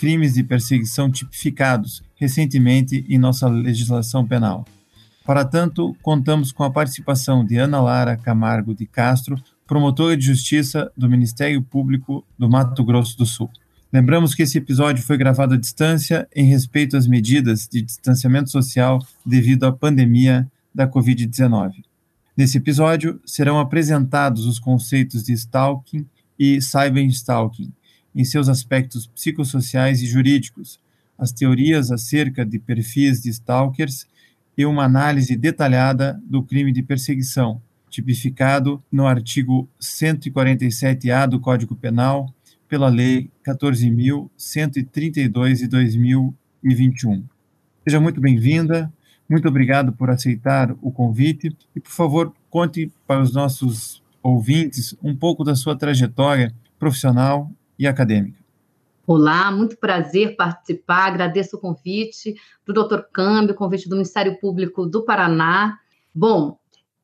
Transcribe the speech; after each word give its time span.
crimes 0.00 0.32
de 0.32 0.42
perseguição 0.42 1.10
tipificados 1.10 2.02
recentemente 2.14 3.04
em 3.06 3.18
nossa 3.18 3.46
legislação 3.48 4.26
penal. 4.26 4.64
Para 5.26 5.44
tanto, 5.44 5.94
contamos 6.00 6.52
com 6.52 6.64
a 6.64 6.70
participação 6.70 7.44
de 7.44 7.58
Ana 7.58 7.82
Lara 7.82 8.16
Camargo 8.16 8.74
de 8.74 8.86
Castro, 8.86 9.36
promotora 9.66 10.16
de 10.16 10.24
justiça 10.24 10.90
do 10.96 11.06
Ministério 11.06 11.60
Público 11.60 12.24
do 12.38 12.48
Mato 12.48 12.82
Grosso 12.82 13.18
do 13.18 13.26
Sul. 13.26 13.50
Lembramos 13.92 14.34
que 14.34 14.42
esse 14.42 14.56
episódio 14.56 15.04
foi 15.04 15.18
gravado 15.18 15.52
à 15.52 15.58
distância 15.58 16.26
em 16.34 16.46
respeito 16.46 16.96
às 16.96 17.06
medidas 17.06 17.68
de 17.70 17.82
distanciamento 17.82 18.50
social 18.50 19.04
devido 19.26 19.64
à 19.64 19.72
pandemia 19.72 20.50
da 20.74 20.88
Covid-19. 20.88 21.72
Nesse 22.34 22.56
episódio, 22.56 23.20
serão 23.26 23.60
apresentados 23.60 24.46
os 24.46 24.58
conceitos 24.58 25.24
de 25.24 25.34
stalking 25.34 26.06
e 26.38 26.58
cyberstalking, 26.62 27.70
em 28.14 28.24
seus 28.24 28.48
aspectos 28.48 29.06
psicossociais 29.06 30.00
e 30.02 30.06
jurídicos, 30.06 30.80
as 31.18 31.32
teorias 31.32 31.92
acerca 31.92 32.44
de 32.44 32.58
perfis 32.58 33.22
de 33.22 33.30
stalkers 33.30 34.06
e 34.56 34.64
uma 34.64 34.84
análise 34.84 35.36
detalhada 35.36 36.20
do 36.24 36.42
crime 36.42 36.72
de 36.72 36.82
perseguição, 36.82 37.62
tipificado 37.88 38.82
no 38.90 39.06
artigo 39.06 39.68
147-A 39.80 41.26
do 41.26 41.38
Código 41.40 41.76
Penal 41.76 42.32
pela 42.68 42.88
Lei 42.88 43.30
14.132 43.44 45.56
de 45.56 45.66
2021. 45.66 47.24
Seja 47.84 48.00
muito 48.00 48.20
bem-vinda, 48.20 48.92
muito 49.28 49.48
obrigado 49.48 49.92
por 49.92 50.10
aceitar 50.10 50.74
o 50.80 50.90
convite 50.90 51.54
e, 51.74 51.80
por 51.80 51.90
favor, 51.90 52.32
conte 52.48 52.92
para 53.06 53.20
os 53.20 53.32
nossos 53.32 54.02
ouvintes 54.22 54.94
um 55.02 55.16
pouco 55.16 55.42
da 55.42 55.54
sua 55.54 55.76
trajetória 55.76 56.54
profissional 56.78 57.50
e 57.80 57.86
acadêmica. 57.86 58.38
Olá, 59.06 59.50
muito 59.50 59.78
prazer 59.78 60.36
participar. 60.36 61.06
Agradeço 61.06 61.56
o 61.56 61.58
convite 61.58 62.34
do 62.66 62.74
Dr. 62.74 63.00
Câmbio, 63.10 63.54
convite 63.54 63.88
do 63.88 63.96
Ministério 63.96 64.38
Público 64.38 64.84
do 64.84 65.02
Paraná. 65.02 65.78
Bom, 66.14 66.58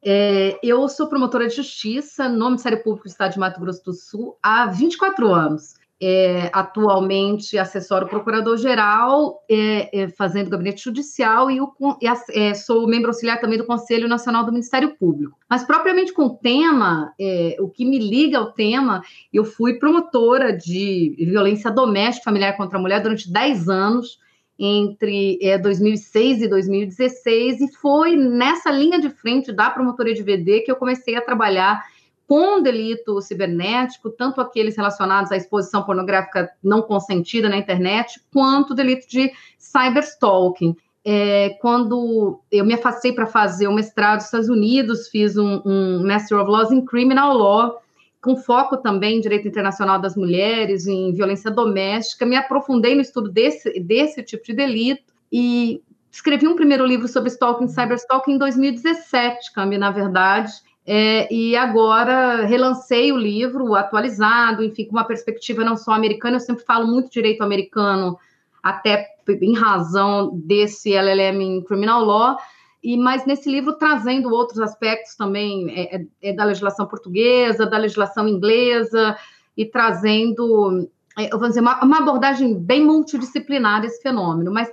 é, 0.04 0.58
eu 0.62 0.86
sou 0.86 1.08
promotora 1.08 1.48
de 1.48 1.56
justiça 1.56 2.28
no 2.28 2.50
Ministério 2.50 2.82
Público 2.82 3.08
do 3.08 3.10
Estado 3.10 3.32
de 3.32 3.38
Mato 3.38 3.58
Grosso 3.58 3.82
do 3.82 3.94
Sul 3.94 4.38
há 4.42 4.66
24 4.66 5.32
anos. 5.32 5.74
É, 5.98 6.50
atualmente 6.52 7.56
assessoro 7.56 8.04
o 8.04 8.08
procurador-geral, 8.08 9.42
é, 9.48 10.02
é, 10.02 10.08
fazendo 10.08 10.50
gabinete 10.50 10.84
judicial, 10.84 11.50
e, 11.50 11.58
o, 11.58 11.72
e 12.02 12.06
é, 12.38 12.52
sou 12.52 12.86
membro 12.86 13.08
auxiliar 13.08 13.40
também 13.40 13.56
do 13.56 13.64
Conselho 13.64 14.06
Nacional 14.06 14.44
do 14.44 14.52
Ministério 14.52 14.94
Público. 14.96 15.38
Mas, 15.48 15.64
propriamente 15.64 16.12
com 16.12 16.26
o 16.26 16.36
tema, 16.36 17.14
é, 17.18 17.56
o 17.60 17.68
que 17.70 17.86
me 17.86 17.98
liga 17.98 18.36
ao 18.36 18.52
tema, 18.52 19.02
eu 19.32 19.42
fui 19.42 19.78
promotora 19.78 20.54
de 20.54 21.14
violência 21.18 21.70
doméstica 21.70 22.24
familiar 22.24 22.58
contra 22.58 22.76
a 22.76 22.80
mulher 22.80 23.00
durante 23.00 23.32
10 23.32 23.68
anos, 23.70 24.18
entre 24.58 25.38
2006 25.62 26.42
é, 26.42 26.44
e 26.44 26.48
2016, 26.48 27.60
e 27.60 27.72
foi 27.74 28.16
nessa 28.16 28.70
linha 28.70 28.98
de 28.98 29.10
frente 29.10 29.52
da 29.52 29.70
promotoria 29.70 30.14
de 30.14 30.22
VD 30.22 30.60
que 30.60 30.70
eu 30.70 30.76
comecei 30.76 31.14
a 31.16 31.22
trabalhar 31.22 31.82
com 32.26 32.60
delito 32.60 33.20
cibernético, 33.20 34.10
tanto 34.10 34.40
aqueles 34.40 34.76
relacionados 34.76 35.30
à 35.30 35.36
exposição 35.36 35.84
pornográfica 35.84 36.50
não 36.62 36.82
consentida 36.82 37.48
na 37.48 37.56
internet, 37.56 38.20
quanto 38.32 38.74
delito 38.74 39.08
de 39.08 39.32
cyberstalking. 39.58 40.76
É, 41.04 41.50
quando 41.60 42.40
eu 42.50 42.64
me 42.64 42.74
afastei 42.74 43.12
para 43.12 43.26
fazer 43.26 43.68
o 43.68 43.72
mestrado 43.72 44.16
nos 44.16 44.24
Estados 44.24 44.48
Unidos, 44.48 45.08
fiz 45.08 45.36
um, 45.36 45.62
um 45.64 46.04
Master 46.04 46.40
of 46.40 46.50
Laws 46.50 46.72
in 46.72 46.84
Criminal 46.84 47.32
Law, 47.36 47.80
com 48.20 48.36
foco 48.36 48.76
também 48.76 49.18
em 49.18 49.20
direito 49.20 49.46
internacional 49.46 50.00
das 50.00 50.16
mulheres, 50.16 50.88
em 50.88 51.12
violência 51.12 51.48
doméstica, 51.48 52.26
me 52.26 52.34
aprofundei 52.34 52.96
no 52.96 53.00
estudo 53.00 53.30
desse, 53.30 53.78
desse 53.78 54.20
tipo 54.20 54.44
de 54.44 54.52
delito 54.52 55.14
e 55.30 55.80
escrevi 56.10 56.48
um 56.48 56.56
primeiro 56.56 56.84
livro 56.84 57.06
sobre 57.06 57.28
stalking 57.28 57.66
e 57.66 57.68
cyberstalking 57.68 58.32
em 58.32 58.38
2017, 58.38 59.52
Cami, 59.52 59.78
na 59.78 59.92
verdade, 59.92 60.52
é, 60.86 61.32
e 61.34 61.56
agora 61.56 62.46
relancei 62.46 63.10
o 63.10 63.16
livro 63.16 63.74
atualizado, 63.74 64.62
enfim, 64.62 64.84
com 64.84 64.92
uma 64.92 65.04
perspectiva 65.04 65.64
não 65.64 65.76
só 65.76 65.92
americana, 65.92 66.36
eu 66.36 66.40
sempre 66.40 66.64
falo 66.64 66.86
muito 66.86 67.10
direito 67.10 67.42
americano, 67.42 68.16
até 68.62 69.08
em 69.28 69.54
razão 69.54 70.30
desse 70.32 70.92
LLM 70.92 71.42
em 71.42 71.62
Criminal 71.64 72.04
Law, 72.04 72.36
e 72.82 72.96
mas 72.96 73.26
nesse 73.26 73.50
livro 73.50 73.72
trazendo 73.72 74.32
outros 74.32 74.60
aspectos 74.60 75.16
também 75.16 75.68
é, 75.70 75.96
é, 75.96 76.06
é 76.22 76.32
da 76.32 76.44
legislação 76.44 76.86
portuguesa, 76.86 77.66
da 77.66 77.78
legislação 77.78 78.28
inglesa, 78.28 79.16
e 79.56 79.66
trazendo, 79.66 80.88
é, 81.18 81.28
vamos 81.30 81.48
dizer, 81.48 81.62
uma, 81.62 81.82
uma 81.82 81.98
abordagem 81.98 82.54
bem 82.54 82.84
multidisciplinar 82.84 83.80
desse 83.80 84.00
fenômeno, 84.00 84.52
mas 84.52 84.70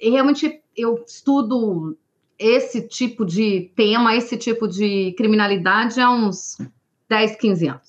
realmente 0.00 0.62
eu 0.74 1.04
estudo 1.06 1.94
esse 2.42 2.82
tipo 2.82 3.24
de 3.24 3.70
tema, 3.76 4.16
esse 4.16 4.36
tipo 4.36 4.66
de 4.66 5.14
criminalidade 5.16 6.00
há 6.00 6.10
uns 6.10 6.58
10, 7.08 7.36
15 7.36 7.68
anos. 7.68 7.82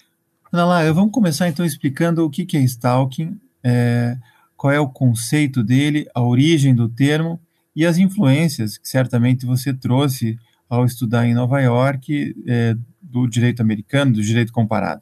Ana 0.51 0.65
lá, 0.65 0.91
vamos 0.91 1.11
começar 1.11 1.49
então 1.49 1.65
explicando 1.65 2.23
o 2.23 2.29
que, 2.29 2.45
é 2.55 2.59
stalking, 2.61 3.39
é, 3.63 4.15
qual 4.55 4.71
é 4.71 4.79
o 4.79 4.87
conceito 4.87 5.63
dele, 5.63 6.07
a 6.13 6.21
origem 6.21 6.75
do 6.75 6.87
termo 6.87 7.39
e 7.75 7.85
as 7.85 7.97
influências 7.97 8.77
que 8.77 8.87
certamente 8.87 9.45
você 9.45 9.73
trouxe 9.73 10.37
ao 10.69 10.85
estudar 10.85 11.25
em 11.25 11.33
Nova 11.33 11.59
York 11.59 12.35
é, 12.47 12.75
do 13.01 13.27
direito 13.27 13.61
americano, 13.61 14.13
do 14.13 14.21
direito 14.21 14.53
comparado. 14.53 15.01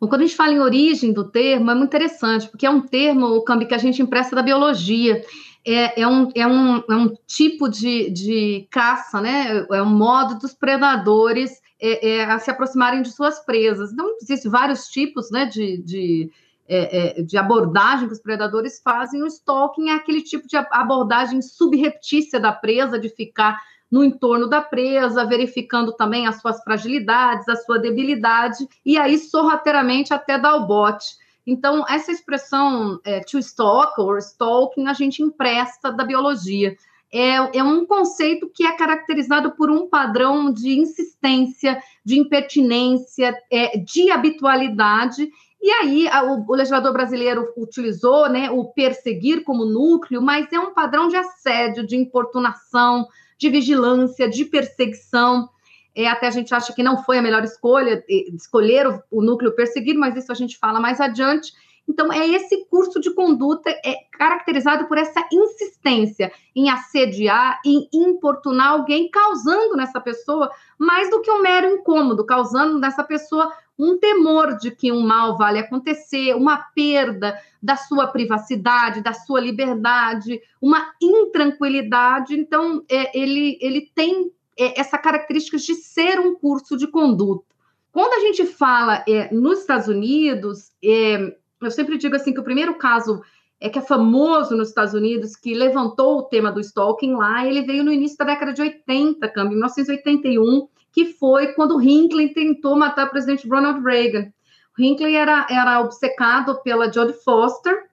Bom, 0.00 0.08
quando 0.08 0.22
a 0.22 0.26
gente 0.26 0.36
fala 0.36 0.52
em 0.52 0.60
origem 0.60 1.12
do 1.12 1.24
termo, 1.24 1.70
é 1.70 1.74
muito 1.74 1.88
interessante, 1.88 2.48
porque 2.48 2.66
é 2.66 2.70
um 2.70 2.80
termo, 2.80 3.42
Cambi, 3.42 3.66
que 3.66 3.74
a 3.74 3.78
gente 3.78 4.02
empresta 4.02 4.34
da 4.34 4.42
biologia 4.42 5.22
é, 5.66 6.02
é, 6.02 6.06
um, 6.06 6.30
é, 6.34 6.46
um, 6.46 6.76
é 6.78 6.94
um 6.94 7.16
tipo 7.26 7.68
de, 7.68 8.10
de 8.10 8.68
caça, 8.70 9.20
né? 9.20 9.66
É 9.70 9.82
um 9.82 9.90
modo 9.90 10.38
dos 10.38 10.52
predadores 10.52 11.62
é, 11.80 12.08
é, 12.08 12.24
a 12.24 12.38
se 12.38 12.50
aproximarem 12.50 13.02
de 13.02 13.10
suas 13.10 13.40
presas. 13.40 13.92
Então, 13.92 14.16
existem 14.20 14.50
vários 14.50 14.88
tipos 14.88 15.30
né, 15.30 15.46
de, 15.46 15.78
de, 15.78 16.30
é, 16.68 17.20
é, 17.20 17.22
de 17.22 17.36
abordagem 17.36 18.06
que 18.06 18.12
os 18.12 18.20
predadores 18.20 18.80
fazem. 18.82 19.22
O 19.22 19.26
stalking 19.26 19.88
é 19.88 19.94
aquele 19.94 20.22
tipo 20.22 20.46
de 20.46 20.56
abordagem 20.56 21.40
subreptícia 21.40 22.38
da 22.38 22.52
presa, 22.52 22.98
de 22.98 23.08
ficar 23.08 23.58
no 23.90 24.02
entorno 24.02 24.48
da 24.48 24.60
presa, 24.60 25.24
verificando 25.24 25.92
também 25.92 26.26
as 26.26 26.40
suas 26.40 26.62
fragilidades, 26.62 27.48
a 27.48 27.56
sua 27.56 27.78
debilidade, 27.78 28.66
e 28.84 28.98
aí 28.98 29.18
sorrateiramente 29.18 30.12
até 30.12 30.38
dar 30.38 30.56
o 30.56 30.66
bote. 30.66 31.16
Então, 31.46 31.84
essa 31.88 32.10
expressão 32.10 32.98
é, 33.04 33.20
to 33.20 33.38
stalk 33.38 34.00
or 34.00 34.18
stalking 34.18 34.86
a 34.86 34.92
gente 34.92 35.22
empresta 35.22 35.92
da 35.92 36.04
biologia. 36.04 36.76
É, 37.12 37.58
é, 37.58 37.62
um 37.62 37.86
conceito 37.86 38.50
que 38.52 38.66
é 38.66 38.72
caracterizado 38.72 39.52
por 39.52 39.70
um 39.70 39.88
padrão 39.88 40.52
de 40.52 40.78
insistência, 40.78 41.80
de 42.04 42.18
impertinência, 42.18 43.36
é, 43.50 43.78
de 43.78 44.10
habitualidade. 44.10 45.30
E 45.62 45.70
aí, 45.70 46.08
a, 46.08 46.24
o, 46.24 46.44
o, 46.48 46.54
legislador 46.54 46.92
brasileiro 46.92 47.52
utilizou 47.56 48.28
né, 48.28 48.50
o 48.50 48.64
perseguir 48.64 49.44
como 49.44 49.64
núcleo, 49.64 50.20
mas 50.20 50.52
é 50.52 50.58
um 50.58 50.74
padrão 50.74 51.06
de 51.06 51.16
assédio, 51.16 51.86
de 51.86 51.96
importunação, 51.96 53.06
de 53.38 53.48
vigilância, 53.48 54.28
de 54.28 54.44
perseguição 54.44 55.48
é, 55.94 56.08
até 56.08 56.26
a 56.26 56.30
gente 56.30 56.54
acha 56.54 56.72
que 56.72 56.82
não 56.82 57.02
foi 57.04 57.18
a 57.18 57.22
melhor 57.22 57.44
escolha, 57.44 58.04
escolher 58.08 58.86
o, 58.86 59.02
o 59.10 59.22
núcleo 59.22 59.54
perseguido, 59.54 60.00
mas 60.00 60.16
isso 60.16 60.32
a 60.32 60.34
gente 60.34 60.58
fala 60.58 60.80
mais 60.80 61.00
adiante. 61.00 61.52
Então, 61.86 62.10
é 62.12 62.26
esse 62.26 62.64
curso 62.66 62.98
de 62.98 63.12
conduta 63.14 63.70
é 63.84 63.96
caracterizado 64.12 64.86
por 64.86 64.96
essa 64.96 65.22
insistência 65.30 66.32
em 66.56 66.70
assediar, 66.70 67.60
em 67.64 67.88
importunar 67.92 68.68
alguém, 68.68 69.10
causando 69.10 69.76
nessa 69.76 70.00
pessoa 70.00 70.50
mais 70.78 71.10
do 71.10 71.20
que 71.20 71.30
um 71.30 71.42
mero 71.42 71.74
incômodo, 71.74 72.24
causando 72.24 72.78
nessa 72.78 73.04
pessoa 73.04 73.52
um 73.78 73.98
temor 73.98 74.56
de 74.56 74.70
que 74.70 74.90
um 74.92 75.00
mal 75.00 75.36
vale 75.36 75.58
acontecer, 75.58 76.34
uma 76.34 76.56
perda 76.74 77.38
da 77.62 77.76
sua 77.76 78.06
privacidade, 78.06 79.02
da 79.02 79.12
sua 79.12 79.40
liberdade, 79.40 80.40
uma 80.62 80.92
intranquilidade. 81.02 82.34
Então, 82.34 82.84
é, 82.88 83.18
ele, 83.18 83.58
ele 83.60 83.90
tem 83.94 84.32
é, 84.58 84.80
essa 84.80 84.98
característica 84.98 85.56
de 85.56 85.74
ser 85.74 86.20
um 86.20 86.34
curso 86.34 86.76
de 86.76 86.86
conduta. 86.86 87.44
Quando 87.92 88.14
a 88.14 88.20
gente 88.20 88.44
fala 88.46 89.04
é, 89.08 89.32
nos 89.32 89.60
Estados 89.60 89.88
Unidos, 89.88 90.72
é, 90.84 91.36
eu 91.60 91.70
sempre 91.70 91.96
digo 91.96 92.16
assim 92.16 92.32
que 92.32 92.40
o 92.40 92.44
primeiro 92.44 92.74
caso 92.74 93.22
é 93.60 93.68
que 93.68 93.78
é 93.78 93.82
famoso 93.82 94.56
nos 94.56 94.68
Estados 94.68 94.94
Unidos, 94.94 95.36
que 95.36 95.54
levantou 95.54 96.18
o 96.18 96.22
tema 96.24 96.50
do 96.50 96.60
stalking 96.60 97.14
lá, 97.14 97.46
ele 97.46 97.62
veio 97.62 97.84
no 97.84 97.92
início 97.92 98.18
da 98.18 98.24
década 98.24 98.52
de 98.52 98.60
80, 98.60 99.26
câmbio, 99.28 99.52
1981, 99.52 100.68
que 100.92 101.06
foi 101.14 101.48
quando 101.54 101.80
Hinckley 101.80 102.32
tentou 102.34 102.76
matar 102.76 103.06
o 103.06 103.10
presidente 103.10 103.48
Ronald 103.48 103.82
Reagan. 103.82 104.32
Hinckley 104.78 105.14
era, 105.14 105.46
era 105.48 105.80
obcecado 105.80 106.60
pela 106.62 106.92
Jodie 106.92 107.14
Foster, 107.24 107.86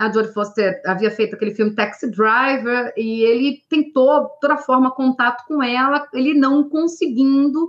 a 0.00 0.10
Jodie 0.10 0.32
Foster 0.32 0.80
havia 0.86 1.10
feito 1.10 1.34
aquele 1.34 1.54
filme 1.54 1.74
Taxi 1.74 2.10
Driver, 2.10 2.90
e 2.96 3.22
ele 3.22 3.62
tentou, 3.68 4.22
de 4.22 4.40
toda 4.40 4.56
forma, 4.56 4.90
contato 4.90 5.44
com 5.46 5.62
ela, 5.62 6.08
ele 6.14 6.32
não 6.32 6.66
conseguindo, 6.70 7.68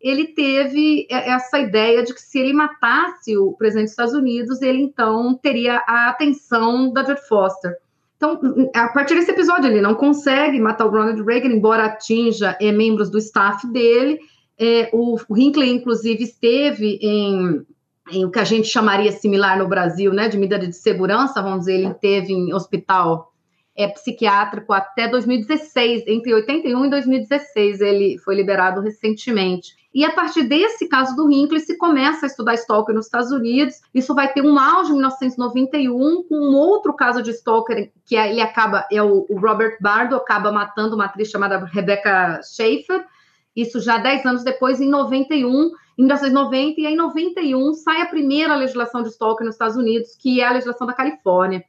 ele 0.00 0.28
teve 0.28 1.08
essa 1.10 1.58
ideia 1.58 2.04
de 2.04 2.14
que 2.14 2.22
se 2.22 2.38
ele 2.38 2.52
matasse 2.52 3.36
o 3.36 3.52
presidente 3.54 3.86
dos 3.86 3.90
Estados 3.90 4.14
Unidos, 4.14 4.62
ele 4.62 4.80
então 4.80 5.34
teria 5.34 5.82
a 5.84 6.10
atenção 6.10 6.92
da 6.92 7.02
Jodie 7.02 7.26
Foster. 7.26 7.76
Então, 8.16 8.38
a 8.72 8.86
partir 8.90 9.16
desse 9.16 9.32
episódio, 9.32 9.68
ele 9.68 9.80
não 9.80 9.96
consegue 9.96 10.60
matar 10.60 10.86
o 10.86 10.90
Ronald 10.90 11.20
Reagan, 11.24 11.48
embora 11.48 11.86
atinja 11.86 12.56
é, 12.60 12.70
membros 12.70 13.10
do 13.10 13.18
staff 13.18 13.66
dele. 13.72 14.20
É, 14.56 14.88
o, 14.92 15.16
o 15.28 15.36
Hinckley, 15.36 15.72
inclusive, 15.72 16.22
esteve 16.22 17.00
em, 17.02 17.66
em, 18.12 18.24
o 18.24 18.30
que 18.30 18.38
a 18.38 18.44
gente 18.44 18.68
chamaria 18.68 19.12
similar 19.12 19.58
no 19.58 19.68
Brasil, 19.68 20.12
né, 20.12 20.28
de 20.28 20.38
medida 20.38 20.66
de 20.66 20.74
segurança, 20.74 21.42
vamos 21.42 21.60
dizer, 21.60 21.74
ele 21.74 21.88
esteve 21.88 22.32
em 22.32 22.52
hospital 22.52 23.32
é, 23.76 23.88
psiquiátrico 23.88 24.72
até 24.72 25.08
2016, 25.08 26.04
entre 26.06 26.34
81 26.34 26.84
e 26.84 26.90
2016 26.90 27.80
ele 27.80 28.18
foi 28.18 28.34
liberado 28.34 28.80
recentemente. 28.80 29.74
E 29.94 30.04
a 30.04 30.12
partir 30.12 30.44
desse 30.44 30.88
caso 30.88 31.14
do 31.14 31.30
Hinckley 31.30 31.60
se 31.60 31.76
começa 31.76 32.24
a 32.24 32.28
estudar 32.28 32.54
stalker 32.54 32.94
nos 32.94 33.06
Estados 33.06 33.30
Unidos. 33.30 33.74
Isso 33.92 34.14
vai 34.14 34.32
ter 34.32 34.42
um 34.42 34.58
auge 34.58 34.90
em 34.90 34.94
1991 34.94 36.22
com 36.28 36.34
um 36.34 36.56
outro 36.56 36.94
caso 36.94 37.22
de 37.22 37.30
stalker 37.30 37.92
que 38.06 38.16
é, 38.16 38.30
ele 38.30 38.40
acaba 38.40 38.86
é 38.90 39.02
o, 39.02 39.26
o 39.28 39.38
Robert 39.38 39.76
Bardo 39.80 40.16
acaba 40.16 40.50
matando 40.50 40.94
uma 40.94 41.04
atriz 41.04 41.28
chamada 41.28 41.58
Rebecca 41.64 42.40
Schaefer. 42.42 43.04
Isso 43.54 43.80
já 43.80 43.98
10 43.98 44.24
anos 44.24 44.44
depois, 44.44 44.80
em 44.80 44.88
91, 44.88 45.70
em 45.98 46.02
1990, 46.04 46.80
e 46.80 46.86
em 46.86 46.96
91 46.96 47.74
sai 47.74 48.00
a 48.00 48.06
primeira 48.06 48.56
legislação 48.56 49.02
de 49.02 49.10
stalker 49.10 49.44
nos 49.44 49.54
Estados 49.54 49.76
Unidos, 49.76 50.16
que 50.16 50.40
é 50.40 50.46
a 50.46 50.52
legislação 50.52 50.86
da 50.86 50.94
Califórnia. 50.94 51.64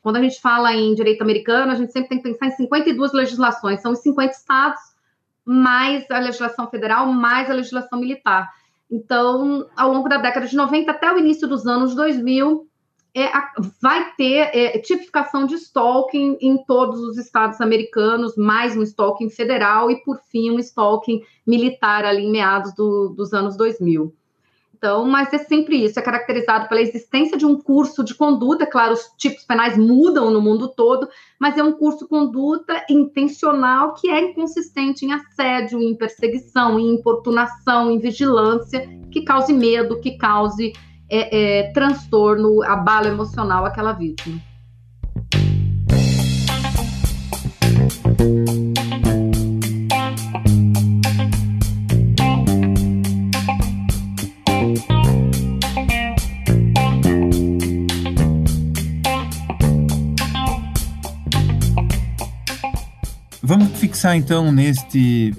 Quando 0.00 0.16
a 0.16 0.22
gente 0.22 0.40
fala 0.40 0.72
em 0.72 0.94
direito 0.94 1.22
americano, 1.22 1.72
a 1.72 1.74
gente 1.74 1.92
sempre 1.92 2.10
tem 2.10 2.18
que 2.18 2.28
pensar 2.28 2.46
em 2.46 2.52
52 2.52 3.12
legislações, 3.12 3.80
são 3.80 3.92
os 3.92 3.98
50 3.98 4.32
estados, 4.32 4.80
mais 5.44 6.08
a 6.10 6.18
legislação 6.20 6.68
federal, 6.68 7.06
mais 7.06 7.50
a 7.50 7.54
legislação 7.54 7.98
militar. 7.98 8.48
Então, 8.90 9.68
ao 9.76 9.92
longo 9.92 10.08
da 10.08 10.18
década 10.18 10.46
de 10.46 10.54
90 10.54 10.90
até 10.90 11.12
o 11.12 11.18
início 11.18 11.48
dos 11.48 11.66
anos 11.66 11.94
2000, 11.94 12.68
é, 13.16 13.32
vai 13.80 14.12
ter 14.14 14.50
é, 14.52 14.78
tipificação 14.78 15.46
de 15.46 15.54
stalking 15.54 16.36
em 16.38 16.58
todos 16.64 17.00
os 17.00 17.16
estados 17.16 17.62
americanos, 17.62 18.36
mais 18.36 18.76
um 18.76 18.82
stalking 18.82 19.30
federal 19.30 19.90
e, 19.90 19.96
por 20.04 20.20
fim, 20.30 20.50
um 20.50 20.58
stalking 20.58 21.22
militar 21.46 22.04
ali 22.04 22.24
em 22.24 22.30
meados 22.30 22.74
do, 22.74 23.14
dos 23.16 23.32
anos 23.32 23.56
2000. 23.56 24.12
Então, 24.76 25.06
mas 25.06 25.32
é 25.32 25.38
sempre 25.38 25.82
isso, 25.82 25.98
é 25.98 26.02
caracterizado 26.02 26.68
pela 26.68 26.82
existência 26.82 27.38
de 27.38 27.46
um 27.46 27.58
curso 27.58 28.04
de 28.04 28.14
conduta, 28.14 28.66
claro, 28.66 28.92
os 28.92 29.10
tipos 29.16 29.42
penais 29.44 29.78
mudam 29.78 30.30
no 30.30 30.42
mundo 30.42 30.68
todo, 30.68 31.08
mas 31.40 31.56
é 31.56 31.62
um 31.62 31.72
curso 31.72 32.00
de 32.00 32.10
conduta 32.10 32.84
intencional 32.90 33.94
que 33.94 34.10
é 34.10 34.20
inconsistente 34.20 35.06
em 35.06 35.14
assédio, 35.14 35.80
em 35.80 35.96
perseguição, 35.96 36.78
em 36.78 36.92
importunação, 36.92 37.90
em 37.90 37.98
vigilância, 37.98 38.86
que 39.10 39.22
cause 39.22 39.54
medo, 39.54 39.98
que 40.02 40.18
cause 40.18 40.74
é, 41.08 41.60
é, 41.60 41.72
transtorno, 41.72 42.62
abalo 42.62 43.06
emocional 43.06 43.64
àquela 43.64 43.92
vítima. 43.92 44.40
Vamos 63.42 63.78
fixar 63.78 64.16
então 64.16 64.50
neste 64.50 65.32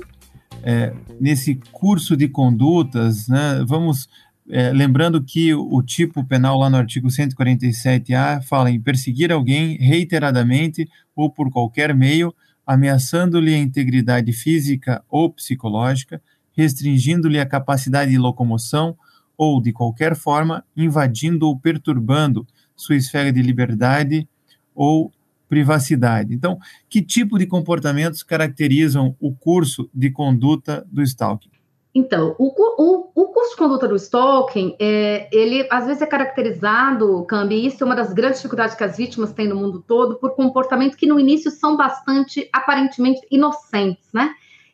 é, 0.63 0.93
nesse 1.19 1.55
curso 1.73 2.15
de 2.15 2.29
condutas, 2.29 3.27
né? 3.27 3.63
Vamos 3.67 4.07
é, 4.49 4.71
lembrando 4.71 5.21
que 5.21 5.53
o 5.53 5.81
tipo 5.83 6.23
penal 6.23 6.57
lá 6.57 6.69
no 6.69 6.77
artigo 6.77 7.09
147A 7.09 8.41
fala 8.43 8.71
em 8.71 8.79
perseguir 8.79 9.31
alguém 9.31 9.77
reiteradamente 9.77 10.87
ou 11.15 11.29
por 11.29 11.51
qualquer 11.51 11.93
meio, 11.93 12.33
ameaçando-lhe 12.65 13.53
a 13.53 13.57
integridade 13.57 14.31
física 14.31 15.03
ou 15.09 15.31
psicológica, 15.31 16.21
restringindo-lhe 16.53 17.39
a 17.39 17.45
capacidade 17.45 18.11
de 18.11 18.17
locomoção 18.17 18.97
ou, 19.37 19.61
de 19.61 19.71
qualquer 19.71 20.15
forma, 20.15 20.63
invadindo 20.75 21.45
ou 21.47 21.59
perturbando 21.59 22.47
sua 22.75 22.95
esfera 22.95 23.31
de 23.31 23.41
liberdade 23.41 24.27
ou 24.73 25.11
privacidade. 25.49 26.33
Então, 26.33 26.57
que 26.89 27.01
tipo 27.01 27.37
de 27.37 27.45
comportamentos 27.45 28.23
caracterizam 28.23 29.15
o 29.19 29.33
curso 29.33 29.89
de 29.93 30.09
conduta 30.09 30.85
do 30.91 31.01
stalking? 31.03 31.56
Então, 31.97 32.35
o, 32.37 32.45
o, 32.45 33.11
o 33.15 33.27
curso 33.29 33.49
de 33.49 33.57
conduta 33.57 33.87
do 33.87 33.95
stalking, 33.95 34.75
é, 34.79 35.27
ele 35.31 35.67
às 35.71 35.87
vezes 35.87 35.99
é 35.99 36.05
caracterizado, 36.05 37.25
Cambi, 37.25 37.55
e 37.55 37.65
isso 37.65 37.83
é 37.83 37.85
uma 37.87 37.95
das 37.95 38.13
grandes 38.13 38.37
dificuldades 38.37 38.75
que 38.75 38.83
as 38.83 38.95
vítimas 38.95 39.33
têm 39.33 39.47
no 39.47 39.55
mundo 39.55 39.83
todo, 39.87 40.15
por 40.19 40.35
comportamentos 40.35 40.95
que 40.95 41.07
no 41.07 41.19
início 41.19 41.49
são 41.49 41.75
bastante, 41.75 42.47
aparentemente, 42.53 43.21
inocentes, 43.31 44.13
né? 44.13 44.31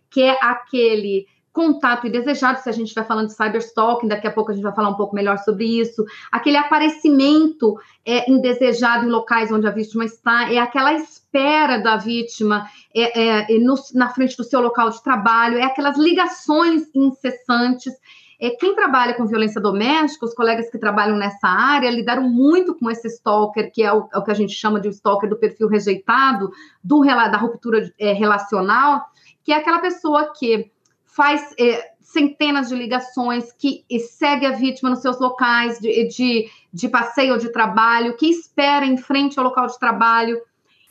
Que 0.10 0.22
é 0.22 0.38
aquele 0.42 1.26
contato 1.54 2.08
indesejado, 2.08 2.60
se 2.60 2.68
a 2.68 2.74
gente 2.74 2.88
estiver 2.88 3.08
falando 3.08 3.28
de 3.28 3.36
cyberstalking, 3.36 4.10
daqui 4.10 4.28
a 4.28 4.32
pouco 4.32 4.52
a 4.52 4.54
gente 4.54 4.64
vai 4.64 4.76
falar 4.76 4.90
um 4.90 4.96
pouco 4.96 5.16
melhor 5.16 5.38
sobre 5.38 5.64
isso, 5.64 6.04
aquele 6.30 6.58
aparecimento 6.58 7.80
é, 8.06 8.30
indesejado 8.30 9.06
em 9.06 9.10
locais 9.10 9.50
onde 9.50 9.66
a 9.66 9.72
vítima 9.72 10.04
está, 10.04 10.52
é 10.52 10.58
aquela 10.58 10.92
espera 11.34 11.80
da 11.80 11.98
vítima 11.98 12.70
é, 12.96 13.54
é, 13.54 13.60
no, 13.60 13.74
na 13.96 14.10
frente 14.10 14.38
do 14.38 14.44
seu 14.44 14.62
local 14.62 14.92
de 14.92 15.02
trabalho, 15.02 15.58
é 15.58 15.64
aquelas 15.64 15.98
ligações 15.98 16.84
incessantes. 16.94 17.92
É, 18.40 18.52
quem 18.52 18.76
trabalha 18.76 19.16
com 19.16 19.26
violência 19.26 19.60
doméstica, 19.60 20.26
os 20.26 20.36
colegas 20.36 20.70
que 20.70 20.78
trabalham 20.78 21.18
nessa 21.18 21.48
área, 21.48 21.90
lidaram 21.90 22.30
muito 22.30 22.76
com 22.76 22.90
esse 22.92 23.08
stalker, 23.08 23.72
que 23.72 23.82
é 23.82 23.92
o, 23.92 24.08
é 24.14 24.18
o 24.18 24.24
que 24.24 24.32
a 24.32 24.36
gente 24.36 24.54
chama 24.54 24.80
de 24.80 24.90
stalker 24.90 25.30
do 25.30 25.38
perfil 25.40 25.68
rejeitado, 25.68 26.52
do, 26.84 27.04
da 27.04 27.38
ruptura 27.38 27.92
é, 27.98 28.14
relacional, 28.14 29.02
que 29.44 29.52
é 29.52 29.56
aquela 29.56 29.80
pessoa 29.80 30.32
que 30.38 30.72
faz 31.04 31.54
é, 31.60 31.94
centenas 32.00 32.70
de 32.70 32.76
ligações, 32.76 33.52
que 33.54 33.86
segue 34.00 34.46
a 34.46 34.52
vítima 34.52 34.90
nos 34.90 35.00
seus 35.00 35.20
locais 35.20 35.80
de, 35.80 36.08
de, 36.10 36.50
de 36.72 36.90
passeio 36.90 37.34
ou 37.34 37.40
de 37.40 37.52
trabalho, 37.52 38.16
que 38.18 38.28
espera 38.28 38.86
em 38.86 38.98
frente 38.98 39.40
ao 39.40 39.46
local 39.46 39.68
de 39.68 39.80
trabalho, 39.80 40.40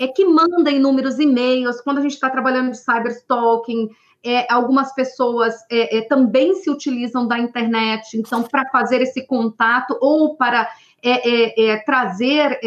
é 0.02 0.08
que 0.08 0.24
manda 0.24 0.70
inúmeros 0.70 1.20
e-mails. 1.20 1.80
Quando 1.80 1.98
a 1.98 2.02
gente 2.02 2.14
está 2.14 2.28
trabalhando 2.28 2.72
de 2.72 2.78
cyberstalking, 2.78 3.88
é, 4.24 4.52
algumas 4.52 4.92
pessoas 4.94 5.54
é, 5.70 5.98
é, 5.98 6.00
também 6.02 6.54
se 6.54 6.68
utilizam 6.68 7.26
da 7.26 7.38
internet, 7.38 8.16
então, 8.16 8.42
para 8.42 8.68
fazer 8.70 9.00
esse 9.00 9.24
contato 9.26 9.96
ou 10.00 10.36
para 10.36 10.68
é, 11.02 11.28
é, 11.28 11.70
é 11.70 11.76
trazer 11.78 12.60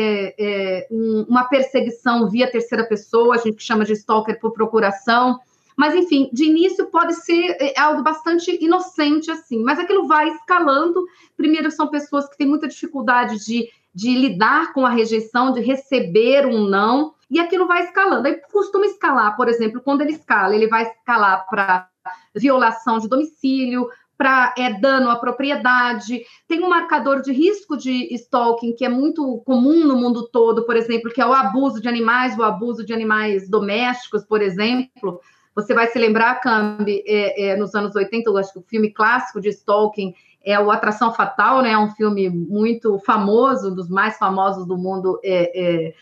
um, 0.92 1.26
uma 1.28 1.46
perseguição 1.46 2.30
via 2.30 2.52
terceira 2.52 2.86
pessoa, 2.86 3.36
a 3.36 3.38
gente 3.38 3.62
chama 3.64 3.86
de 3.86 3.94
stalker 3.94 4.40
por 4.40 4.52
procuração. 4.52 5.40
Mas, 5.78 5.94
enfim, 5.94 6.30
de 6.32 6.46
início 6.46 6.86
pode 6.88 7.16
ser 7.16 7.58
algo 7.78 8.02
bastante 8.02 8.58
inocente, 8.64 9.30
assim, 9.30 9.62
mas 9.62 9.78
aquilo 9.78 10.08
vai 10.08 10.30
escalando. 10.30 11.06
Primeiro, 11.36 11.70
são 11.70 11.90
pessoas 11.90 12.30
que 12.30 12.38
têm 12.38 12.48
muita 12.48 12.68
dificuldade 12.68 13.46
de, 13.46 13.68
de 13.96 14.14
lidar 14.14 14.74
com 14.74 14.86
a 14.86 14.90
rejeição, 14.90 15.54
de 15.54 15.62
receber 15.62 16.46
um 16.46 16.68
não, 16.68 17.14
e 17.32 17.40
aquilo 17.40 17.66
vai 17.66 17.86
escalando. 17.86 18.28
Aí 18.28 18.36
costuma 18.52 18.86
escalar, 18.86 19.38
por 19.38 19.48
exemplo, 19.48 19.82
quando 19.82 20.02
ele 20.02 20.12
escala, 20.12 20.54
ele 20.54 20.68
vai 20.68 20.84
escalar 20.84 21.48
para 21.50 21.88
violação 22.36 23.00
de 23.00 23.08
domicílio, 23.08 23.88
para 24.18 24.54
é, 24.58 24.74
dano 24.74 25.10
à 25.10 25.16
propriedade. 25.16 26.22
Tem 26.48 26.62
um 26.62 26.70
marcador 26.70 27.22
de 27.22 27.32
risco 27.32 27.78
de 27.78 28.14
stalking 28.16 28.74
que 28.76 28.86
é 28.86 28.90
muito 28.90 29.42
comum 29.46 29.86
no 29.86 29.96
mundo 29.96 30.28
todo, 30.28 30.66
por 30.66 30.76
exemplo, 30.76 31.12
que 31.12 31.22
é 31.22 31.26
o 31.26 31.34
abuso 31.34 31.82
de 31.82 31.88
animais, 31.88 32.38
o 32.38 32.44
abuso 32.44 32.86
de 32.86 32.94
animais 32.94 33.50
domésticos, 33.50 34.24
por 34.26 34.42
exemplo. 34.42 35.20
Você 35.56 35.74
vai 35.74 35.88
se 35.88 35.98
lembrar, 35.98 36.42
Cambi, 36.42 37.02
é, 37.08 37.48
é, 37.48 37.56
nos 37.56 37.74
anos 37.74 37.96
80, 37.96 38.30
eu 38.30 38.38
acho 38.38 38.52
que 38.52 38.60
o 38.60 38.66
filme 38.68 38.92
clássico 38.92 39.40
de 39.40 39.50
Stalking 39.50 40.14
é 40.46 40.60
o 40.60 40.70
Atração 40.70 41.12
Fatal, 41.12 41.62
né? 41.62 41.72
É 41.72 41.78
um 41.78 41.90
filme 41.92 42.30
muito 42.30 43.00
famoso, 43.00 43.72
um 43.72 43.76
dos 43.76 43.90
mais 43.90 44.18
famosos 44.18 44.68
do 44.68 44.78
mundo 44.78 45.20
é, 45.24 45.88
é, 45.88 45.94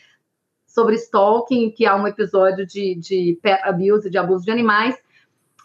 sobre 0.67 0.95
stalking, 0.95 1.71
que 1.71 1.85
há 1.85 1.95
um 1.95 2.05
episódio 2.05 2.65
de, 2.67 2.95
de 2.95 3.39
pet 3.41 3.63
abuse, 3.63 4.09
de 4.09 4.17
abuso 4.17 4.43
de 4.43 4.51
animais. 4.51 4.95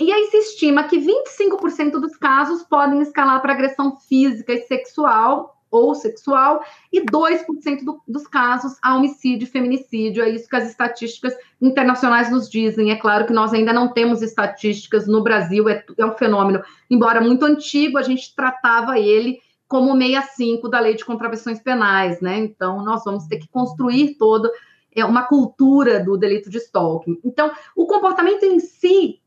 E 0.00 0.12
aí 0.12 0.26
se 0.26 0.36
estima 0.36 0.84
que 0.84 0.96
25% 0.96 2.00
dos 2.00 2.16
casos 2.16 2.62
podem 2.62 3.02
escalar 3.02 3.42
para 3.42 3.52
agressão 3.52 3.96
física 3.96 4.52
e 4.52 4.62
sexual, 4.62 5.57
ou 5.70 5.94
sexual, 5.94 6.62
e 6.92 7.00
2% 7.00 7.84
do, 7.84 8.00
dos 8.06 8.26
casos 8.26 8.76
a 8.82 8.96
homicídio 8.96 9.44
e 9.46 9.50
feminicídio. 9.50 10.22
É 10.22 10.30
isso 10.30 10.48
que 10.48 10.56
as 10.56 10.68
estatísticas 10.68 11.34
internacionais 11.60 12.30
nos 12.30 12.48
dizem. 12.48 12.90
É 12.90 12.96
claro 12.96 13.26
que 13.26 13.32
nós 13.32 13.52
ainda 13.52 13.72
não 13.72 13.92
temos 13.92 14.22
estatísticas 14.22 15.06
no 15.06 15.22
Brasil, 15.22 15.68
é, 15.68 15.84
é 15.96 16.06
um 16.06 16.16
fenômeno, 16.16 16.62
embora 16.90 17.20
muito 17.20 17.44
antigo, 17.44 17.98
a 17.98 18.02
gente 18.02 18.34
tratava 18.34 18.98
ele 18.98 19.40
como 19.66 19.94
65 19.94 20.68
da 20.68 20.80
lei 20.80 20.94
de 20.94 21.04
contravenções 21.04 21.60
penais, 21.60 22.20
né? 22.22 22.38
Então, 22.38 22.82
nós 22.82 23.04
vamos 23.04 23.26
ter 23.26 23.36
que 23.36 23.48
construir 23.48 24.14
toda 24.14 24.50
é, 24.94 25.04
uma 25.04 25.24
cultura 25.24 26.02
do 26.02 26.16
delito 26.16 26.48
de 26.48 26.56
stalking. 26.56 27.20
Então, 27.22 27.52
o 27.76 27.86
comportamento 27.86 28.44
em 28.44 28.58
si 28.58 29.20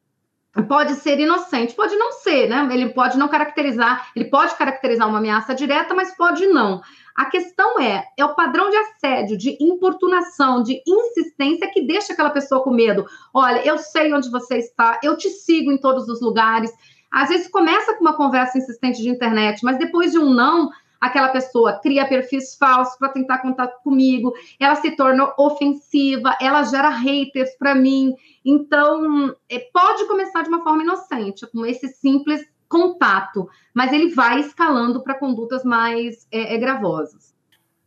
pode 0.67 0.96
ser 0.96 1.20
inocente, 1.20 1.74
pode 1.74 1.96
não 1.96 2.12
ser, 2.12 2.50
né? 2.50 2.67
Ele 2.72 2.89
pode 2.89 3.17
não 3.17 3.29
caracterizar, 3.29 4.10
ele 4.15 4.25
pode 4.25 4.53
caracterizar 4.55 5.08
uma 5.08 5.20
ameaça 5.20 5.55
direta, 5.55 5.93
mas 5.93 6.15
pode 6.15 6.46
não. 6.48 6.81
A 7.15 7.25
questão 7.25 7.79
é, 7.79 8.05
é 8.17 8.25
o 8.25 8.36
padrão 8.36 8.70
de 8.70 8.75
assédio, 8.75 9.38
de 9.38 9.58
importunação, 9.62 10.62
de 10.63 10.81
insistência 10.86 11.70
que 11.72 11.86
deixa 11.86 12.13
aquela 12.13 12.29
pessoa 12.29 12.63
com 12.63 12.72
medo. 12.72 13.05
Olha, 13.34 13.65
eu 13.65 13.77
sei 13.77 14.13
onde 14.13 14.29
você 14.29 14.58
está, 14.58 15.00
eu 15.03 15.15
te 15.15 15.29
sigo 15.29 15.72
em 15.72 15.77
todos 15.77 16.10
os 16.10 16.22
lugares. 16.22 16.72
Às 17.12 17.29
vezes 17.29 17.50
começa 17.50 17.93
com 17.96 18.01
uma 18.01 18.15
conversa 18.15 18.58
insistente 18.58 19.01
de 19.01 19.10
internet, 19.10 19.63
mas 19.63 19.77
depois 19.77 20.12
de 20.12 20.20
um 20.20 20.34
não, 20.34 20.70
aquela 21.01 21.29
pessoa 21.29 21.79
cria 21.81 22.08
perfis 22.08 22.55
falsos 22.55 22.96
para 22.98 23.10
tentar 23.10 23.39
contato 23.39 23.81
comigo, 23.84 24.31
ela 24.60 24.75
se 24.75 24.91
torna 24.91 25.34
ofensiva, 25.38 26.38
ela 26.39 26.63
gera 26.63 26.89
haters 26.89 27.50
para 27.58 27.74
mim. 27.74 28.13
Então, 28.46 29.36
é, 29.50 29.60
pode 29.74 30.08
começar 30.08 30.43
de 30.43 30.50
uma 30.50 30.63
forma 30.63 30.84
inocente, 30.84 31.48
com 31.48 31.65
esse 31.65 31.88
simples 31.88 32.46
contato, 32.70 33.50
mas 33.74 33.91
ele 33.91 34.13
vai 34.13 34.39
escalando 34.39 35.03
para 35.03 35.20
condutas 35.20 35.63
mais 35.63 36.27
é, 36.31 36.53
é, 36.55 36.58
gravosas. 36.58 37.34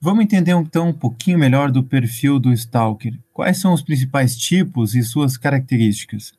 Vamos 0.00 0.24
entender 0.24 0.52
então 0.52 0.88
um 0.88 0.92
pouquinho 0.92 1.38
melhor 1.38 1.70
do 1.70 1.82
perfil 1.82 2.38
do 2.38 2.52
stalker. 2.52 3.18
Quais 3.32 3.58
são 3.58 3.72
os 3.72 3.80
principais 3.80 4.36
tipos 4.36 4.94
e 4.94 5.02
suas 5.02 5.38
características? 5.38 6.34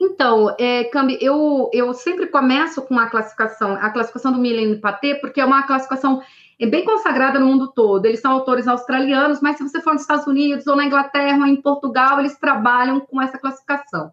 Então, 0.00 0.56
é, 0.58 0.84
Cambi, 0.84 1.18
eu, 1.20 1.68
eu 1.74 1.92
sempre 1.92 2.26
começo 2.26 2.80
com 2.82 2.98
a 2.98 3.06
classificação, 3.06 3.74
a 3.74 3.90
classificação 3.90 4.32
do 4.32 4.38
Millen 4.38 4.80
Paté, 4.80 5.14
porque 5.14 5.40
é 5.40 5.44
uma 5.44 5.64
classificação 5.64 6.22
é 6.58 6.66
bem 6.66 6.84
consagrada 6.84 7.38
no 7.38 7.46
mundo 7.46 7.72
todo. 7.74 8.04
Eles 8.04 8.20
são 8.20 8.32
autores 8.32 8.68
australianos, 8.68 9.40
mas 9.40 9.56
se 9.56 9.62
você 9.62 9.80
for 9.80 9.92
nos 9.92 10.02
Estados 10.02 10.26
Unidos 10.26 10.66
ou 10.66 10.76
na 10.76 10.84
Inglaterra 10.84 11.38
ou 11.38 11.46
em 11.46 11.60
Portugal, 11.60 12.20
eles 12.20 12.38
trabalham 12.38 13.00
com 13.00 13.20
essa 13.20 13.38
classificação. 13.38 14.10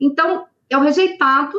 Então, 0.00 0.46
é 0.68 0.76
o 0.76 0.80
rejeitado, 0.80 1.52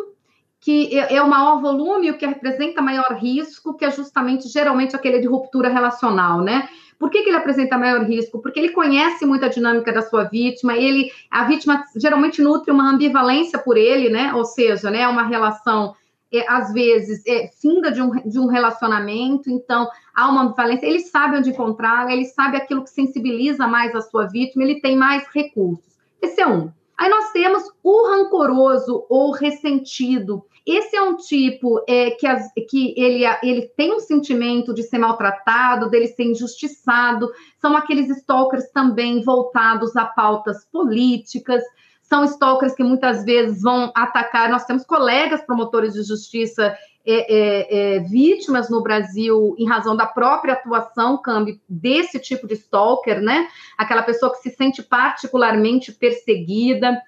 que 0.62 0.96
é, 0.98 1.16
é 1.16 1.22
o 1.24 1.28
maior 1.28 1.60
volume, 1.60 2.12
o 2.12 2.18
que 2.18 2.26
representa 2.26 2.84
maior 2.84 3.18
risco, 3.20 3.74
que 3.74 3.84
é 3.84 3.90
justamente, 3.90 4.48
geralmente, 4.48 4.96
aquele 4.96 5.20
de 5.20 5.28
ruptura 5.28 5.68
relacional, 5.68 6.40
né? 6.42 6.70
Por 7.00 7.10
que, 7.10 7.24
que, 7.24 7.30
ele 7.30 7.38
apresenta 7.38 7.80
maior 7.80 8.04
risco? 8.04 8.40
Porque 8.40 8.60
ele 8.60 8.70
conhece 8.70 9.26
muito 9.26 9.44
a 9.44 9.48
dinâmica 9.48 9.92
da 9.92 10.04
sua 10.04 10.26
vítima, 10.26 10.78
ele, 10.78 11.12
a 11.32 11.46
vítima 11.46 11.84
geralmente 11.96 12.44
nutre 12.44 12.72
uma 12.72 12.92
ambivalência 12.92 13.58
por 13.58 13.76
ele, 13.76 14.12
né? 14.12 14.36
Ou 14.36 14.46
seja, 14.46 14.92
né, 14.92 15.08
uma 15.08 15.24
relação, 15.24 15.96
é, 16.32 16.46
às 16.48 16.72
vezes, 16.72 17.26
é, 17.26 17.50
finda 17.60 17.92
de 17.92 18.00
um, 18.00 18.12
de 18.12 18.38
um 18.38 18.46
relacionamento, 18.46 19.50
então 19.50 19.90
há 20.16 20.30
uma 20.30 20.44
ambivalência, 20.44 20.86
ele 20.86 21.00
sabe 21.00 21.38
onde 21.38 21.50
encontrá-la, 21.50 22.14
ele 22.14 22.26
sabe 22.26 22.56
aquilo 22.56 22.84
que 22.84 22.92
sensibiliza 22.92 23.66
mais 23.66 23.96
a 23.96 24.02
sua 24.02 24.28
vítima, 24.28 24.64
ele 24.64 24.80
tem 24.80 24.96
mais 24.96 25.26
recursos. 25.34 25.98
Esse 26.22 26.40
é 26.40 26.46
um. 26.46 26.72
Aí 26.96 27.10
nós 27.10 27.32
temos 27.32 27.64
o 27.82 28.08
rancoroso 28.10 29.08
ou 29.10 29.32
ressentido, 29.32 30.46
esse 30.66 30.96
é 30.96 31.02
um 31.02 31.16
tipo 31.16 31.84
é, 31.88 32.12
que, 32.12 32.28
as, 32.28 32.52
que 32.70 32.94
ele, 32.96 33.24
ele 33.42 33.68
tem 33.76 33.94
um 33.94 34.00
sentimento 34.00 34.74
de 34.74 34.84
ser 34.84 35.00
maltratado, 35.00 35.90
dele 35.90 36.08
ser 36.08 36.24
injustiçado. 36.24 37.32
São 37.60 37.76
aqueles 37.76 38.10
stalkers 38.10 38.70
também 38.72 39.24
voltados 39.24 39.96
a 39.96 40.06
pautas 40.06 40.66
políticas. 40.72 41.64
São 42.02 42.24
stalkers 42.26 42.76
que 42.76 42.84
muitas 42.84 43.24
vezes 43.24 43.62
vão 43.62 43.92
atacar. 43.96 44.50
Nós 44.50 44.66
temos 44.66 44.86
colegas 44.86 45.42
promotores 45.42 45.94
de 45.94 46.04
justiça 46.04 46.78
é, 47.04 47.34
é, 47.34 47.96
é, 47.96 48.00
vítimas 48.02 48.70
no 48.70 48.84
Brasil 48.84 49.56
em 49.58 49.68
razão 49.68 49.96
da 49.96 50.06
própria 50.06 50.54
atuação, 50.54 51.18
Cambi, 51.18 51.60
desse 51.68 52.20
tipo 52.20 52.48
de 52.48 52.54
stalker, 52.54 53.20
né? 53.20 53.48
Aquela 53.76 54.04
pessoa 54.04 54.32
que 54.32 54.38
se 54.38 54.52
sente 54.52 54.84
particularmente 54.84 55.92
perseguida. 55.92 57.02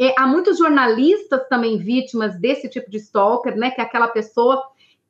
É, 0.00 0.14
há 0.16 0.26
muitos 0.26 0.56
jornalistas 0.56 1.46
também 1.50 1.76
vítimas 1.76 2.34
desse 2.40 2.70
tipo 2.70 2.90
de 2.90 2.96
stalker, 2.96 3.54
né? 3.54 3.70
Que 3.70 3.82
é 3.82 3.84
aquela 3.84 4.08
pessoa 4.08 4.62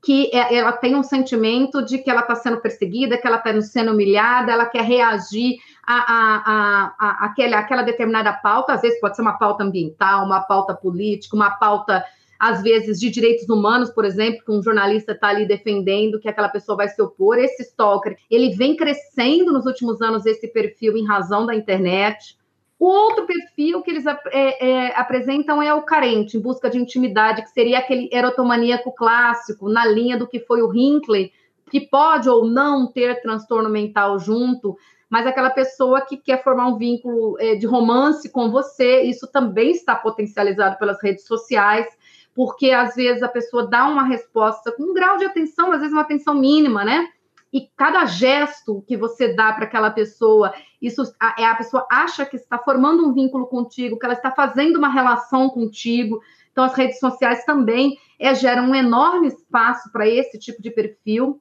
que 0.02 0.30
é, 0.34 0.56
ela 0.56 0.72
tem 0.72 0.96
um 0.96 1.02
sentimento 1.02 1.84
de 1.84 1.98
que 1.98 2.10
ela 2.10 2.22
está 2.22 2.34
sendo 2.34 2.60
perseguida, 2.60 3.16
que 3.16 3.26
ela 3.26 3.36
está 3.36 3.60
sendo 3.60 3.92
humilhada, 3.92 4.50
ela 4.50 4.66
quer 4.66 4.82
reagir 4.82 5.58
a, 5.86 5.94
a, 5.94 6.36
a, 6.46 6.94
a, 6.98 7.26
aquela, 7.26 7.58
aquela 7.58 7.82
determinada 7.82 8.32
pauta, 8.32 8.72
às 8.72 8.80
vezes 8.80 8.98
pode 8.98 9.14
ser 9.14 9.22
uma 9.22 9.38
pauta 9.38 9.62
ambiental, 9.62 10.24
uma 10.24 10.40
pauta 10.40 10.74
política, 10.74 11.36
uma 11.36 11.50
pauta, 11.50 12.04
às 12.38 12.62
vezes, 12.62 12.98
de 12.98 13.10
direitos 13.10 13.48
humanos, 13.48 13.90
por 13.90 14.04
exemplo, 14.04 14.42
que 14.44 14.50
um 14.50 14.62
jornalista 14.62 15.12
está 15.12 15.28
ali 15.28 15.46
defendendo 15.46 16.18
que 16.18 16.28
aquela 16.28 16.48
pessoa 16.48 16.76
vai 16.76 16.88
se 16.88 17.00
opor. 17.00 17.38
Esse 17.38 17.62
stalker, 17.62 18.16
ele 18.30 18.56
vem 18.56 18.74
crescendo 18.74 19.52
nos 19.52 19.66
últimos 19.66 20.00
anos, 20.00 20.26
esse 20.26 20.48
perfil, 20.48 20.96
em 20.96 21.06
razão 21.06 21.44
da 21.46 21.54
internet. 21.54 22.39
O 22.80 22.86
outro 22.86 23.26
perfil 23.26 23.82
que 23.82 23.90
eles 23.90 24.06
é, 24.06 24.16
é, 24.32 24.98
apresentam 24.98 25.60
é 25.60 25.72
o 25.74 25.82
carente, 25.82 26.38
em 26.38 26.40
busca 26.40 26.70
de 26.70 26.78
intimidade, 26.78 27.42
que 27.42 27.50
seria 27.50 27.78
aquele 27.78 28.08
erotomaníaco 28.10 28.90
clássico, 28.94 29.68
na 29.68 29.84
linha 29.84 30.16
do 30.16 30.26
que 30.26 30.40
foi 30.40 30.62
o 30.62 30.74
Hinckley, 30.74 31.30
que 31.70 31.78
pode 31.78 32.26
ou 32.26 32.46
não 32.46 32.90
ter 32.90 33.20
transtorno 33.20 33.68
mental 33.68 34.18
junto, 34.18 34.78
mas 35.10 35.26
aquela 35.26 35.50
pessoa 35.50 36.00
que 36.00 36.16
quer 36.16 36.42
formar 36.42 36.68
um 36.68 36.78
vínculo 36.78 37.36
é, 37.38 37.54
de 37.54 37.66
romance 37.66 38.30
com 38.30 38.50
você, 38.50 39.02
isso 39.02 39.30
também 39.30 39.72
está 39.72 39.94
potencializado 39.94 40.78
pelas 40.78 41.02
redes 41.02 41.26
sociais, 41.26 41.86
porque 42.34 42.70
às 42.70 42.94
vezes 42.94 43.22
a 43.22 43.28
pessoa 43.28 43.66
dá 43.68 43.86
uma 43.88 44.04
resposta 44.04 44.72
com 44.72 44.84
um 44.84 44.94
grau 44.94 45.18
de 45.18 45.26
atenção, 45.26 45.70
às 45.70 45.80
vezes 45.80 45.92
uma 45.92 46.00
atenção 46.00 46.34
mínima, 46.34 46.82
né? 46.82 47.10
E 47.52 47.68
cada 47.76 48.04
gesto 48.04 48.84
que 48.86 48.96
você 48.96 49.34
dá 49.34 49.52
para 49.52 49.64
aquela 49.64 49.90
pessoa, 49.90 50.54
isso 50.80 51.02
é 51.36 51.44
a 51.44 51.54
pessoa 51.54 51.86
acha 51.90 52.24
que 52.24 52.36
está 52.36 52.58
formando 52.58 53.06
um 53.06 53.12
vínculo 53.12 53.46
contigo, 53.46 53.98
que 53.98 54.04
ela 54.04 54.14
está 54.14 54.30
fazendo 54.30 54.76
uma 54.76 54.88
relação 54.88 55.50
contigo. 55.50 56.20
Então, 56.52 56.64
as 56.64 56.74
redes 56.74 57.00
sociais 57.00 57.44
também 57.44 57.98
é, 58.18 58.34
geram 58.34 58.70
um 58.70 58.74
enorme 58.74 59.28
espaço 59.28 59.90
para 59.90 60.08
esse 60.08 60.38
tipo 60.38 60.62
de 60.62 60.70
perfil. 60.70 61.40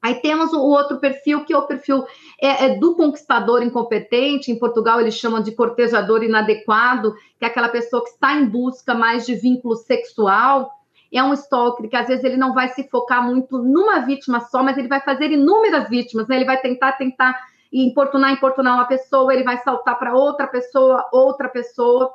Aí 0.00 0.16
temos 0.16 0.52
o 0.52 0.60
outro 0.60 0.98
perfil, 0.98 1.44
que 1.44 1.52
é 1.52 1.56
o 1.56 1.66
perfil 1.66 2.04
é, 2.40 2.66
é, 2.66 2.78
do 2.78 2.94
conquistador 2.94 3.62
incompetente. 3.62 4.50
Em 4.50 4.58
Portugal, 4.58 5.00
eles 5.00 5.14
chamam 5.14 5.42
de 5.42 5.52
cortejador 5.52 6.22
inadequado, 6.22 7.14
que 7.38 7.44
é 7.44 7.46
aquela 7.46 7.68
pessoa 7.68 8.02
que 8.02 8.10
está 8.10 8.34
em 8.34 8.46
busca 8.46 8.94
mais 8.94 9.24
de 9.24 9.34
vínculo 9.34 9.76
sexual 9.76 10.70
é 11.16 11.22
um 11.22 11.32
stalker 11.32 11.88
que 11.88 11.96
às 11.96 12.08
vezes 12.08 12.24
ele 12.24 12.36
não 12.36 12.52
vai 12.52 12.68
se 12.68 12.88
focar 12.88 13.24
muito 13.24 13.58
numa 13.58 14.00
vítima 14.00 14.40
só, 14.40 14.62
mas 14.62 14.76
ele 14.76 14.88
vai 14.88 15.00
fazer 15.00 15.30
inúmeras 15.30 15.88
vítimas, 15.88 16.26
né? 16.26 16.36
Ele 16.36 16.44
vai 16.44 16.60
tentar, 16.60 16.92
tentar 16.92 17.38
importunar, 17.72 18.32
importunar 18.32 18.74
uma 18.74 18.86
pessoa, 18.86 19.32
ele 19.32 19.44
vai 19.44 19.58
saltar 19.58 19.98
para 19.98 20.14
outra 20.14 20.46
pessoa, 20.46 21.08
outra 21.12 21.48
pessoa. 21.48 22.12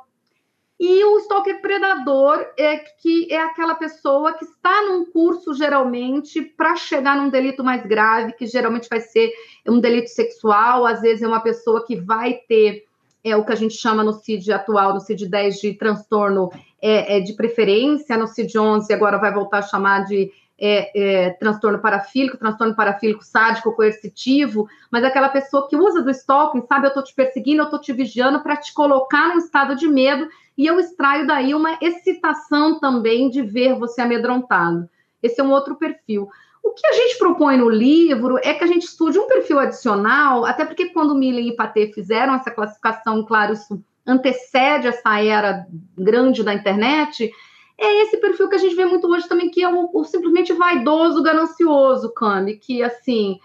E 0.78 1.04
o 1.04 1.18
stalker 1.18 1.60
predador 1.60 2.46
é 2.58 2.78
que 2.78 3.32
é 3.32 3.38
aquela 3.38 3.74
pessoa 3.74 4.32
que 4.32 4.44
está 4.44 4.82
num 4.82 5.04
curso 5.10 5.54
geralmente 5.54 6.42
para 6.42 6.76
chegar 6.76 7.16
num 7.16 7.28
delito 7.28 7.64
mais 7.64 7.84
grave, 7.84 8.32
que 8.32 8.46
geralmente 8.46 8.88
vai 8.88 9.00
ser 9.00 9.30
um 9.66 9.80
delito 9.80 10.08
sexual, 10.08 10.86
às 10.86 11.00
vezes 11.00 11.22
é 11.22 11.28
uma 11.28 11.40
pessoa 11.40 11.84
que 11.86 11.96
vai 11.96 12.34
ter 12.48 12.84
é 13.22 13.36
o 13.36 13.44
que 13.44 13.52
a 13.52 13.56
gente 13.56 13.74
chama 13.74 14.02
no 14.02 14.14
CID 14.14 14.50
atual, 14.52 14.94
no 14.94 15.00
CID 15.00 15.28
10 15.28 15.60
de 15.60 15.74
transtorno 15.74 16.50
é, 16.82 17.16
é, 17.16 17.20
de 17.20 17.32
preferência, 17.34 18.16
no 18.16 18.26
CID 18.26 18.58
11 18.58 18.92
agora 18.92 19.18
vai 19.18 19.32
voltar 19.32 19.58
a 19.58 19.62
chamar 19.62 20.04
de 20.04 20.30
é, 20.58 21.26
é, 21.26 21.30
transtorno 21.30 21.78
parafílico, 21.78 22.36
transtorno 22.36 22.74
parafílico 22.74 23.24
sádico 23.24 23.74
coercitivo, 23.74 24.68
mas 24.90 25.02
aquela 25.02 25.30
pessoa 25.30 25.66
que 25.68 25.76
usa 25.76 26.02
do 26.02 26.10
stalking, 26.10 26.62
sabe, 26.66 26.86
eu 26.86 26.88
estou 26.88 27.02
te 27.02 27.14
perseguindo, 27.14 27.62
eu 27.62 27.64
estou 27.64 27.80
te 27.80 27.92
vigiando 27.92 28.40
para 28.42 28.56
te 28.56 28.72
colocar 28.74 29.28
num 29.28 29.38
estado 29.38 29.74
de 29.74 29.88
medo 29.88 30.28
e 30.56 30.66
eu 30.66 30.78
extraio 30.78 31.26
daí 31.26 31.54
uma 31.54 31.78
excitação 31.80 32.78
também 32.78 33.30
de 33.30 33.40
ver 33.40 33.74
você 33.78 34.02
amedrontado. 34.02 34.88
Esse 35.22 35.40
é 35.40 35.44
um 35.44 35.50
outro 35.50 35.76
perfil. 35.76 36.28
O 36.62 36.72
que 36.72 36.86
a 36.86 36.92
gente 36.92 37.18
propõe 37.18 37.56
no 37.56 37.70
livro 37.70 38.38
é 38.42 38.52
que 38.52 38.62
a 38.62 38.66
gente 38.66 38.82
estude 38.82 39.18
um 39.18 39.26
perfil 39.26 39.58
adicional, 39.58 40.44
até 40.44 40.66
porque 40.66 40.90
quando 40.90 41.14
Miller 41.14 41.46
e 41.46 41.56
Paté 41.56 41.86
fizeram 41.86 42.34
essa 42.34 42.50
classificação, 42.50 43.24
claro, 43.24 43.54
isso 43.54 43.82
antecede 44.06 44.88
essa 44.88 45.20
era 45.22 45.66
grande 45.96 46.42
da 46.42 46.54
internet, 46.54 47.30
é 47.78 48.02
esse 48.02 48.18
perfil 48.18 48.48
que 48.48 48.56
a 48.56 48.58
gente 48.58 48.74
vê 48.74 48.84
muito 48.84 49.06
hoje 49.08 49.26
também, 49.28 49.50
que 49.50 49.62
é 49.62 49.68
o, 49.68 49.88
o 49.92 50.04
simplesmente 50.04 50.52
vaidoso, 50.52 51.22
ganancioso, 51.22 52.12
Cami, 52.12 52.56
que 52.56 52.82
assim, 52.82 53.38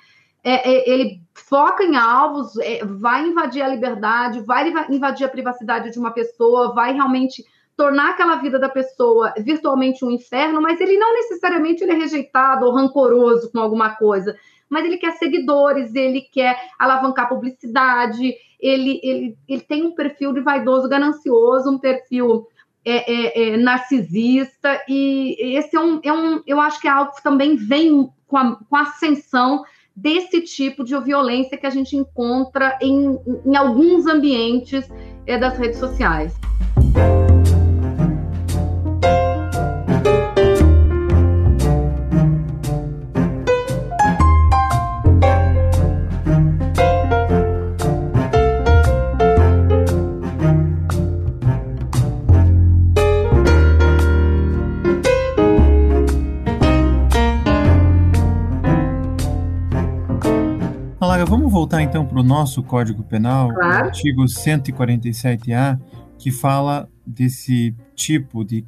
é, 0.44 0.70
é, 0.70 0.90
ele 0.90 1.22
foca 1.34 1.84
em 1.84 1.96
alvos, 1.96 2.58
é, 2.58 2.84
vai 2.84 3.28
invadir 3.28 3.62
a 3.62 3.68
liberdade, 3.68 4.42
vai 4.42 4.72
invadir 4.90 5.26
a 5.26 5.30
privacidade 5.30 5.92
de 5.92 5.98
uma 5.98 6.12
pessoa, 6.12 6.74
vai 6.74 6.94
realmente 6.94 7.46
tornar 7.78 8.12
aquela 8.12 8.36
vida 8.38 8.60
da 8.60 8.70
pessoa 8.70 9.34
virtualmente 9.38 10.04
um 10.04 10.12
inferno, 10.12 10.62
mas 10.62 10.80
ele 10.80 10.98
não 10.98 11.14
necessariamente 11.14 11.84
ele 11.84 11.94
é 11.94 11.96
rejeitado 11.96 12.66
ou 12.66 12.74
rancoroso 12.74 13.52
com 13.52 13.60
alguma 13.60 13.96
coisa, 13.96 14.38
mas 14.70 14.86
ele 14.86 14.98
quer 14.98 15.12
seguidores, 15.14 15.94
ele 15.96 16.22
quer 16.22 16.58
alavancar 16.78 17.30
publicidade, 17.30 18.34
ele, 18.60 19.00
ele, 19.04 19.38
ele 19.48 19.62
tem 19.62 19.84
um 19.84 19.94
perfil 19.94 20.34
de 20.34 20.42
vaidoso 20.42 20.90
ganancioso, 20.90 21.70
um 21.70 21.80
perfil 21.80 22.48
é, 22.84 23.12
é, 23.12 23.50
é, 23.54 23.58
narcisista, 23.58 24.82
e 24.88 25.58
esse 25.58 25.76
é 25.76 25.80
um, 25.80 26.00
é 26.04 26.14
um, 26.14 26.42
eu 26.46 26.60
acho 26.60 26.80
que 26.80 26.88
é 26.88 26.92
algo 26.92 27.16
que 27.16 27.24
também 27.24 27.56
vem 27.56 28.10
com 28.28 28.38
a, 28.38 28.56
com 28.56 28.76
a 28.76 28.82
ascensão 28.82 29.64
desse 29.96 30.42
tipo 30.42 30.84
de 30.84 31.00
violência 31.00 31.58
que 31.58 31.66
a 31.66 31.70
gente 31.70 31.96
encontra 31.96 32.78
em, 32.82 33.18
em 33.46 33.56
alguns 33.56 34.06
ambientes 34.06 34.88
é, 35.26 35.38
das 35.38 35.58
redes 35.58 35.80
sociais. 35.80 36.36
Nosso 62.26 62.64
Código 62.64 63.04
Penal, 63.04 63.54
claro. 63.54 63.86
o 63.86 63.88
artigo 63.88 64.24
147-A, 64.26 65.80
que 66.18 66.32
fala 66.32 66.90
desse 67.06 67.74
tipo 67.96 68.44
de 68.44 68.66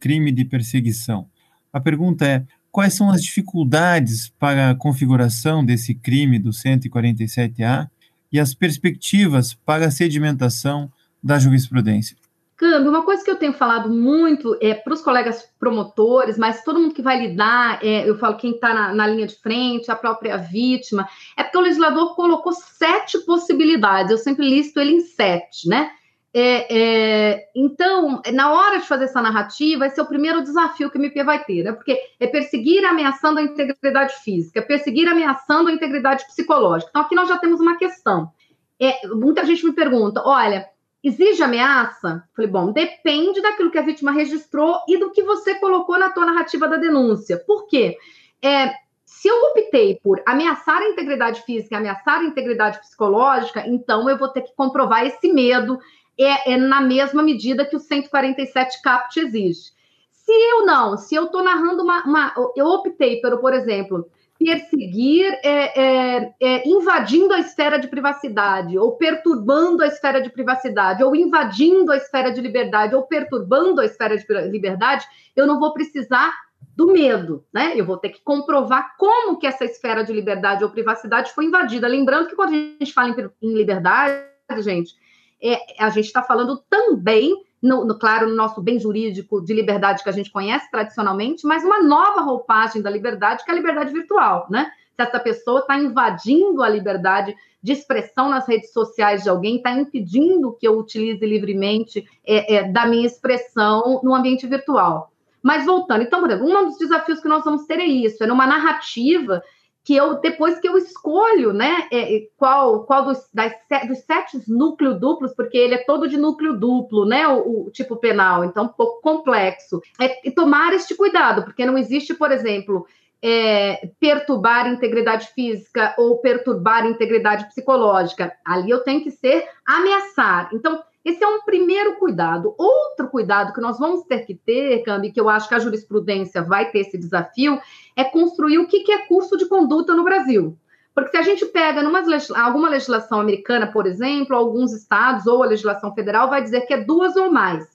crime 0.00 0.32
de 0.32 0.44
perseguição. 0.44 1.28
A 1.72 1.80
pergunta 1.80 2.26
é: 2.26 2.44
quais 2.72 2.94
são 2.94 3.10
as 3.10 3.22
dificuldades 3.22 4.32
para 4.38 4.70
a 4.70 4.74
configuração 4.74 5.64
desse 5.64 5.94
crime 5.94 6.38
do 6.38 6.50
147-A 6.50 7.88
e 8.32 8.40
as 8.40 8.54
perspectivas 8.54 9.54
para 9.54 9.86
a 9.86 9.90
sedimentação 9.90 10.90
da 11.22 11.38
jurisprudência? 11.38 12.16
Câmbio, 12.56 12.90
uma 12.90 13.02
coisa 13.02 13.24
que 13.24 13.30
eu 13.30 13.36
tenho 13.36 13.52
falado 13.52 13.90
muito 13.90 14.56
é 14.60 14.74
para 14.74 14.92
os 14.92 15.00
colegas 15.00 15.42
promotores, 15.58 16.38
mas 16.38 16.62
todo 16.62 16.78
mundo 16.78 16.94
que 16.94 17.02
vai 17.02 17.18
lidar, 17.20 17.84
é, 17.84 18.08
eu 18.08 18.16
falo 18.16 18.36
quem 18.36 18.52
está 18.52 18.72
na, 18.72 18.94
na, 18.94 19.06
linha 19.08 19.26
de 19.26 19.34
frente, 19.34 19.90
a 19.90 19.96
própria 19.96 20.36
vítima, 20.36 21.08
é 21.36 21.42
porque 21.42 21.58
o 21.58 21.62
legislador 21.62 22.14
colocou 22.14 22.52
sete 22.52 23.18
possibilidades, 23.24 24.12
eu 24.12 24.18
sempre 24.18 24.48
listo 24.48 24.78
ele 24.78 24.92
em 24.92 25.00
sete, 25.00 25.68
né? 25.68 25.90
É, 26.36 26.66
é, 26.76 27.48
então, 27.54 28.20
na 28.32 28.52
hora 28.52 28.78
de 28.78 28.86
fazer 28.86 29.04
essa 29.04 29.22
narrativa, 29.22 29.86
esse 29.86 29.98
é 29.98 30.02
o 30.02 30.06
primeiro 30.06 30.42
desafio 30.42 30.90
que 30.90 30.98
o 30.98 31.00
MP 31.00 31.22
vai 31.22 31.44
ter, 31.44 31.62
né? 31.62 31.72
Porque 31.72 31.96
é 32.18 32.26
perseguir 32.26 32.84
ameaçando 32.84 33.38
a 33.38 33.42
integridade 33.42 34.14
física, 34.22 34.60
perseguir 34.60 35.08
ameaçando 35.08 35.68
a 35.68 35.72
integridade 35.72 36.26
psicológica. 36.26 36.90
Então, 36.90 37.02
aqui 37.02 37.14
nós 37.14 37.28
já 37.28 37.38
temos 37.38 37.60
uma 37.60 37.76
questão. 37.76 38.32
É, 38.80 39.06
muita 39.06 39.44
gente 39.44 39.64
me 39.64 39.72
pergunta: 39.72 40.22
olha, 40.24 40.66
Exige 41.04 41.42
ameaça? 41.42 42.26
Falei, 42.34 42.50
bom, 42.50 42.72
depende 42.72 43.42
daquilo 43.42 43.70
que 43.70 43.76
a 43.76 43.82
vítima 43.82 44.10
registrou 44.10 44.78
e 44.88 44.96
do 44.96 45.10
que 45.10 45.22
você 45.22 45.54
colocou 45.56 45.98
na 45.98 46.08
tua 46.08 46.24
narrativa 46.24 46.66
da 46.66 46.78
denúncia. 46.78 47.38
Por 47.46 47.66
quê? 47.66 47.98
É, 48.42 48.72
se 49.04 49.28
eu 49.28 49.36
optei 49.50 50.00
por 50.02 50.22
ameaçar 50.24 50.78
a 50.78 50.88
integridade 50.88 51.42
física, 51.42 51.76
ameaçar 51.76 52.20
a 52.20 52.24
integridade 52.24 52.78
psicológica, 52.80 53.68
então 53.68 54.08
eu 54.08 54.16
vou 54.16 54.28
ter 54.28 54.40
que 54.40 54.54
comprovar 54.56 55.04
esse 55.04 55.30
medo 55.30 55.78
é, 56.18 56.54
é 56.54 56.56
na 56.56 56.80
mesma 56.80 57.22
medida 57.22 57.66
que 57.66 57.76
o 57.76 57.80
147 57.80 58.80
CAPT 58.80 59.20
exige. 59.20 59.74
Se 60.10 60.32
eu 60.32 60.64
não, 60.64 60.96
se 60.96 61.14
eu 61.14 61.24
estou 61.24 61.42
narrando 61.44 61.82
uma, 61.82 62.02
uma, 62.04 62.34
Eu 62.56 62.66
optei 62.66 63.20
pelo, 63.20 63.38
por 63.38 63.52
exemplo, 63.52 64.08
perseguir 64.38 65.26
é, 65.42 65.80
é, 65.80 66.34
é, 66.40 66.68
invadindo 66.68 67.32
a 67.32 67.40
esfera 67.40 67.78
de 67.78 67.88
privacidade, 67.88 68.76
ou 68.76 68.96
perturbando 68.96 69.82
a 69.82 69.86
esfera 69.86 70.20
de 70.20 70.30
privacidade, 70.30 71.02
ou 71.02 71.14
invadindo 71.14 71.92
a 71.92 71.96
esfera 71.96 72.32
de 72.32 72.40
liberdade, 72.40 72.94
ou 72.94 73.02
perturbando 73.02 73.80
a 73.80 73.84
esfera 73.84 74.16
de 74.16 74.24
liberdade, 74.48 75.06
eu 75.36 75.46
não 75.46 75.58
vou 75.60 75.72
precisar 75.72 76.32
do 76.76 76.92
medo, 76.92 77.44
né? 77.52 77.72
Eu 77.76 77.84
vou 77.84 77.96
ter 77.96 78.08
que 78.08 78.20
comprovar 78.22 78.96
como 78.98 79.38
que 79.38 79.46
essa 79.46 79.64
esfera 79.64 80.02
de 80.02 80.12
liberdade 80.12 80.64
ou 80.64 80.70
privacidade 80.70 81.32
foi 81.32 81.44
invadida. 81.44 81.86
Lembrando 81.86 82.28
que 82.28 82.34
quando 82.34 82.50
a 82.50 82.52
gente 82.52 82.92
fala 82.92 83.10
em, 83.10 83.30
em 83.42 83.54
liberdade, 83.54 84.24
gente, 84.58 84.94
é, 85.42 85.58
a 85.78 85.90
gente 85.90 86.06
está 86.06 86.22
falando 86.22 86.62
também 86.68 87.36
no, 87.64 87.82
no, 87.82 87.98
claro, 87.98 88.28
no 88.28 88.36
nosso 88.36 88.60
bem 88.60 88.78
jurídico 88.78 89.42
de 89.42 89.54
liberdade 89.54 90.02
que 90.02 90.08
a 90.10 90.12
gente 90.12 90.30
conhece 90.30 90.70
tradicionalmente, 90.70 91.46
mas 91.46 91.64
uma 91.64 91.82
nova 91.82 92.20
roupagem 92.20 92.82
da 92.82 92.90
liberdade, 92.90 93.42
que 93.42 93.50
é 93.50 93.54
a 93.54 93.56
liberdade 93.56 93.90
virtual, 93.90 94.46
né? 94.50 94.70
Se 94.94 95.02
essa 95.02 95.18
pessoa 95.18 95.60
está 95.60 95.78
invadindo 95.78 96.62
a 96.62 96.68
liberdade 96.68 97.34
de 97.62 97.72
expressão 97.72 98.28
nas 98.28 98.46
redes 98.46 98.70
sociais 98.70 99.22
de 99.22 99.30
alguém, 99.30 99.56
está 99.56 99.72
impedindo 99.72 100.52
que 100.52 100.68
eu 100.68 100.78
utilize 100.78 101.24
livremente 101.24 102.06
é, 102.24 102.56
é, 102.56 102.70
da 102.70 102.86
minha 102.86 103.06
expressão 103.06 103.98
no 104.04 104.14
ambiente 104.14 104.46
virtual. 104.46 105.10
Mas 105.42 105.64
voltando, 105.64 106.02
então, 106.02 106.20
por 106.20 106.30
exemplo, 106.30 106.46
um 106.46 106.66
dos 106.66 106.76
desafios 106.76 107.20
que 107.20 107.28
nós 107.28 107.44
vamos 107.44 107.64
ter 107.64 107.80
é 107.80 107.86
isso, 107.86 108.22
é 108.22 108.26
numa 108.26 108.46
narrativa 108.46 109.42
que 109.84 109.94
eu 109.94 110.18
depois 110.18 110.58
que 110.58 110.68
eu 110.68 110.78
escolho, 110.78 111.52
né, 111.52 111.86
é, 111.92 112.26
qual 112.38 112.84
qual 112.84 113.04
dos, 113.04 113.28
das, 113.32 113.52
dos 113.86 113.98
sete 113.98 114.40
núcleos 114.48 114.98
duplos, 114.98 115.34
porque 115.34 115.58
ele 115.58 115.74
é 115.74 115.84
todo 115.84 116.08
de 116.08 116.16
núcleo 116.16 116.58
duplo, 116.58 117.04
né, 117.04 117.28
o, 117.28 117.66
o 117.66 117.70
tipo 117.70 117.96
penal, 117.96 118.44
então 118.44 118.64
um 118.64 118.68
pouco 118.68 119.02
complexo, 119.02 119.82
é 120.00 120.30
tomar 120.30 120.72
este 120.72 120.94
cuidado, 120.94 121.44
porque 121.44 121.66
não 121.66 121.76
existe, 121.76 122.14
por 122.14 122.32
exemplo, 122.32 122.86
é, 123.22 123.90
perturbar 124.00 124.66
a 124.66 124.70
integridade 124.70 125.28
física 125.34 125.94
ou 125.98 126.18
perturbar 126.18 126.84
a 126.84 126.88
integridade 126.88 127.46
psicológica. 127.46 128.32
Ali 128.44 128.68
eu 128.68 128.80
tenho 128.80 129.02
que 129.02 129.10
ser 129.10 129.48
ameaçar. 129.66 130.50
Então 130.52 130.82
esse 131.04 131.22
é 131.22 131.28
um 131.28 131.42
primeiro 131.42 131.96
cuidado. 131.96 132.54
Outro 132.56 133.08
cuidado 133.08 133.52
que 133.52 133.60
nós 133.60 133.78
vamos 133.78 134.04
ter 134.04 134.20
que 134.20 134.34
ter, 134.34 134.82
Cambi, 134.82 135.12
que 135.12 135.20
eu 135.20 135.28
acho 135.28 135.48
que 135.48 135.54
a 135.54 135.58
jurisprudência 135.58 136.42
vai 136.42 136.70
ter 136.70 136.80
esse 136.80 136.96
desafio, 136.96 137.60
é 137.94 138.04
construir 138.04 138.58
o 138.58 138.66
que 138.66 138.90
é 138.90 139.06
curso 139.06 139.36
de 139.36 139.46
conduta 139.46 139.94
no 139.94 140.02
Brasil. 140.02 140.56
Porque 140.94 141.10
se 141.10 141.16
a 141.16 141.22
gente 141.22 141.44
pega 141.46 141.82
numa, 141.82 142.02
alguma 142.36 142.68
legislação 142.68 143.20
americana, 143.20 143.66
por 143.66 143.84
exemplo, 143.84 144.34
alguns 144.34 144.72
estados 144.72 145.26
ou 145.26 145.42
a 145.42 145.46
legislação 145.46 145.92
federal 145.92 146.30
vai 146.30 146.40
dizer 146.40 146.62
que 146.62 146.72
é 146.72 146.84
duas 146.84 147.16
ou 147.16 147.30
mais. 147.30 147.68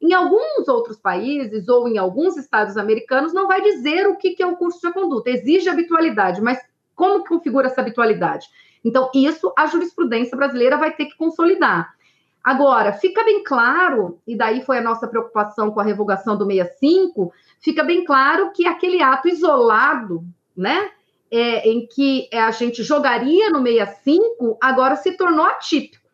Em 0.00 0.12
alguns 0.12 0.68
outros 0.68 0.98
países 0.98 1.68
ou 1.68 1.88
em 1.88 1.98
alguns 1.98 2.36
estados 2.36 2.76
americanos 2.76 3.32
não 3.32 3.46
vai 3.48 3.62
dizer 3.62 4.06
o 4.06 4.16
que 4.16 4.36
é 4.40 4.46
o 4.46 4.56
curso 4.56 4.80
de 4.80 4.92
conduta. 4.92 5.30
Exige 5.30 5.68
habitualidade, 5.68 6.40
mas 6.40 6.58
como 6.94 7.24
configura 7.24 7.68
essa 7.68 7.80
habitualidade? 7.80 8.46
Então, 8.84 9.10
isso 9.14 9.52
a 9.56 9.66
jurisprudência 9.66 10.36
brasileira 10.36 10.76
vai 10.76 10.92
ter 10.92 11.06
que 11.06 11.16
consolidar. 11.16 11.94
Agora, 12.48 12.94
fica 12.94 13.22
bem 13.26 13.44
claro, 13.44 14.18
e 14.26 14.34
daí 14.34 14.64
foi 14.64 14.78
a 14.78 14.82
nossa 14.82 15.06
preocupação 15.06 15.70
com 15.70 15.80
a 15.80 15.84
revogação 15.84 16.34
do 16.34 16.46
65, 16.46 17.30
fica 17.60 17.84
bem 17.84 18.06
claro 18.06 18.52
que 18.54 18.66
aquele 18.66 19.02
ato 19.02 19.28
isolado, 19.28 20.24
né, 20.56 20.88
é, 21.30 21.68
em 21.68 21.86
que 21.86 22.26
a 22.32 22.50
gente 22.50 22.82
jogaria 22.82 23.50
no 23.50 23.62
65, 23.62 24.56
agora 24.62 24.96
se 24.96 25.12
tornou 25.14 25.44
atípico. 25.44 26.08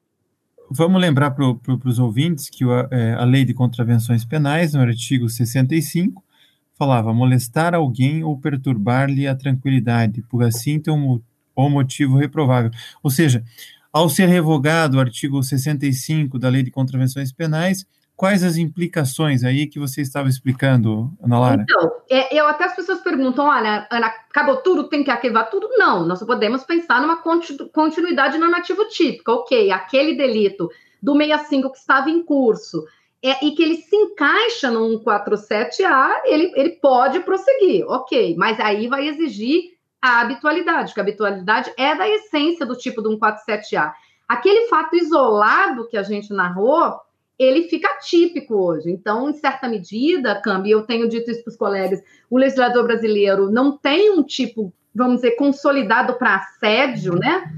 Vamos 0.68 1.00
lembrar 1.00 1.30
para 1.30 1.54
pro, 1.54 1.78
os 1.84 2.00
ouvintes 2.00 2.50
que 2.50 2.64
a, 2.64 2.88
é, 2.90 3.12
a 3.12 3.24
Lei 3.24 3.44
de 3.44 3.54
Contravenções 3.54 4.24
Penais, 4.24 4.74
no 4.74 4.80
artigo 4.80 5.28
65, 5.28 6.20
falava 6.76 7.14
molestar 7.14 7.76
alguém 7.76 8.24
ou 8.24 8.36
perturbar-lhe 8.36 9.28
a 9.28 9.36
tranquilidade, 9.36 10.20
por 10.22 10.42
assim 10.42 10.80
ter 10.80 10.90
um, 10.90 11.20
ou 11.54 11.70
motivo 11.70 12.16
reprovável. 12.16 12.72
Ou 13.04 13.10
seja, 13.10 13.44
ao 13.94 14.08
ser 14.08 14.26
revogado 14.26 14.96
o 14.96 15.00
artigo 15.00 15.40
65 15.40 16.36
da 16.36 16.48
Lei 16.48 16.64
de 16.64 16.70
Contravenções 16.72 17.32
Penais, 17.32 17.86
quais 18.16 18.42
as 18.42 18.56
implicações 18.56 19.44
aí 19.44 19.68
que 19.68 19.78
você 19.78 20.00
estava 20.00 20.28
explicando, 20.28 21.12
Ana 21.22 21.38
Lara? 21.38 21.62
Então, 21.62 21.92
é, 22.10 22.36
eu 22.36 22.44
até 22.48 22.64
as 22.64 22.74
pessoas 22.74 23.00
perguntam, 23.02 23.46
olha, 23.46 23.86
Ana, 23.92 24.08
acabou 24.08 24.56
tudo, 24.56 24.88
tem 24.88 25.04
que 25.04 25.12
arquivar 25.12 25.48
tudo? 25.48 25.68
Não, 25.78 26.04
nós 26.04 26.20
podemos 26.24 26.64
pensar 26.64 27.00
numa 27.00 27.22
continuidade 27.72 28.36
normativa 28.36 28.84
típica, 28.86 29.30
ok, 29.30 29.70
aquele 29.70 30.16
delito 30.16 30.68
do 31.00 31.16
65 31.16 31.70
que 31.70 31.78
estava 31.78 32.10
em 32.10 32.24
curso, 32.24 32.84
é, 33.22 33.46
e 33.46 33.52
que 33.52 33.62
ele 33.62 33.76
se 33.76 33.94
encaixa 33.94 34.72
no 34.72 35.04
147A, 35.04 36.22
ele, 36.24 36.52
ele 36.56 36.70
pode 36.70 37.20
prosseguir, 37.20 37.86
ok, 37.86 38.34
mas 38.36 38.58
aí 38.58 38.88
vai 38.88 39.06
exigir 39.06 39.73
a 40.04 40.20
habitualidade, 40.20 40.92
que 40.92 41.00
a 41.00 41.02
habitualidade 41.02 41.72
é 41.78 41.94
da 41.94 42.06
essência 42.06 42.66
do 42.66 42.76
tipo 42.76 43.00
do 43.00 43.18
147A. 43.18 43.90
Aquele 44.28 44.68
fato 44.68 44.94
isolado 44.94 45.88
que 45.88 45.96
a 45.96 46.02
gente 46.02 46.30
narrou, 46.30 47.00
ele 47.38 47.68
fica 47.70 47.88
típico 48.00 48.54
hoje. 48.54 48.90
Então, 48.90 49.30
em 49.30 49.32
certa 49.32 49.66
medida, 49.66 50.38
Cambi, 50.42 50.70
eu 50.70 50.82
tenho 50.82 51.08
dito 51.08 51.30
isso 51.30 51.42
para 51.42 51.50
os 51.50 51.56
colegas, 51.56 52.02
o 52.28 52.36
legislador 52.36 52.84
brasileiro 52.84 53.50
não 53.50 53.78
tem 53.78 54.10
um 54.10 54.22
tipo, 54.22 54.70
vamos 54.94 55.22
dizer, 55.22 55.36
consolidado 55.36 56.18
para 56.18 56.36
assédio, 56.36 57.14
né? 57.14 57.54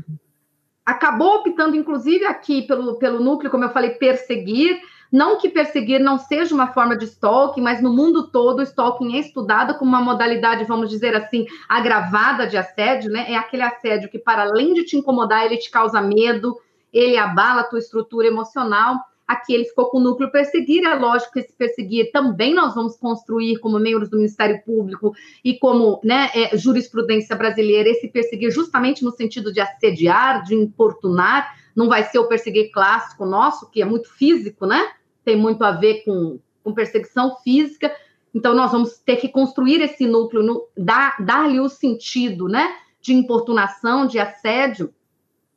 Acabou 0.84 1.38
optando, 1.38 1.74
inclusive, 1.74 2.26
aqui 2.26 2.62
pelo, 2.62 2.96
pelo 2.96 3.18
núcleo, 3.18 3.50
como 3.50 3.64
eu 3.64 3.70
falei, 3.70 3.90
perseguir, 3.90 4.80
Não 5.10 5.38
que 5.38 5.48
perseguir 5.48 6.00
não 6.00 6.18
seja 6.18 6.54
uma 6.54 6.72
forma 6.72 6.96
de 6.96 7.04
stalking, 7.04 7.60
mas 7.60 7.80
no 7.80 7.92
mundo 7.92 8.28
todo 8.28 8.60
o 8.60 8.62
stalking 8.62 9.16
é 9.16 9.20
estudado 9.20 9.78
como 9.78 9.90
uma 9.90 10.00
modalidade, 10.00 10.64
vamos 10.64 10.90
dizer 10.90 11.14
assim, 11.14 11.46
agravada 11.68 12.46
de 12.46 12.56
assédio, 12.56 13.10
né? 13.10 13.26
É 13.28 13.36
aquele 13.36 13.62
assédio 13.62 14.08
que, 14.08 14.18
para 14.18 14.42
além 14.42 14.74
de 14.74 14.84
te 14.84 14.96
incomodar, 14.96 15.44
ele 15.44 15.56
te 15.56 15.70
causa 15.70 16.00
medo, 16.00 16.56
ele 16.92 17.16
abala 17.16 17.60
a 17.60 17.64
tua 17.64 17.78
estrutura 17.78 18.26
emocional. 18.26 19.00
Aqui 19.26 19.52
ele 19.52 19.64
ficou 19.64 19.90
com 19.90 19.98
o 19.98 20.00
núcleo 20.00 20.30
perseguir, 20.30 20.84
é 20.84 20.94
lógico 20.94 21.32
que 21.32 21.40
esse 21.40 21.52
perseguir 21.52 22.12
também 22.12 22.54
nós 22.54 22.76
vamos 22.76 22.96
construir 22.96 23.58
como 23.58 23.76
membros 23.78 24.08
do 24.08 24.16
Ministério 24.16 24.62
Público 24.64 25.12
e 25.44 25.58
como 25.58 26.00
né, 26.04 26.30
é, 26.32 26.56
jurisprudência 26.56 27.34
brasileira, 27.34 27.88
esse 27.88 28.06
perseguir 28.06 28.52
justamente 28.52 29.04
no 29.04 29.10
sentido 29.10 29.52
de 29.52 29.60
assediar, 29.60 30.44
de 30.44 30.54
importunar, 30.54 31.52
não 31.76 31.88
vai 31.88 32.04
ser 32.04 32.18
o 32.18 32.26
perseguir 32.26 32.72
clássico 32.72 33.26
nosso, 33.26 33.70
que 33.70 33.82
é 33.82 33.84
muito 33.84 34.10
físico, 34.10 34.64
né? 34.64 34.92
Tem 35.22 35.36
muito 35.36 35.62
a 35.62 35.72
ver 35.72 36.02
com, 36.04 36.40
com 36.64 36.72
perseguição 36.72 37.36
física. 37.44 37.94
Então, 38.34 38.54
nós 38.54 38.72
vamos 38.72 38.98
ter 38.98 39.16
que 39.16 39.28
construir 39.28 39.82
esse 39.82 40.06
núcleo, 40.06 40.66
dar, 40.76 41.22
dar-lhe 41.22 41.60
o 41.60 41.68
sentido, 41.68 42.48
né? 42.48 42.74
De 43.00 43.12
importunação, 43.12 44.06
de 44.06 44.18
assédio. 44.18 44.92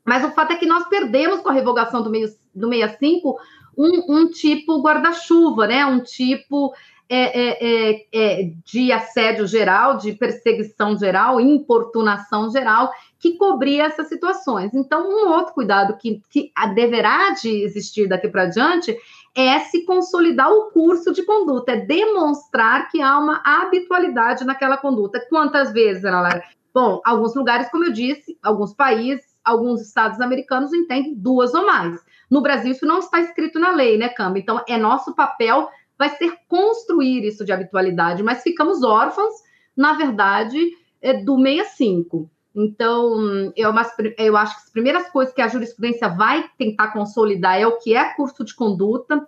Mas 0.03 0.25
o 0.25 0.31
fato 0.31 0.51
é 0.51 0.55
que 0.57 0.65
nós 0.65 0.87
perdemos 0.89 1.39
com 1.39 1.49
a 1.49 1.53
revogação 1.53 2.03
do, 2.03 2.09
meio, 2.09 2.27
do 2.53 2.67
65 2.67 3.37
um, 3.77 4.17
um 4.17 4.29
tipo 4.29 4.81
guarda-chuva, 4.81 5.67
né? 5.67 5.85
Um 5.85 6.01
tipo 6.01 6.73
é, 7.09 7.41
é, 7.41 7.91
é, 7.91 8.05
é, 8.13 8.51
de 8.63 8.91
assédio 8.91 9.47
geral, 9.47 9.97
de 9.97 10.13
perseguição 10.13 10.95
geral, 10.95 11.41
importunação 11.41 12.51
geral, 12.51 12.91
que 13.19 13.35
cobria 13.35 13.85
essas 13.85 14.07
situações. 14.07 14.73
Então, 14.75 15.09
um 15.09 15.29
outro 15.31 15.55
cuidado 15.55 15.97
que, 15.97 16.21
que 16.29 16.51
deverá 16.75 17.31
de 17.31 17.63
existir 17.63 18.07
daqui 18.07 18.27
para 18.27 18.45
diante 18.45 18.95
é 19.35 19.59
se 19.59 19.83
consolidar 19.85 20.51
o 20.51 20.71
curso 20.71 21.11
de 21.11 21.23
conduta, 21.23 21.71
é 21.71 21.77
demonstrar 21.77 22.89
que 22.89 23.01
há 23.01 23.17
uma 23.17 23.41
habitualidade 23.43 24.45
naquela 24.45 24.77
conduta. 24.77 25.25
Quantas 25.29 25.71
vezes, 25.71 26.05
Ana 26.05 26.43
Bom, 26.73 27.01
alguns 27.03 27.33
lugares, 27.35 27.69
como 27.71 27.85
eu 27.85 27.91
disse, 27.91 28.37
alguns 28.43 28.73
países, 28.73 29.25
alguns 29.43 29.81
estados 29.81 30.21
americanos 30.21 30.71
entendem 30.71 31.15
duas 31.15 31.53
ou 31.53 31.65
mais. 31.65 31.99
No 32.29 32.41
Brasil, 32.41 32.71
isso 32.71 32.85
não 32.85 32.99
está 32.99 33.19
escrito 33.19 33.59
na 33.59 33.71
lei, 33.71 33.97
né, 33.97 34.09
Câmbio? 34.09 34.41
Então, 34.41 34.63
é 34.67 34.77
nosso 34.77 35.15
papel, 35.15 35.67
vai 35.99 36.09
ser 36.15 36.33
construir 36.47 37.25
isso 37.25 37.43
de 37.43 37.51
habitualidade, 37.51 38.23
mas 38.23 38.41
ficamos 38.41 38.81
órfãos, 38.81 39.35
na 39.75 39.93
verdade, 39.93 40.57
é 41.01 41.13
do 41.13 41.37
65. 41.37 42.31
Então, 42.55 43.51
eu, 43.55 43.73
eu 44.17 44.37
acho 44.37 44.55
que 44.55 44.63
as 44.63 44.71
primeiras 44.71 45.09
coisas 45.09 45.33
que 45.33 45.41
a 45.41 45.47
jurisprudência 45.49 46.07
vai 46.07 46.49
tentar 46.57 46.93
consolidar 46.93 47.59
é 47.59 47.67
o 47.67 47.77
que 47.77 47.95
é 47.95 48.13
curso 48.15 48.45
de 48.45 48.55
conduta, 48.55 49.27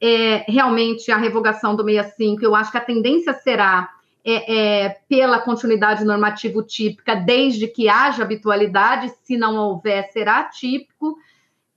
é, 0.00 0.44
realmente 0.48 1.10
a 1.10 1.16
revogação 1.16 1.74
do 1.74 1.84
65, 1.84 2.44
eu 2.44 2.54
acho 2.54 2.70
que 2.70 2.78
a 2.78 2.84
tendência 2.84 3.32
será 3.32 3.90
é, 4.24 4.84
é, 4.84 4.88
pela 5.08 5.40
continuidade 5.40 6.04
normativa 6.04 6.62
típica, 6.62 7.14
desde 7.14 7.68
que 7.68 7.88
haja 7.88 8.22
habitualidade, 8.22 9.12
se 9.22 9.36
não 9.36 9.56
houver, 9.56 10.04
será 10.12 10.44
típico. 10.44 11.16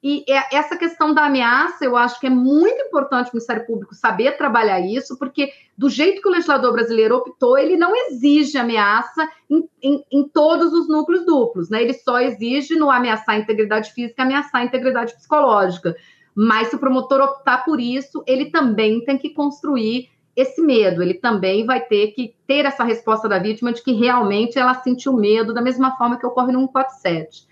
E 0.09 0.23
é, 0.25 0.55
essa 0.55 0.77
questão 0.77 1.13
da 1.13 1.25
ameaça, 1.25 1.83
eu 1.83 1.97
acho 1.97 2.17
que 2.17 2.27
é 2.27 2.29
muito 2.29 2.81
importante 2.81 3.27
o 3.27 3.33
Ministério 3.33 3.65
Público 3.65 3.93
saber 3.93 4.37
trabalhar 4.37 4.79
isso, 4.79 5.19
porque 5.19 5.51
do 5.77 5.89
jeito 5.89 6.21
que 6.21 6.29
o 6.29 6.31
legislador 6.31 6.71
brasileiro 6.71 7.17
optou, 7.17 7.57
ele 7.57 7.75
não 7.75 7.93
exige 7.93 8.57
ameaça 8.57 9.27
em, 9.49 9.67
em, 9.83 10.05
em 10.09 10.23
todos 10.29 10.71
os 10.71 10.87
núcleos 10.87 11.25
duplos, 11.25 11.69
né? 11.69 11.83
Ele 11.83 11.91
só 11.91 12.21
exige 12.21 12.77
no 12.77 12.89
ameaçar 12.89 13.35
a 13.35 13.39
integridade 13.39 13.91
física, 13.91 14.23
ameaçar 14.23 14.61
a 14.61 14.63
integridade 14.63 15.13
psicológica. 15.13 15.93
Mas 16.33 16.69
se 16.69 16.77
o 16.77 16.79
promotor 16.79 17.19
optar 17.19 17.65
por 17.65 17.77
isso, 17.77 18.23
ele 18.25 18.49
também 18.49 19.03
tem 19.03 19.17
que 19.17 19.31
construir 19.31 20.09
esse 20.37 20.61
medo, 20.61 21.03
ele 21.03 21.15
também 21.15 21.65
vai 21.65 21.81
ter 21.81 22.13
que 22.13 22.33
ter 22.47 22.63
essa 22.63 22.85
resposta 22.85 23.27
da 23.27 23.39
vítima 23.39 23.73
de 23.73 23.83
que 23.83 23.91
realmente 23.91 24.57
ela 24.57 24.75
sentiu 24.75 25.11
medo, 25.11 25.53
da 25.53 25.61
mesma 25.61 25.97
forma 25.97 26.17
que 26.17 26.25
ocorre 26.25 26.53
no 26.53 26.59
147. 26.59 27.45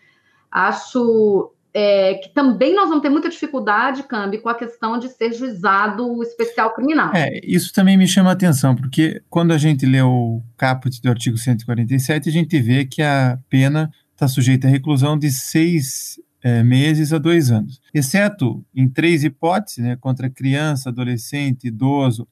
Acho 0.50 1.52
é, 1.78 2.14
que 2.14 2.30
também 2.30 2.74
nós 2.74 2.88
vamos 2.88 3.02
ter 3.02 3.10
muita 3.10 3.28
dificuldade, 3.28 4.04
Cambi, 4.04 4.38
com 4.38 4.48
a 4.48 4.56
questão 4.56 4.98
de 4.98 5.10
ser 5.10 5.34
juizado 5.34 6.24
especial 6.24 6.74
criminal. 6.74 7.14
É, 7.14 7.42
isso 7.44 7.74
também 7.74 7.98
me 7.98 8.08
chama 8.08 8.30
a 8.30 8.34
atenção, 8.34 8.74
porque 8.74 9.22
quando 9.30 9.52
a 9.52 9.58
gente 9.58 9.86
lê 9.86 10.02
o 10.02 10.42
caput 10.56 11.02
do 11.02 11.10
artigo 11.10 11.38
147, 11.38 12.30
a 12.30 12.32
gente 12.32 12.62
vê 12.62 12.86
que 12.86 13.02
a 13.02 13.38
pena 13.50 13.92
está 14.14 14.26
sujeita 14.26 14.70
à 14.70 14.72
reclusão 14.72 15.20
de 15.20 15.30
seis 15.30 16.18
é, 16.42 16.64
meses 16.64 17.12
a 17.12 17.18
dois 17.18 17.52
anos, 17.52 17.82
exceto 17.94 18.64
em 18.74 18.88
três 18.88 19.26
hipóteses, 19.26 19.80
né, 19.80 19.98
contra 19.98 20.30
criança, 20.30 20.88
adolescente, 20.88 21.68
idoso, 21.68 22.26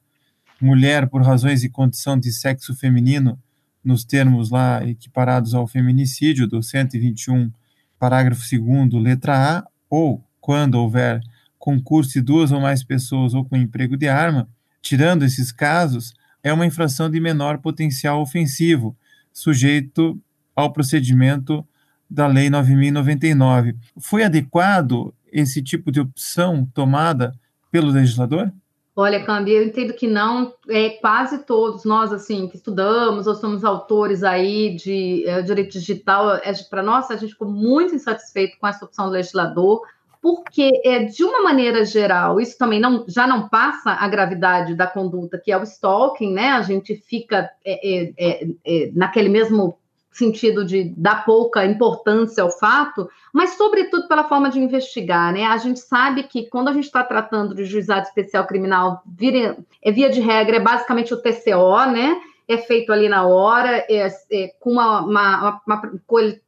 mulher 0.58 1.06
por 1.06 1.20
razões 1.20 1.60
de 1.60 1.68
condição 1.68 2.18
de 2.18 2.32
sexo 2.32 2.74
feminino, 2.74 3.38
nos 3.84 4.06
termos 4.06 4.48
lá 4.48 4.82
equiparados 4.88 5.52
ao 5.52 5.66
feminicídio 5.66 6.46
do 6.46 6.62
121 6.62 7.50
parágrafo 7.98 8.42
2 8.50 9.02
letra 9.02 9.58
A, 9.58 9.66
ou 9.88 10.22
quando 10.40 10.74
houver 10.74 11.20
concurso 11.58 12.12
de 12.12 12.20
duas 12.20 12.52
ou 12.52 12.60
mais 12.60 12.84
pessoas 12.84 13.32
ou 13.32 13.44
com 13.44 13.56
emprego 13.56 13.96
de 13.96 14.08
arma, 14.08 14.48
tirando 14.82 15.24
esses 15.24 15.50
casos, 15.50 16.14
é 16.42 16.52
uma 16.52 16.66
infração 16.66 17.10
de 17.10 17.18
menor 17.18 17.58
potencial 17.58 18.20
ofensivo, 18.20 18.94
sujeito 19.32 20.20
ao 20.54 20.72
procedimento 20.72 21.66
da 22.08 22.26
Lei 22.26 22.50
9099. 22.50 23.76
Foi 23.98 24.22
adequado 24.22 25.14
esse 25.32 25.62
tipo 25.62 25.90
de 25.90 26.00
opção 26.00 26.68
tomada 26.74 27.32
pelo 27.70 27.90
legislador? 27.90 28.52
Olha, 28.96 29.24
Cambi, 29.24 29.50
eu 29.50 29.64
entendo 29.64 29.92
que 29.92 30.06
não, 30.06 30.54
é 30.68 30.90
quase 30.90 31.44
todos 31.44 31.84
nós, 31.84 32.12
assim, 32.12 32.46
que 32.46 32.56
estudamos 32.56 33.26
ou 33.26 33.34
somos 33.34 33.64
autores 33.64 34.22
aí 34.22 34.76
de 34.76 35.26
é, 35.26 35.42
direito 35.42 35.72
digital, 35.72 36.36
é, 36.36 36.52
para 36.70 36.80
nós, 36.80 37.10
a 37.10 37.16
gente 37.16 37.32
ficou 37.32 37.48
muito 37.48 37.92
insatisfeito 37.92 38.56
com 38.56 38.68
essa 38.68 38.84
opção 38.84 39.06
do 39.06 39.12
legislador, 39.12 39.82
porque, 40.22 40.70
é, 40.84 41.04
de 41.04 41.24
uma 41.24 41.42
maneira 41.42 41.84
geral, 41.84 42.40
isso 42.40 42.56
também 42.56 42.78
não, 42.80 43.04
já 43.08 43.26
não 43.26 43.48
passa 43.48 43.90
a 43.90 44.06
gravidade 44.06 44.76
da 44.76 44.86
conduta, 44.86 45.38
que 45.38 45.50
é 45.50 45.58
o 45.58 45.64
stalking, 45.64 46.32
né? 46.32 46.50
A 46.50 46.62
gente 46.62 46.94
fica 46.94 47.50
é, 47.64 48.06
é, 48.06 48.12
é, 48.16 48.46
é 48.64 48.90
naquele 48.94 49.28
mesmo 49.28 49.76
sentido 50.12 50.64
de 50.64 50.94
dar 50.96 51.24
pouca 51.24 51.66
importância 51.66 52.42
ao 52.42 52.50
fato, 52.50 53.10
mas 53.34 53.56
sobretudo 53.56 54.06
pela 54.06 54.28
forma 54.28 54.48
de 54.48 54.60
investigar, 54.60 55.32
né? 55.32 55.44
A 55.44 55.56
gente 55.56 55.80
sabe 55.80 56.22
que 56.22 56.48
quando 56.48 56.68
a 56.68 56.72
gente 56.72 56.84
está 56.84 57.02
tratando 57.02 57.52
de 57.52 57.64
juizado 57.64 58.06
especial 58.06 58.46
criminal, 58.46 59.02
vira, 59.04 59.58
é 59.82 59.90
via 59.90 60.08
de 60.08 60.20
regra, 60.20 60.54
é 60.58 60.60
basicamente 60.60 61.12
o 61.12 61.20
TCO, 61.20 61.90
né? 61.90 62.16
É 62.46 62.56
feito 62.58 62.92
ali 62.92 63.08
na 63.08 63.26
hora, 63.26 63.84
é, 63.90 64.06
é 64.30 64.48
com 64.60 64.70
uma, 64.70 65.00
uma, 65.00 65.60
uma, 65.66 65.82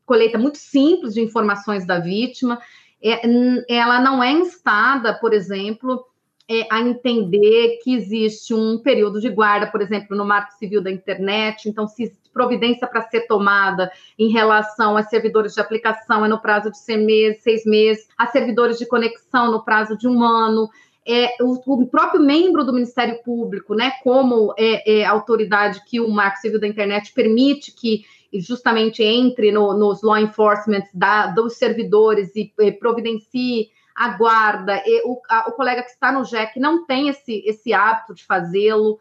colheita 0.06 0.38
muito 0.38 0.58
simples 0.58 1.14
de 1.14 1.20
informações 1.20 1.84
da 1.84 1.98
vítima. 1.98 2.60
É, 3.02 3.20
ela 3.68 3.98
não 3.98 4.22
é 4.22 4.30
instada, 4.30 5.12
por 5.12 5.34
exemplo, 5.34 6.06
é, 6.48 6.66
a 6.70 6.80
entender 6.80 7.78
que 7.82 7.94
existe 7.94 8.54
um 8.54 8.78
período 8.78 9.20
de 9.20 9.28
guarda, 9.28 9.66
por 9.66 9.82
exemplo, 9.82 10.16
no 10.16 10.24
Marco 10.24 10.52
Civil 10.54 10.80
da 10.80 10.90
Internet. 10.90 11.68
Então, 11.68 11.88
se 11.88 12.12
providência 12.32 12.86
para 12.86 13.08
ser 13.08 13.26
tomada 13.26 13.90
em 14.18 14.28
relação 14.30 14.94
a 14.96 15.02
servidores 15.02 15.54
de 15.54 15.60
aplicação 15.60 16.22
é 16.22 16.28
no 16.28 16.38
prazo 16.38 16.70
de 16.70 16.78
seis 16.78 17.04
meses, 17.04 17.42
seis 17.42 17.64
meses, 17.64 18.06
a 18.16 18.26
servidores 18.26 18.78
de 18.78 18.86
conexão 18.86 19.50
no 19.50 19.64
prazo 19.64 19.96
de 19.96 20.06
um 20.06 20.22
ano. 20.22 20.68
É, 21.08 21.34
o, 21.40 21.82
o, 21.82 21.86
próprio 21.86 22.20
membro 22.20 22.62
do 22.62 22.74
Ministério 22.74 23.22
Público, 23.22 23.74
né, 23.74 23.92
como 24.02 24.52
é, 24.58 24.98
é, 24.98 25.04
autoridade 25.04 25.82
que 25.86 25.98
o 25.98 26.10
Marco 26.10 26.38
Civil 26.38 26.60
da 26.60 26.66
Internet 26.66 27.12
permite 27.14 27.72
que 27.72 28.04
justamente 28.34 29.02
entre 29.02 29.50
no, 29.50 29.72
nos 29.72 30.02
law 30.02 30.18
enforcement 30.18 30.82
da, 30.92 31.28
dos 31.28 31.54
servidores 31.54 32.34
e, 32.36 32.52
e 32.58 32.72
providencie 32.72 33.68
a 33.96 34.10
guarda, 34.10 34.82
e 34.84 35.02
o, 35.06 35.20
a, 35.28 35.48
o 35.48 35.52
colega 35.52 35.82
que 35.82 35.90
está 35.90 36.12
no 36.12 36.24
JEC 36.24 36.60
não 36.60 36.84
tem 36.84 37.08
esse, 37.08 37.42
esse 37.46 37.72
hábito 37.72 38.14
de 38.14 38.24
fazê-lo. 38.24 38.98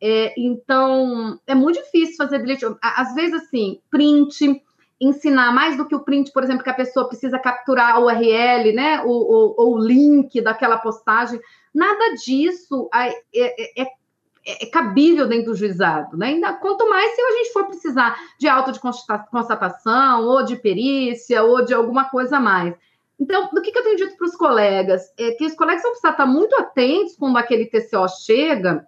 É, 0.00 0.32
então, 0.38 1.40
é 1.46 1.54
muito 1.54 1.82
difícil 1.82 2.16
fazer 2.16 2.38
delete. 2.38 2.64
Às 2.80 3.12
vezes, 3.14 3.42
assim, 3.42 3.80
print, 3.90 4.62
ensinar 5.00 5.52
mais 5.52 5.76
do 5.76 5.84
que 5.84 5.96
o 5.96 6.04
print, 6.04 6.30
por 6.32 6.44
exemplo, 6.44 6.62
que 6.62 6.70
a 6.70 6.74
pessoa 6.74 7.08
precisa 7.08 7.40
capturar 7.40 7.98
o 7.98 8.04
URL, 8.04 8.72
né? 8.72 9.02
Ou, 9.04 9.54
o 9.58 9.78
link 9.78 10.40
daquela 10.40 10.78
postagem. 10.78 11.40
Nada 11.74 12.14
disso 12.14 12.88
é, 12.94 13.10
é, 13.34 13.82
é, 13.82 13.86
é, 14.46 14.66
cabível 14.66 15.26
dentro 15.26 15.46
do 15.46 15.56
juizado, 15.56 16.16
né? 16.16 16.28
Ainda, 16.28 16.52
quanto 16.52 16.88
mais 16.88 17.16
se 17.16 17.20
a 17.20 17.32
gente 17.32 17.52
for 17.52 17.66
precisar 17.66 18.16
de 18.38 18.46
auto 18.46 18.70
de 18.70 18.78
constatação, 18.78 20.24
ou 20.24 20.44
de 20.44 20.54
perícia, 20.54 21.42
ou 21.42 21.64
de 21.64 21.74
alguma 21.74 22.04
coisa 22.04 22.36
a 22.36 22.40
mais. 22.40 22.74
Então, 23.18 23.48
do 23.52 23.62
que, 23.62 23.72
que 23.72 23.78
eu 23.78 23.82
tenho 23.82 23.96
dito 23.96 24.16
para 24.16 24.26
os 24.26 24.36
colegas? 24.36 25.02
É 25.18 25.32
que 25.32 25.46
os 25.46 25.54
colegas 25.54 25.82
vão 25.82 25.92
precisar 25.92 26.10
estar 26.10 26.26
muito 26.26 26.54
atentos 26.56 27.16
quando 27.16 27.38
aquele 27.38 27.66
TCO 27.66 28.08
chega 28.08 28.86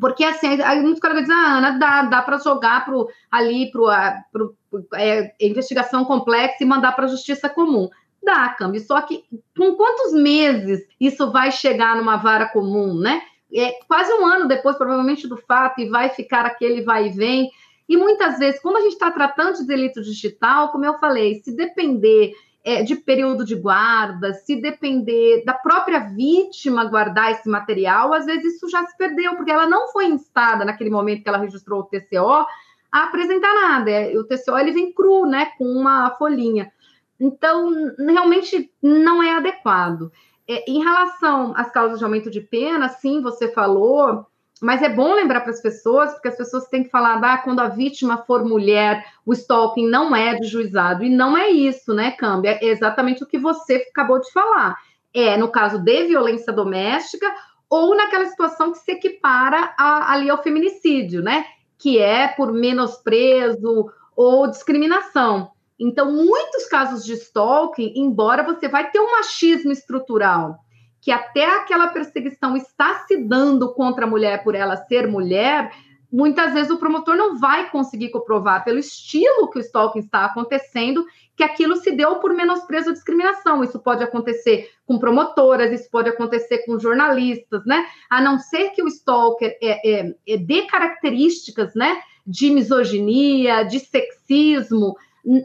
porque 0.00 0.22
assim, 0.22 0.60
aí 0.60 0.82
muitos 0.82 1.00
caras 1.00 1.20
dizem, 1.20 1.34
ah, 1.34 1.56
Ana, 1.56 1.78
dá, 1.78 2.02
dá 2.02 2.22
para 2.22 2.38
jogar 2.38 2.84
pro, 2.84 3.08
ali 3.30 3.70
para 3.70 4.22
é, 4.94 5.32
investigação 5.40 6.04
complexa 6.04 6.56
e 6.60 6.66
mandar 6.66 6.92
para 6.92 7.06
a 7.06 7.08
justiça 7.08 7.48
comum. 7.48 7.88
Dá, 8.22 8.50
câmbio. 8.50 8.80
Só 8.80 9.00
que 9.00 9.24
com 9.56 9.74
quantos 9.76 10.12
meses 10.12 10.86
isso 11.00 11.30
vai 11.32 11.50
chegar 11.50 11.96
numa 11.96 12.16
vara 12.16 12.48
comum, 12.48 12.98
né? 12.98 13.22
É 13.54 13.78
quase 13.86 14.12
um 14.12 14.26
ano 14.26 14.46
depois, 14.46 14.76
provavelmente, 14.76 15.26
do 15.26 15.38
fato, 15.38 15.80
e 15.80 15.88
vai 15.88 16.10
ficar 16.10 16.44
aquele 16.44 16.82
vai 16.82 17.06
e 17.06 17.10
vem. 17.10 17.50
E 17.88 17.96
muitas 17.96 18.38
vezes, 18.38 18.60
quando 18.60 18.76
a 18.76 18.80
gente 18.82 18.92
está 18.92 19.10
tratando 19.10 19.56
de 19.56 19.66
delito 19.66 20.02
digital, 20.02 20.70
como 20.70 20.84
eu 20.84 20.98
falei, 20.98 21.36
se 21.36 21.56
depender 21.56 22.34
é, 22.68 22.82
de 22.82 22.96
período 22.96 23.46
de 23.46 23.54
guarda, 23.54 24.34
se 24.34 24.54
depender 24.60 25.42
da 25.42 25.54
própria 25.54 26.00
vítima 26.00 26.84
guardar 26.84 27.32
esse 27.32 27.48
material, 27.48 28.12
às 28.12 28.26
vezes 28.26 28.56
isso 28.56 28.68
já 28.68 28.84
se 28.84 28.94
perdeu, 28.94 29.36
porque 29.36 29.50
ela 29.50 29.66
não 29.66 29.88
foi 29.88 30.04
instada 30.04 30.66
naquele 30.66 30.90
momento 30.90 31.22
que 31.22 31.28
ela 31.30 31.38
registrou 31.38 31.80
o 31.80 31.84
TCO 31.84 32.46
a 32.92 33.04
apresentar 33.04 33.54
nada. 33.54 33.90
É, 33.90 34.14
o 34.18 34.22
TCO 34.22 34.58
ele 34.58 34.72
vem 34.72 34.92
cru, 34.92 35.24
né, 35.24 35.46
com 35.56 35.64
uma 35.64 36.10
folhinha. 36.18 36.70
Então, 37.18 37.72
realmente 37.98 38.70
não 38.82 39.22
é 39.22 39.32
adequado. 39.32 40.12
É, 40.46 40.70
em 40.70 40.84
relação 40.84 41.54
às 41.56 41.72
causas 41.72 41.98
de 41.98 42.04
aumento 42.04 42.30
de 42.30 42.42
pena, 42.42 42.90
sim, 42.90 43.22
você 43.22 43.48
falou, 43.48 44.26
mas 44.62 44.82
é 44.82 44.88
bom 44.88 45.14
lembrar 45.14 45.40
para 45.40 45.50
as 45.50 45.62
pessoas, 45.62 46.12
porque 46.12 46.28
as 46.28 46.36
pessoas 46.36 46.68
têm 46.68 46.84
que 46.84 46.90
falar, 46.90 47.22
ah, 47.22 47.38
quando 47.38 47.60
a 47.60 47.68
vítima 47.68 48.18
for 48.18 48.44
mulher, 48.44 49.04
o 49.24 49.32
stalking 49.32 49.88
não 49.88 50.14
é 50.14 50.34
de 50.34 50.46
juizado. 50.46 51.04
E 51.04 51.08
não 51.08 51.36
é 51.36 51.48
isso, 51.48 51.94
né, 51.94 52.10
Câmbio? 52.12 52.50
É 52.50 52.64
exatamente 52.64 53.22
o 53.22 53.26
que 53.26 53.38
você 53.38 53.86
acabou 53.90 54.20
de 54.20 54.30
falar. 54.32 54.76
É 55.14 55.36
no 55.36 55.48
caso 55.48 55.78
de 55.78 56.06
violência 56.06 56.52
doméstica 56.52 57.26
ou 57.68 57.94
naquela 57.94 58.26
situação 58.26 58.72
que 58.72 58.78
se 58.78 58.92
equipara 58.92 59.74
a, 59.78 60.12
ali 60.12 60.30
ao 60.30 60.42
feminicídio, 60.42 61.22
né? 61.22 61.44
Que 61.78 61.98
é 61.98 62.28
por 62.28 62.52
menosprezo 62.52 63.90
ou 64.16 64.48
discriminação. 64.48 65.50
Então, 65.78 66.10
muitos 66.10 66.66
casos 66.66 67.04
de 67.04 67.12
stalking, 67.12 67.92
embora 67.94 68.42
você 68.42 68.68
vai 68.68 68.90
ter 68.90 68.98
um 68.98 69.12
machismo 69.12 69.70
estrutural, 69.70 70.58
que 71.00 71.10
até 71.10 71.44
aquela 71.44 71.88
perseguição 71.88 72.56
está 72.56 73.04
se 73.06 73.16
dando 73.16 73.72
contra 73.72 74.04
a 74.04 74.08
mulher 74.08 74.42
por 74.42 74.54
ela 74.54 74.76
ser 74.76 75.06
mulher, 75.06 75.70
muitas 76.12 76.52
vezes 76.52 76.70
o 76.70 76.78
promotor 76.78 77.16
não 77.16 77.38
vai 77.38 77.70
conseguir 77.70 78.10
comprovar 78.10 78.64
pelo 78.64 78.78
estilo 78.78 79.50
que 79.50 79.58
o 79.58 79.60
stalking 79.60 80.00
está 80.00 80.24
acontecendo 80.24 81.04
que 81.38 81.44
aquilo 81.44 81.76
se 81.76 81.92
deu 81.92 82.16
por 82.16 82.34
menosprezo 82.34 82.88
ou 82.88 82.92
discriminação. 82.94 83.62
Isso 83.62 83.78
pode 83.78 84.02
acontecer 84.02 84.70
com 84.84 84.98
promotoras, 84.98 85.70
isso 85.70 85.88
pode 85.88 86.08
acontecer 86.08 86.64
com 86.66 86.80
jornalistas, 86.80 87.64
né? 87.64 87.86
A 88.10 88.20
não 88.20 88.40
ser 88.40 88.70
que 88.70 88.82
o 88.82 88.88
stalker 88.88 89.56
é, 89.62 90.00
é, 90.00 90.14
é 90.26 90.36
dê 90.36 90.62
características, 90.62 91.74
né, 91.76 92.00
de 92.26 92.50
misoginia, 92.50 93.62
de 93.62 93.78
sexismo, 93.78 94.96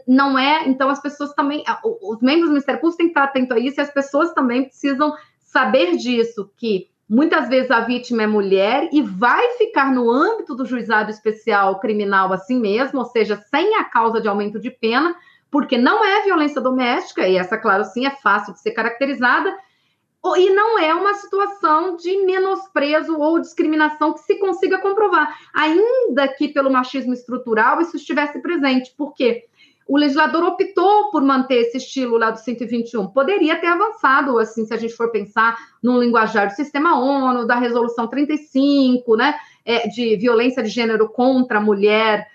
não 0.06 0.36
é. 0.36 0.68
Então, 0.68 0.88
as 0.88 1.00
pessoas 1.00 1.32
também, 1.34 1.62
os 2.02 2.20
membros 2.20 2.48
do 2.48 2.52
Ministério 2.52 2.80
Público 2.80 2.98
têm 2.98 3.06
que 3.06 3.12
estar 3.12 3.24
atentos 3.24 3.56
a 3.56 3.60
isso 3.60 3.80
e 3.80 3.82
as 3.82 3.92
pessoas 3.92 4.32
também 4.32 4.64
precisam 4.64 5.14
saber 5.54 5.96
disso, 5.96 6.50
que 6.56 6.88
muitas 7.08 7.48
vezes 7.48 7.70
a 7.70 7.78
vítima 7.80 8.24
é 8.24 8.26
mulher 8.26 8.88
e 8.92 9.00
vai 9.00 9.52
ficar 9.52 9.92
no 9.92 10.10
âmbito 10.10 10.52
do 10.52 10.66
juizado 10.66 11.12
especial 11.12 11.78
criminal 11.78 12.32
assim 12.32 12.58
mesmo, 12.58 12.98
ou 12.98 13.04
seja, 13.04 13.36
sem 13.36 13.76
a 13.76 13.84
causa 13.84 14.20
de 14.20 14.26
aumento 14.26 14.58
de 14.58 14.68
pena, 14.68 15.14
porque 15.52 15.78
não 15.78 16.04
é 16.04 16.22
violência 16.22 16.60
doméstica, 16.60 17.28
e 17.28 17.36
essa, 17.36 17.56
claro, 17.56 17.84
sim, 17.84 18.04
é 18.04 18.10
fácil 18.10 18.52
de 18.52 18.60
ser 18.60 18.72
caracterizada, 18.72 19.56
e 20.36 20.50
não 20.50 20.76
é 20.76 20.92
uma 20.92 21.14
situação 21.14 21.96
de 21.96 22.24
menosprezo 22.24 23.16
ou 23.16 23.38
discriminação 23.38 24.12
que 24.12 24.20
se 24.20 24.36
consiga 24.40 24.78
comprovar, 24.78 25.38
ainda 25.54 26.26
que 26.26 26.48
pelo 26.48 26.72
machismo 26.72 27.12
estrutural 27.12 27.80
isso 27.80 27.96
estivesse 27.96 28.40
presente. 28.40 28.92
Por 28.96 29.14
quê? 29.14 29.44
O 29.86 29.98
legislador 29.98 30.42
optou 30.44 31.10
por 31.10 31.22
manter 31.22 31.56
esse 31.56 31.76
estilo 31.76 32.16
lá 32.16 32.30
do 32.30 32.38
121. 32.38 33.06
Poderia 33.08 33.56
ter 33.56 33.66
avançado, 33.66 34.38
assim, 34.38 34.64
se 34.64 34.72
a 34.72 34.76
gente 34.76 34.94
for 34.94 35.10
pensar 35.10 35.58
no 35.82 36.00
linguajar 36.00 36.46
do 36.46 36.54
sistema 36.54 36.98
ONU, 36.98 37.46
da 37.46 37.56
resolução 37.56 38.06
35, 38.06 39.16
né, 39.16 39.34
é, 39.64 39.86
de 39.88 40.16
violência 40.16 40.62
de 40.62 40.70
gênero 40.70 41.08
contra 41.08 41.58
a 41.58 41.60
mulher, 41.60 42.26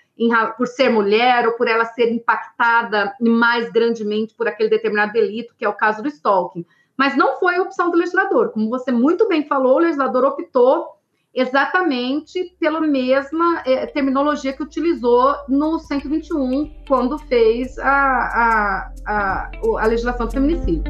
por 0.57 0.67
ser 0.67 0.89
mulher 0.89 1.47
ou 1.47 1.53
por 1.53 1.67
ela 1.67 1.85
ser 1.85 2.11
impactada 2.11 3.15
mais 3.21 3.71
grandemente 3.71 4.33
por 4.35 4.47
aquele 4.47 4.69
determinado 4.69 5.13
delito, 5.13 5.55
que 5.57 5.63
é 5.63 5.69
o 5.69 5.73
caso 5.73 6.03
do 6.03 6.09
stalking. 6.09 6.65
Mas 6.97 7.15
não 7.15 7.39
foi 7.39 7.55
a 7.55 7.61
opção 7.61 7.89
do 7.89 7.97
legislador. 7.97 8.49
Como 8.49 8.69
você 8.69 8.91
muito 8.91 9.27
bem 9.27 9.45
falou, 9.45 9.77
o 9.77 9.79
legislador 9.79 10.25
optou 10.25 10.98
exatamente 11.33 12.55
pela 12.59 12.81
mesma 12.81 13.61
é, 13.65 13.85
terminologia 13.85 14.53
que 14.53 14.63
utilizou 14.63 15.35
no 15.47 15.79
121, 15.79 16.83
quando 16.87 17.17
fez 17.17 17.77
a, 17.79 17.89
a, 17.89 18.93
a, 19.05 19.51
a 19.79 19.85
legislação 19.85 20.25
do 20.25 20.31
feminicídio. 20.31 20.83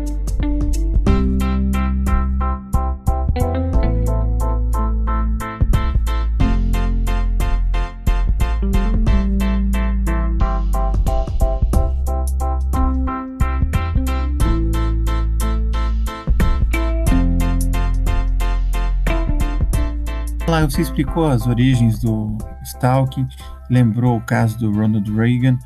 Você 20.65 20.81
explicou 20.81 21.25
as 21.25 21.47
origens 21.47 21.99
do 21.99 22.37
stalking, 22.63 23.27
lembrou 23.69 24.17
o 24.17 24.21
caso 24.21 24.57
do 24.59 24.71
Ronald 24.71 25.09
Reagan, 25.09 25.57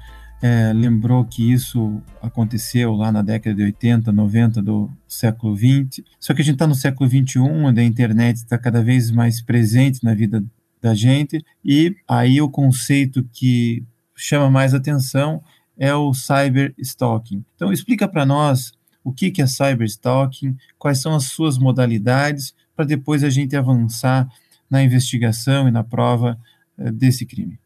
é, 0.42 0.72
lembrou 0.72 1.26
que 1.26 1.52
isso 1.52 2.02
aconteceu 2.22 2.94
lá 2.94 3.12
na 3.12 3.22
década 3.22 3.56
de 3.56 3.64
80, 3.64 4.12
90 4.12 4.62
do 4.62 4.90
século 5.08 5.56
20. 5.56 6.04
Só 6.20 6.34
que 6.34 6.42
a 6.42 6.46
gente 6.46 6.56
está 6.56 6.68
no 6.68 6.76
século 6.76 7.10
21, 7.10 7.66
onde 7.66 7.82
a 7.82 7.84
internet 7.84 8.38
está 8.38 8.58
cada 8.58 8.84
vez 8.84 9.10
mais 9.10 9.42
presente 9.42 10.04
na 10.04 10.14
vida 10.14 10.44
da 10.82 10.94
gente, 10.94 11.44
e 11.66 11.96
aí 12.08 12.40
o 12.42 12.50
conceito 12.50 13.24
que 13.34 13.84
chama 14.16 14.50
mais 14.50 14.74
atenção 14.74 15.42
é 15.78 15.94
o 15.94 16.14
cyberstalking. 16.14 17.44
Então 17.56 17.74
explica 17.74 18.08
para 18.08 18.26
nós 18.26 18.74
o 19.04 19.12
que, 19.12 19.32
que 19.32 19.42
é 19.42 19.48
cyberstalking, 19.48 20.56
quais 20.78 21.02
são 21.02 21.16
as 21.16 21.26
suas 21.26 21.58
modalidades, 21.58 22.54
para 22.76 22.86
depois 22.86 23.24
a 23.24 23.30
gente 23.30 23.56
avançar 23.56 24.28
na 24.74 24.84
investigação 24.84 25.68
e 25.68 25.72
na 25.72 25.84
prova 25.84 26.36
eh, 26.80 26.92
desse 26.92 27.28
crime. 27.28 27.60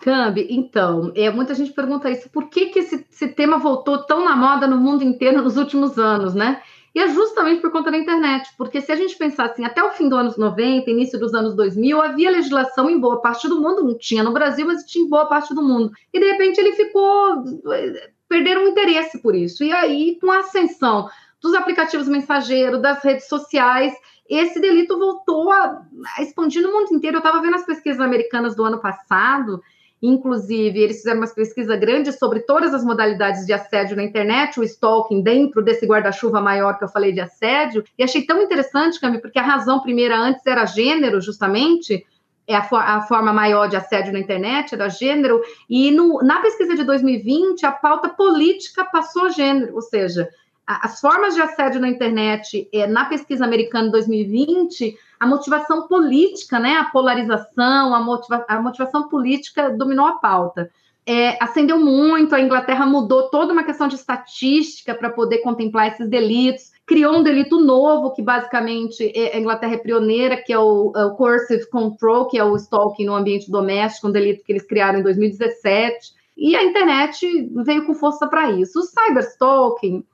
Cambi, 0.00 0.46
então, 0.48 1.12
é, 1.16 1.28
muita 1.30 1.52
gente 1.52 1.72
pergunta 1.72 2.08
isso, 2.08 2.30
por 2.30 2.48
que, 2.48 2.66
que 2.66 2.78
esse, 2.78 3.04
esse, 3.10 3.26
tema 3.28 3.58
voltou 3.58 4.04
tão 4.04 4.24
na 4.24 4.36
moda 4.36 4.68
no 4.68 4.76
mundo 4.76 5.02
inteiro 5.02 5.42
nos 5.42 5.56
últimos 5.56 5.98
anos, 5.98 6.32
né? 6.32 6.62
E 6.94 7.00
é 7.00 7.08
justamente 7.08 7.60
por 7.60 7.72
conta 7.72 7.90
da 7.90 7.98
internet, 7.98 8.50
porque 8.56 8.80
se 8.80 8.92
a 8.92 8.96
gente 8.96 9.16
pensar 9.18 9.46
assim, 9.46 9.64
até 9.64 9.82
o 9.82 9.90
fim 9.90 10.08
dos 10.08 10.16
anos 10.16 10.36
90, 10.36 10.88
início 10.88 11.18
dos 11.18 11.34
anos 11.34 11.56
2000, 11.56 12.00
havia 12.00 12.30
legislação 12.30 12.88
em 12.88 13.00
boa 13.00 13.20
parte 13.20 13.48
do 13.48 13.60
mundo, 13.60 13.82
não 13.82 13.98
tinha 13.98 14.22
no 14.22 14.32
Brasil, 14.32 14.64
mas 14.64 14.84
tinha 14.84 15.04
em 15.04 15.08
boa 15.08 15.26
parte 15.26 15.52
do 15.52 15.62
mundo. 15.62 15.90
E 16.12 16.20
de 16.20 16.30
repente 16.30 16.58
ele 16.58 16.72
ficou, 16.74 17.42
eh, 17.72 18.10
perderam 18.28 18.64
o 18.64 18.68
interesse 18.68 19.20
por 19.20 19.34
isso. 19.34 19.64
E 19.64 19.72
aí, 19.72 20.18
com 20.20 20.30
a 20.30 20.38
ascensão 20.38 21.08
dos 21.42 21.52
aplicativos 21.54 22.08
mensageiros, 22.08 22.80
das 22.80 23.02
redes 23.02 23.26
sociais, 23.26 23.92
esse 24.28 24.60
delito 24.60 24.98
voltou 24.98 25.50
a, 25.50 25.82
a 26.16 26.22
expandir 26.22 26.62
no 26.62 26.72
mundo 26.72 26.94
inteiro. 26.94 27.16
Eu 27.16 27.20
estava 27.20 27.40
vendo 27.40 27.56
as 27.56 27.66
pesquisas 27.66 28.00
americanas 28.00 28.56
do 28.56 28.64
ano 28.64 28.78
passado, 28.78 29.62
inclusive, 30.06 30.78
eles 30.78 30.98
fizeram 30.98 31.20
uma 31.20 31.28
pesquisa 31.28 31.76
grande 31.76 32.12
sobre 32.12 32.40
todas 32.40 32.74
as 32.74 32.84
modalidades 32.84 33.46
de 33.46 33.52
assédio 33.52 33.96
na 33.96 34.02
internet, 34.02 34.60
o 34.60 34.64
stalking 34.64 35.22
dentro 35.22 35.62
desse 35.62 35.86
guarda-chuva 35.86 36.40
maior 36.40 36.76
que 36.76 36.84
eu 36.84 36.88
falei 36.88 37.12
de 37.12 37.20
assédio, 37.20 37.84
e 37.98 38.02
achei 38.02 38.22
tão 38.22 38.42
interessante, 38.42 39.00
Cami, 39.00 39.20
porque 39.20 39.38
a 39.38 39.42
razão 39.42 39.80
primeira 39.80 40.18
antes 40.18 40.46
era 40.46 40.66
gênero, 40.66 41.20
justamente, 41.20 42.04
é 42.46 42.54
a, 42.54 42.62
for 42.62 42.80
a, 42.80 43.00
forma 43.02 43.32
maior 43.32 43.66
de 43.66 43.76
assédio 43.76 44.12
na 44.12 44.18
internet, 44.18 44.74
era 44.74 44.90
gênero, 44.90 45.40
e 45.70 45.90
no, 45.90 46.22
na 46.22 46.40
pesquisa 46.40 46.74
de 46.74 46.84
2020, 46.84 47.64
a 47.64 47.72
pauta 47.72 48.10
política 48.10 48.84
passou 48.84 49.30
gênero, 49.30 49.74
ou 49.74 49.80
seja, 49.80 50.28
as 50.66 51.00
formas 51.00 51.34
de 51.34 51.42
assédio 51.42 51.80
na 51.80 51.88
internet, 51.88 52.68
é, 52.72 52.86
na 52.86 53.04
pesquisa 53.04 53.44
americana 53.44 53.86
de 53.86 53.92
2020, 53.92 54.96
a 55.20 55.26
motivação 55.26 55.86
política, 55.86 56.58
né, 56.58 56.76
a 56.76 56.84
polarização, 56.84 57.94
a, 57.94 58.00
motiva 58.00 58.44
a 58.48 58.60
motivação 58.60 59.08
política 59.08 59.70
dominou 59.70 60.06
a 60.06 60.14
pauta. 60.14 60.70
É, 61.06 61.36
acendeu 61.42 61.78
muito, 61.78 62.34
a 62.34 62.40
Inglaterra 62.40 62.86
mudou 62.86 63.28
toda 63.28 63.52
uma 63.52 63.62
questão 63.62 63.86
de 63.88 63.94
estatística 63.94 64.94
para 64.94 65.10
poder 65.10 65.38
contemplar 65.38 65.88
esses 65.88 66.08
delitos, 66.08 66.72
criou 66.86 67.16
um 67.18 67.22
delito 67.22 67.60
novo, 67.60 68.12
que 68.12 68.22
basicamente 68.22 69.12
é, 69.14 69.36
a 69.36 69.38
Inglaterra 69.38 69.74
é 69.74 69.78
pioneira, 69.78 70.36
que 70.36 70.50
é 70.50 70.58
o, 70.58 70.92
é 70.96 71.04
o 71.04 71.14
Coercive 71.14 71.68
Control, 71.68 72.26
que 72.26 72.38
é 72.38 72.44
o 72.44 72.56
stalking 72.56 73.04
no 73.04 73.14
ambiente 73.14 73.50
doméstico, 73.50 74.08
um 74.08 74.12
delito 74.12 74.42
que 74.44 74.52
eles 74.52 74.66
criaram 74.66 75.00
em 75.00 75.02
2017, 75.02 76.14
e 76.36 76.56
a 76.56 76.64
internet 76.64 77.50
veio 77.64 77.86
com 77.86 77.94
força 77.94 78.26
para 78.26 78.50
isso. 78.50 78.80
O 78.80 78.82
cyberstalking, 78.82 80.04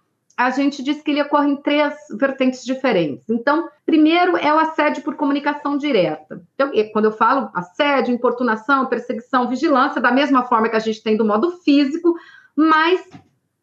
a 0.40 0.48
gente 0.48 0.82
diz 0.82 1.02
que 1.02 1.10
ele 1.10 1.20
ocorre 1.20 1.50
em 1.50 1.56
três 1.56 1.94
vertentes 2.18 2.64
diferentes. 2.64 3.28
Então, 3.28 3.68
primeiro 3.84 4.38
é 4.38 4.50
o 4.54 4.58
assédio 4.58 5.02
por 5.02 5.14
comunicação 5.14 5.76
direta. 5.76 6.40
Então, 6.54 6.70
quando 6.94 7.04
eu 7.04 7.12
falo 7.12 7.50
assédio, 7.52 8.14
importunação, 8.14 8.86
perseguição, 8.86 9.50
vigilância, 9.50 10.00
da 10.00 10.10
mesma 10.10 10.44
forma 10.44 10.70
que 10.70 10.76
a 10.76 10.80
gente 10.80 11.02
tem 11.02 11.14
do 11.14 11.26
modo 11.26 11.58
físico, 11.58 12.14
mas 12.56 13.06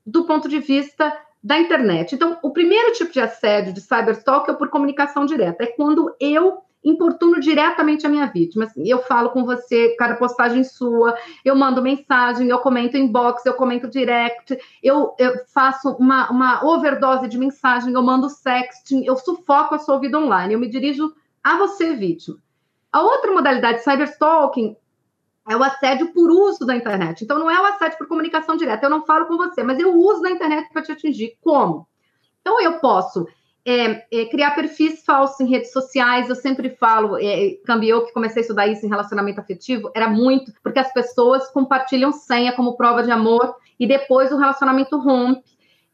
do 0.06 0.26
ponto 0.26 0.48
de 0.48 0.60
vista 0.60 1.12
da 1.44 1.58
internet. 1.58 2.14
Então, 2.14 2.38
o 2.44 2.52
primeiro 2.52 2.94
tipo 2.94 3.12
de 3.12 3.22
assédio 3.22 3.74
de 3.74 3.82
cyberstalk 3.82 4.48
é 4.48 4.54
por 4.54 4.70
comunicação 4.70 5.26
direta. 5.26 5.64
É 5.64 5.68
quando 5.68 6.16
eu 6.20 6.60
importuno 6.84 7.40
diretamente 7.40 8.06
a 8.06 8.10
minha 8.10 8.26
vítima. 8.28 8.66
Assim, 8.66 8.88
eu 8.88 9.02
falo 9.04 9.30
com 9.32 9.44
você, 9.44 9.96
cada 9.98 10.16
postagem 10.16 10.64
sua, 10.64 11.18
eu 11.44 11.56
mando 11.56 11.82
mensagem, 11.82 12.50
eu 12.50 12.60
comento 12.60 12.98
inbox, 12.98 13.46
eu 13.46 13.54
comento 13.54 13.90
direct, 13.90 14.58
eu, 14.82 15.14
eu 15.18 15.34
faço 15.54 15.92
uma, 16.00 16.30
uma 16.30 16.66
overdose 16.66 17.28
de 17.28 17.38
mensagem, 17.38 17.94
eu 17.94 18.04
mando 18.04 18.30
sexting, 18.30 19.04
eu 19.06 19.18
sufoco 19.18 19.76
a 19.76 19.80
sua 19.80 20.00
vida 20.00 20.18
online, 20.18 20.54
eu 20.54 20.60
me 20.60 20.70
dirijo 20.70 21.14
a 21.44 21.58
você, 21.58 21.94
vítima. 21.94 22.38
A 22.92 23.02
outra 23.02 23.32
modalidade 23.32 23.80
de 23.80 23.84
cyberstalking 23.84 24.76
é 25.50 25.56
o 25.56 25.64
assédio 25.64 26.14
por 26.14 26.30
uso 26.30 26.66
da 26.66 26.76
internet. 26.76 27.24
Então, 27.24 27.40
não 27.40 27.50
é 27.50 27.60
o 27.60 27.66
assédio 27.66 27.98
por 27.98 28.08
comunicação 28.08 28.58
direta, 28.58 28.86
eu 28.86 28.90
não 28.90 29.06
falo 29.06 29.26
com 29.28 29.38
você, 29.38 29.64
mas 29.64 29.80
eu 29.80 29.94
uso 29.96 30.22
da 30.22 30.30
internet 30.30 30.70
para 30.72 30.82
te 30.82 30.92
atingir. 30.92 31.38
Como? 31.42 31.88
Então, 32.42 32.62
eu 32.62 32.80
posso 32.80 33.26
é, 33.68 34.06
é, 34.10 34.26
criar 34.28 34.52
perfis 34.52 35.04
falsos 35.04 35.42
em 35.42 35.50
redes 35.50 35.74
sociais. 35.74 36.30
Eu 36.30 36.36
sempre 36.36 36.70
falo, 36.70 37.18
é, 37.18 37.58
cambiou 37.66 38.06
que 38.06 38.14
comecei 38.14 38.40
a 38.40 38.44
estudar 38.44 38.68
isso 38.68 38.86
em 38.86 38.90
relacionamento 38.90 39.42
afetivo, 39.42 39.92
era 39.94 40.10
muito, 40.10 40.54
porque 40.64 40.80
as 40.80 40.94
pessoas 40.94 41.50
compartilham 41.52 42.14
senha 42.14 42.54
como 42.54 42.78
prova 42.78 43.04
de 43.04 43.12
amor 43.12 43.56
e 43.78 43.86
depois 43.86 44.32
o 44.32 44.38
relacionamento 44.38 44.98
rompe 44.98 45.44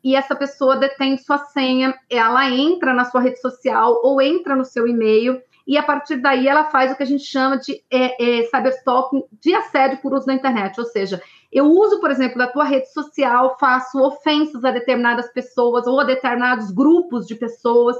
e 0.04 0.16
essa 0.16 0.36
pessoa 0.36 0.76
detém 0.76 1.18
sua 1.18 1.40
senha, 1.40 1.98
ela 2.10 2.48
entra 2.50 2.94
na 2.94 3.06
sua 3.06 3.22
rede 3.22 3.40
social 3.40 4.02
ou 4.04 4.22
entra 4.22 4.56
no 4.56 4.66
seu 4.66 4.88
e-mail 4.88 5.42
e 5.66 5.78
a 5.78 5.82
partir 5.82 6.18
daí 6.18 6.48
ela 6.48 6.66
faz 6.66 6.92
o 6.92 6.96
que 6.96 7.04
a 7.04 7.06
gente 7.06 7.24
chama 7.24 7.58
de 7.58 7.82
é, 7.90 8.42
é, 8.42 8.44
cyberstalking 8.44 9.24
de 9.42 9.56
assédio 9.56 9.98
por 10.00 10.14
uso 10.14 10.26
da 10.26 10.34
internet, 10.34 10.78
ou 10.78 10.86
seja, 10.86 11.22
eu 11.54 11.66
uso, 11.66 12.00
por 12.00 12.10
exemplo, 12.10 12.38
da 12.38 12.48
tua 12.48 12.64
rede 12.64 12.92
social, 12.92 13.58
faço 13.60 14.00
ofensas 14.00 14.66
a 14.66 14.72
determinadas 14.72 15.32
pessoas 15.32 15.86
ou 15.86 16.00
a 16.00 16.04
determinados 16.04 16.72
grupos 16.72 17.28
de 17.28 17.36
pessoas 17.36 17.96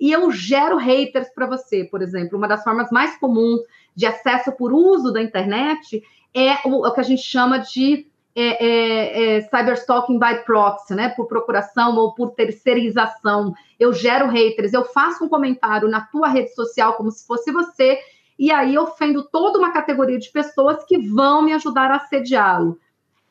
e 0.00 0.12
eu 0.12 0.30
gero 0.30 0.76
haters 0.76 1.28
para 1.34 1.46
você, 1.46 1.84
por 1.84 2.02
exemplo. 2.02 2.38
Uma 2.38 2.46
das 2.46 2.62
formas 2.62 2.90
mais 2.90 3.16
comuns 3.18 3.60
de 3.94 4.06
acesso 4.06 4.52
por 4.52 4.72
uso 4.72 5.12
da 5.12 5.22
internet 5.22 6.02
é 6.34 6.56
o, 6.64 6.86
o 6.86 6.92
que 6.92 7.00
a 7.00 7.04
gente 7.04 7.22
chama 7.22 7.58
de 7.58 8.06
é, 8.36 8.64
é, 8.64 9.36
é, 9.36 9.40
cyberstalking 9.40 10.18
by 10.18 10.44
proxy, 10.44 10.94
né? 10.94 11.08
Por 11.08 11.26
procuração 11.26 11.96
ou 11.96 12.14
por 12.14 12.30
terceirização. 12.30 13.52
Eu 13.80 13.92
gero 13.92 14.28
haters, 14.28 14.72
eu 14.72 14.84
faço 14.84 15.24
um 15.24 15.28
comentário 15.28 15.88
na 15.88 16.02
tua 16.02 16.28
rede 16.28 16.54
social 16.54 16.92
como 16.94 17.10
se 17.10 17.26
fosse 17.26 17.50
você, 17.50 17.98
e 18.38 18.52
aí 18.52 18.78
ofendo 18.78 19.24
toda 19.24 19.58
uma 19.58 19.72
categoria 19.72 20.18
de 20.18 20.30
pessoas 20.30 20.84
que 20.84 20.98
vão 20.98 21.42
me 21.42 21.52
ajudar 21.52 21.90
a 21.90 21.96
assediá-lo 21.96 22.78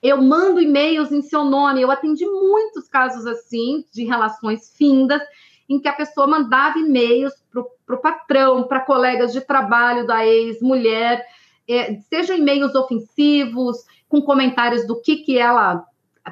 eu 0.02 0.22
mando 0.22 0.62
e-mails 0.62 1.12
em 1.12 1.22
seu 1.22 1.44
nome. 1.44 1.82
Eu 1.82 1.92
atendi 1.92 2.26
muitos 2.26 2.88
casos 2.88 3.26
assim, 3.26 3.84
de 3.94 4.04
relações 4.04 4.74
findas, 4.78 5.22
em 5.70 5.80
que 5.80 5.88
a 5.88 5.94
pessoa 5.94 6.28
mandava 6.28 6.80
e-mails 6.80 7.34
para 7.52 7.96
o 7.96 8.02
patrão, 8.02 8.64
para 8.64 8.80
colegas 8.80 9.34
de 9.34 9.42
trabalho 9.42 10.06
da 10.08 10.26
ex-mulher, 10.26 11.26
é, 11.68 11.96
sejam 12.10 12.38
e-mails 12.38 12.74
ofensivos, 12.76 13.78
com 14.08 14.22
comentários 14.22 14.88
do 14.88 15.02
que, 15.02 15.18
que 15.18 15.38
ela 15.38 15.86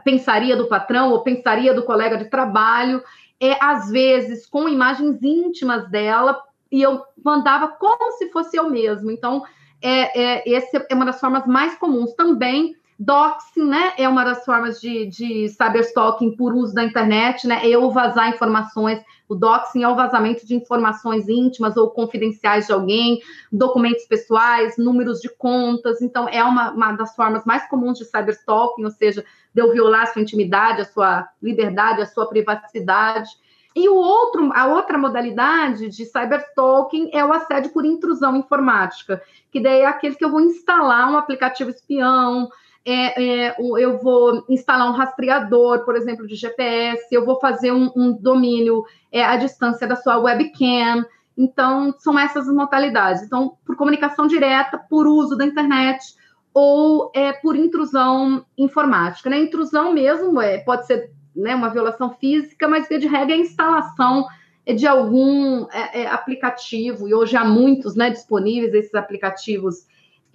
pensaria 0.03 0.55
do 0.55 0.67
patrão 0.67 1.11
ou 1.11 1.21
pensaria 1.21 1.73
do 1.73 1.83
colega 1.83 2.17
de 2.17 2.29
trabalho, 2.29 3.03
é, 3.39 3.57
às 3.61 3.89
vezes 3.89 4.45
com 4.45 4.69
imagens 4.69 5.21
íntimas 5.21 5.89
dela, 5.89 6.41
e 6.71 6.81
eu 6.81 7.03
mandava 7.23 7.67
como 7.67 8.11
se 8.13 8.29
fosse 8.31 8.57
eu 8.57 8.69
mesmo. 8.69 9.11
Então, 9.11 9.43
é, 9.81 10.19
é, 10.19 10.55
essa 10.55 10.85
é 10.89 10.95
uma 10.95 11.05
das 11.05 11.19
formas 11.19 11.45
mais 11.45 11.77
comuns. 11.77 12.13
Também 12.13 12.75
Doxing, 12.97 13.65
né, 13.65 13.93
é 13.97 14.07
uma 14.07 14.23
das 14.23 14.45
formas 14.45 14.79
de, 14.79 15.05
de 15.07 15.49
cyberstalking 15.49 16.35
por 16.37 16.53
uso 16.53 16.73
da 16.73 16.81
internet, 16.81 17.45
né, 17.45 17.59
eu 17.67 17.91
vazar 17.91 18.29
informações, 18.29 19.03
o 19.27 19.35
doxing 19.35 19.83
é 19.83 19.87
o 19.89 19.95
vazamento 19.95 20.45
de 20.45 20.55
informações 20.55 21.27
íntimas 21.27 21.75
ou 21.75 21.89
confidenciais 21.89 22.67
de 22.67 22.73
alguém, 22.73 23.19
documentos 23.51 24.05
pessoais, 24.05 24.77
números 24.77 25.19
de 25.19 25.27
contas, 25.27 26.01
então 26.01 26.29
é 26.29 26.41
uma, 26.43 26.71
uma 26.71 26.91
das 26.93 27.13
formas 27.15 27.43
mais 27.43 27.67
comuns 27.67 27.97
de 27.97 28.05
cyberstalking, 28.05 28.85
ou 28.85 28.91
seja, 28.91 29.25
de 29.53 29.61
eu 29.61 29.73
violar 29.73 30.03
a 30.03 30.05
sua 30.05 30.21
intimidade, 30.21 30.81
a 30.81 30.85
sua 30.85 31.27
liberdade, 31.41 32.01
a 32.01 32.05
sua 32.05 32.27
privacidade. 32.27 33.29
E 33.75 33.89
o 33.89 33.95
outro, 33.95 34.51
a 34.53 34.67
outra 34.67 34.97
modalidade 34.97 35.89
de 35.89 36.05
cyberstalking 36.05 37.09
é 37.11 37.25
o 37.25 37.33
assédio 37.33 37.71
por 37.71 37.83
intrusão 37.83 38.37
informática, 38.37 39.21
que 39.51 39.59
daí 39.59 39.81
é 39.81 39.85
aquele 39.85 40.15
que 40.15 40.23
eu 40.23 40.31
vou 40.31 40.39
instalar 40.39 41.11
um 41.11 41.17
aplicativo 41.17 41.71
espião, 41.71 42.47
é, 42.85 43.47
é, 43.47 43.55
eu 43.59 43.97
vou 43.97 44.45
instalar 44.47 44.87
um 44.87 44.93
rastreador, 44.93 45.83
por 45.83 45.95
exemplo, 45.95 46.27
de 46.27 46.35
GPS, 46.35 47.03
eu 47.11 47.25
vou 47.25 47.39
fazer 47.39 47.71
um, 47.71 47.91
um 47.95 48.13
domínio 48.13 48.83
é, 49.11 49.23
à 49.23 49.35
distância 49.37 49.87
da 49.87 49.95
sua 49.95 50.17
webcam. 50.17 51.03
Então, 51.37 51.93
são 51.97 52.17
essas 52.17 52.47
as 52.47 52.53
modalidades. 52.53 53.23
Então, 53.23 53.57
por 53.65 53.75
comunicação 53.75 54.27
direta, 54.27 54.77
por 54.77 55.07
uso 55.07 55.35
da 55.35 55.45
internet 55.45 56.15
ou 56.53 57.11
é, 57.13 57.33
por 57.33 57.55
intrusão 57.55 58.45
informática. 58.57 59.29
Né? 59.29 59.39
Intrusão 59.39 59.91
mesmo 59.91 60.39
é, 60.39 60.59
pode 60.59 60.85
ser 60.85 61.11
né, 61.35 61.53
uma 61.55 61.69
violação 61.69 62.11
física, 62.13 62.67
mas 62.67 62.87
de 62.87 63.07
regra 63.07 63.33
é 63.33 63.37
a 63.37 63.41
instalação 63.41 64.25
de 64.73 64.87
algum 64.87 65.67
é, 65.71 66.01
é, 66.01 66.07
aplicativo, 66.07 67.07
e 67.07 67.13
hoje 67.13 67.37
há 67.37 67.45
muitos 67.45 67.95
né, 67.95 68.09
disponíveis, 68.09 68.73
esses 68.73 68.95
aplicativos 68.95 69.85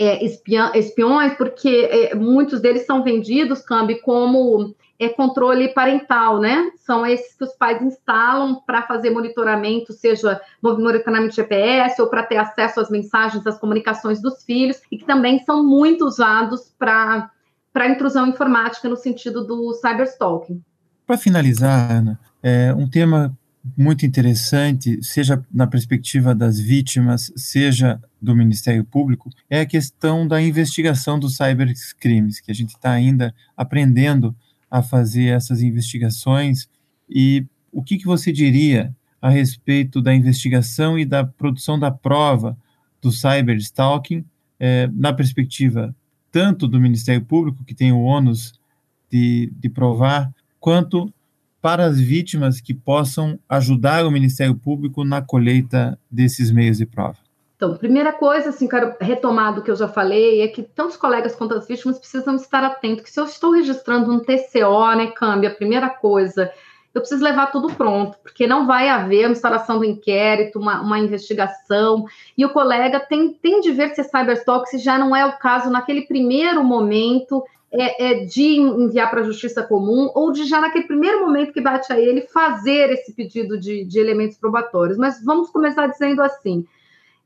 é, 0.00 0.24
espiões, 0.24 1.34
porque 1.34 1.88
é, 1.90 2.14
muitos 2.14 2.58
deles 2.58 2.86
são 2.86 3.04
vendidos, 3.04 3.60
Cambi, 3.60 4.00
como 4.00 4.74
é, 4.98 5.10
controle 5.10 5.68
parental, 5.74 6.40
né? 6.40 6.70
São 6.76 7.04
esses 7.04 7.36
que 7.36 7.44
os 7.44 7.52
pais 7.52 7.82
instalam 7.82 8.62
para 8.66 8.82
fazer 8.82 9.10
monitoramento, 9.10 9.92
seja 9.92 10.40
monitoramento 10.62 11.34
GPS 11.34 12.00
ou 12.00 12.08
para 12.08 12.22
ter 12.22 12.38
acesso 12.38 12.80
às 12.80 12.88
mensagens, 12.88 13.46
às 13.46 13.58
comunicações 13.58 14.22
dos 14.22 14.42
filhos, 14.42 14.80
e 14.90 14.96
que 14.96 15.04
também 15.04 15.38
são 15.40 15.62
muito 15.62 16.06
usados 16.06 16.74
para 16.78 17.30
para 17.72 17.88
intrusão 17.88 18.26
informática 18.26 18.88
no 18.88 18.96
sentido 18.96 19.46
do 19.46 19.72
cyberstalking. 19.74 20.60
Para 21.06 21.16
finalizar, 21.16 21.88
Ana, 21.88 22.18
é, 22.42 22.74
um 22.74 22.90
tema 22.90 23.38
muito 23.77 24.07
interessante, 24.07 25.03
seja 25.03 25.44
na 25.53 25.66
perspectiva 25.66 26.35
das 26.35 26.59
vítimas, 26.59 27.33
seja 27.37 28.01
do 28.20 28.35
Ministério 28.35 28.85
Público, 28.85 29.31
é 29.49 29.61
a 29.61 29.66
questão 29.66 30.27
da 30.27 30.40
investigação 30.40 31.18
dos 31.18 31.37
cybercrimes, 31.37 32.40
que 32.40 32.51
a 32.51 32.55
gente 32.55 32.70
está 32.70 32.92
ainda 32.92 33.35
aprendendo 33.57 34.35
a 34.70 34.83
fazer 34.83 35.27
essas 35.27 35.62
investigações. 35.62 36.68
E 37.09 37.44
o 37.70 37.83
que, 37.83 37.99
que 37.99 38.07
você 38.07 38.33
diria 38.33 38.94
a 39.20 39.29
respeito 39.29 40.01
da 40.01 40.14
investigação 40.14 40.99
e 40.99 41.05
da 41.05 41.25
produção 41.25 41.79
da 41.79 41.90
prova 41.90 42.57
do 43.03 43.12
cyberstalking, 43.12 44.25
é, 44.59 44.88
na 44.92 45.12
perspectiva 45.12 45.94
tanto 46.33 46.68
do 46.68 46.81
Ministério 46.81 47.25
Público, 47.25 47.64
que 47.64 47.75
tem 47.75 47.92
o 47.92 48.01
ônus 48.01 48.55
de, 49.11 49.53
de 49.59 49.68
provar, 49.68 50.33
quanto 50.59 51.12
para 51.61 51.85
as 51.85 52.01
vítimas 52.01 52.61
que 52.61 52.73
possam 52.73 53.38
ajudar 53.49 54.07
o 54.07 54.11
Ministério 54.11 54.55
Público 54.55 55.05
na 55.05 55.20
colheita 55.20 55.99
desses 56.11 56.51
meios 56.51 56.79
de 56.79 56.87
prova? 56.87 57.18
Então, 57.57 57.77
primeira 57.77 58.11
coisa, 58.11 58.49
assim, 58.49 58.66
quero 58.66 58.94
retomar 58.99 59.55
do 59.55 59.61
que 59.61 59.70
eu 59.70 59.77
já 59.77 59.87
falei, 59.87 60.40
é 60.40 60.49
que 60.49 60.62
tanto 60.62 60.92
os 60.92 60.96
colegas 60.96 61.37
quanto 61.37 61.55
as 61.55 61.68
vítimas 61.68 61.99
precisam 61.99 62.35
estar 62.37 62.64
atentos, 62.64 63.05
que 63.05 63.11
se 63.11 63.20
eu 63.20 63.27
estou 63.27 63.53
registrando 63.53 64.11
um 64.11 64.18
TCO, 64.18 64.96
né, 64.96 65.09
câmbio, 65.09 65.51
a 65.51 65.55
primeira 65.55 65.90
coisa, 65.90 66.51
eu 66.94 67.03
preciso 67.03 67.23
levar 67.23 67.53
tudo 67.53 67.68
pronto, 67.75 68.16
porque 68.23 68.46
não 68.46 68.66
vai 68.66 68.88
haver 68.88 69.27
uma 69.27 69.33
instalação 69.33 69.79
do 69.79 69.85
inquérito, 69.85 70.59
uma, 70.59 70.81
uma 70.81 70.99
investigação, 70.99 72.07
e 72.37 72.46
o 72.46 72.51
colega 72.51 72.99
tem, 72.99 73.35
tem 73.35 73.61
de 73.61 73.73
ver 73.73 73.94
se 73.94 74.01
é 74.01 74.05
cyberstalk, 74.05 74.66
se 74.66 74.79
já 74.79 74.99
não 74.99 75.14
é 75.14 75.27
o 75.27 75.38
caso 75.38 75.68
naquele 75.68 76.07
primeiro 76.07 76.64
momento, 76.64 77.44
é, 77.72 78.04
é, 78.04 78.24
de 78.24 78.59
enviar 78.59 79.09
para 79.11 79.20
a 79.20 79.24
justiça 79.24 79.62
comum 79.62 80.11
ou 80.14 80.33
de 80.33 80.44
já 80.44 80.61
naquele 80.61 80.87
primeiro 80.87 81.20
momento 81.20 81.52
que 81.52 81.61
bate 81.61 81.92
a 81.92 82.00
ele 82.00 82.22
fazer 82.22 82.90
esse 82.90 83.14
pedido 83.14 83.59
de, 83.59 83.85
de 83.85 83.98
elementos 84.00 84.37
probatórios. 84.37 84.98
Mas 84.98 85.24
vamos 85.24 85.50
começar 85.50 85.87
dizendo 85.87 86.20
assim: 86.20 86.66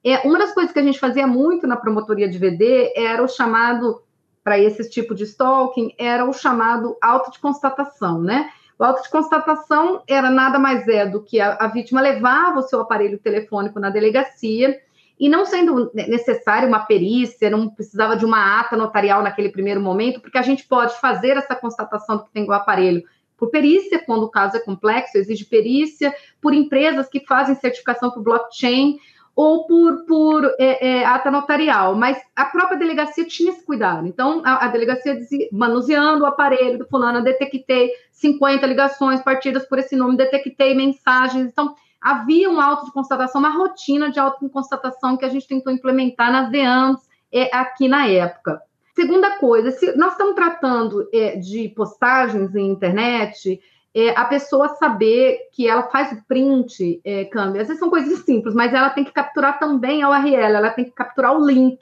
é, 0.04 0.18
uma 0.18 0.38
das 0.38 0.52
coisas 0.52 0.72
que 0.72 0.78
a 0.78 0.82
gente 0.82 1.00
fazia 1.00 1.26
muito 1.26 1.66
na 1.66 1.76
promotoria 1.76 2.28
de 2.28 2.38
VD 2.38 2.92
era 2.94 3.22
o 3.22 3.28
chamado, 3.28 4.02
para 4.42 4.58
esse 4.58 4.90
tipo 4.90 5.14
de 5.14 5.24
stalking, 5.24 5.94
era 5.98 6.28
o 6.28 6.32
chamado 6.34 6.96
auto 7.00 7.30
de 7.30 7.38
constatação, 7.38 8.20
né? 8.20 8.50
O 8.78 8.84
auto 8.84 9.02
de 9.02 9.08
constatação 9.08 10.02
era 10.06 10.28
nada 10.28 10.58
mais 10.58 10.86
é 10.88 11.06
do 11.06 11.22
que 11.22 11.40
a, 11.40 11.54
a 11.54 11.68
vítima 11.68 12.02
levava 12.02 12.58
o 12.58 12.62
seu 12.62 12.80
aparelho 12.80 13.18
telefônico 13.18 13.80
na 13.80 13.88
delegacia 13.88 14.78
e 15.18 15.28
não 15.28 15.44
sendo 15.44 15.90
necessário 15.94 16.68
uma 16.68 16.80
perícia, 16.80 17.50
não 17.50 17.68
precisava 17.68 18.16
de 18.16 18.24
uma 18.24 18.60
ata 18.60 18.76
notarial 18.76 19.22
naquele 19.22 19.48
primeiro 19.48 19.80
momento, 19.80 20.20
porque 20.20 20.38
a 20.38 20.42
gente 20.42 20.66
pode 20.66 20.98
fazer 21.00 21.36
essa 21.36 21.54
constatação 21.54 22.16
do 22.16 22.24
que 22.24 22.32
tem 22.32 22.44
o 22.44 22.52
aparelho 22.52 23.02
por 23.36 23.50
perícia, 23.50 24.02
quando 24.04 24.24
o 24.24 24.30
caso 24.30 24.56
é 24.56 24.60
complexo, 24.60 25.18
exige 25.18 25.44
perícia, 25.44 26.14
por 26.40 26.54
empresas 26.54 27.08
que 27.08 27.24
fazem 27.26 27.54
certificação 27.54 28.10
por 28.10 28.22
blockchain, 28.22 28.98
ou 29.36 29.66
por, 29.66 30.04
por 30.04 30.44
é, 30.58 30.98
é, 30.98 31.04
ata 31.04 31.30
notarial, 31.30 31.96
mas 31.96 32.16
a 32.36 32.44
própria 32.44 32.78
delegacia 32.78 33.24
tinha 33.24 33.50
esse 33.50 33.64
cuidado. 33.64 34.06
Então, 34.06 34.42
a, 34.44 34.64
a 34.64 34.68
delegacia 34.68 35.16
dizia, 35.16 35.48
manuseando 35.50 36.22
o 36.22 36.26
aparelho 36.26 36.78
do 36.78 36.86
fulano, 36.86 37.22
detectei 37.22 37.90
50 38.12 38.64
ligações 38.66 39.20
partidas 39.22 39.66
por 39.66 39.78
esse 39.78 39.96
nome, 39.96 40.16
detectei 40.16 40.74
mensagens. 40.74 41.48
Então, 41.48 41.74
havia 42.04 42.50
um 42.50 42.60
auto 42.60 42.84
de 42.84 42.92
constatação, 42.92 43.40
uma 43.40 43.48
rotina 43.48 44.10
de 44.10 44.20
auto 44.20 44.44
de 44.44 44.52
constatação 44.52 45.16
que 45.16 45.24
a 45.24 45.30
gente 45.30 45.48
tentou 45.48 45.72
implementar 45.72 46.30
nas 46.30 46.50
DEAMs 46.50 47.00
é, 47.32 47.48
aqui 47.56 47.88
na 47.88 48.06
época. 48.06 48.60
Segunda 48.94 49.38
coisa, 49.38 49.70
se 49.70 49.96
nós 49.96 50.12
estamos 50.12 50.34
tratando 50.34 51.08
é, 51.12 51.36
de 51.36 51.70
postagens 51.70 52.54
em 52.54 52.68
internet, 52.68 53.58
é, 53.94 54.10
a 54.10 54.26
pessoa 54.26 54.68
saber 54.76 55.48
que 55.50 55.66
ela 55.66 55.84
faz 55.84 56.12
o 56.12 56.22
print, 56.28 57.00
é, 57.02 57.24
câmbio. 57.24 57.62
Às 57.62 57.68
vezes 57.68 57.80
são 57.80 57.88
coisas 57.88 58.18
simples, 58.20 58.54
mas 58.54 58.74
ela 58.74 58.90
tem 58.90 59.02
que 59.02 59.12
capturar 59.12 59.58
também 59.58 60.02
a 60.02 60.10
URL, 60.10 60.56
ela 60.56 60.70
tem 60.70 60.84
que 60.84 60.90
capturar 60.90 61.34
o 61.34 61.46
link, 61.46 61.78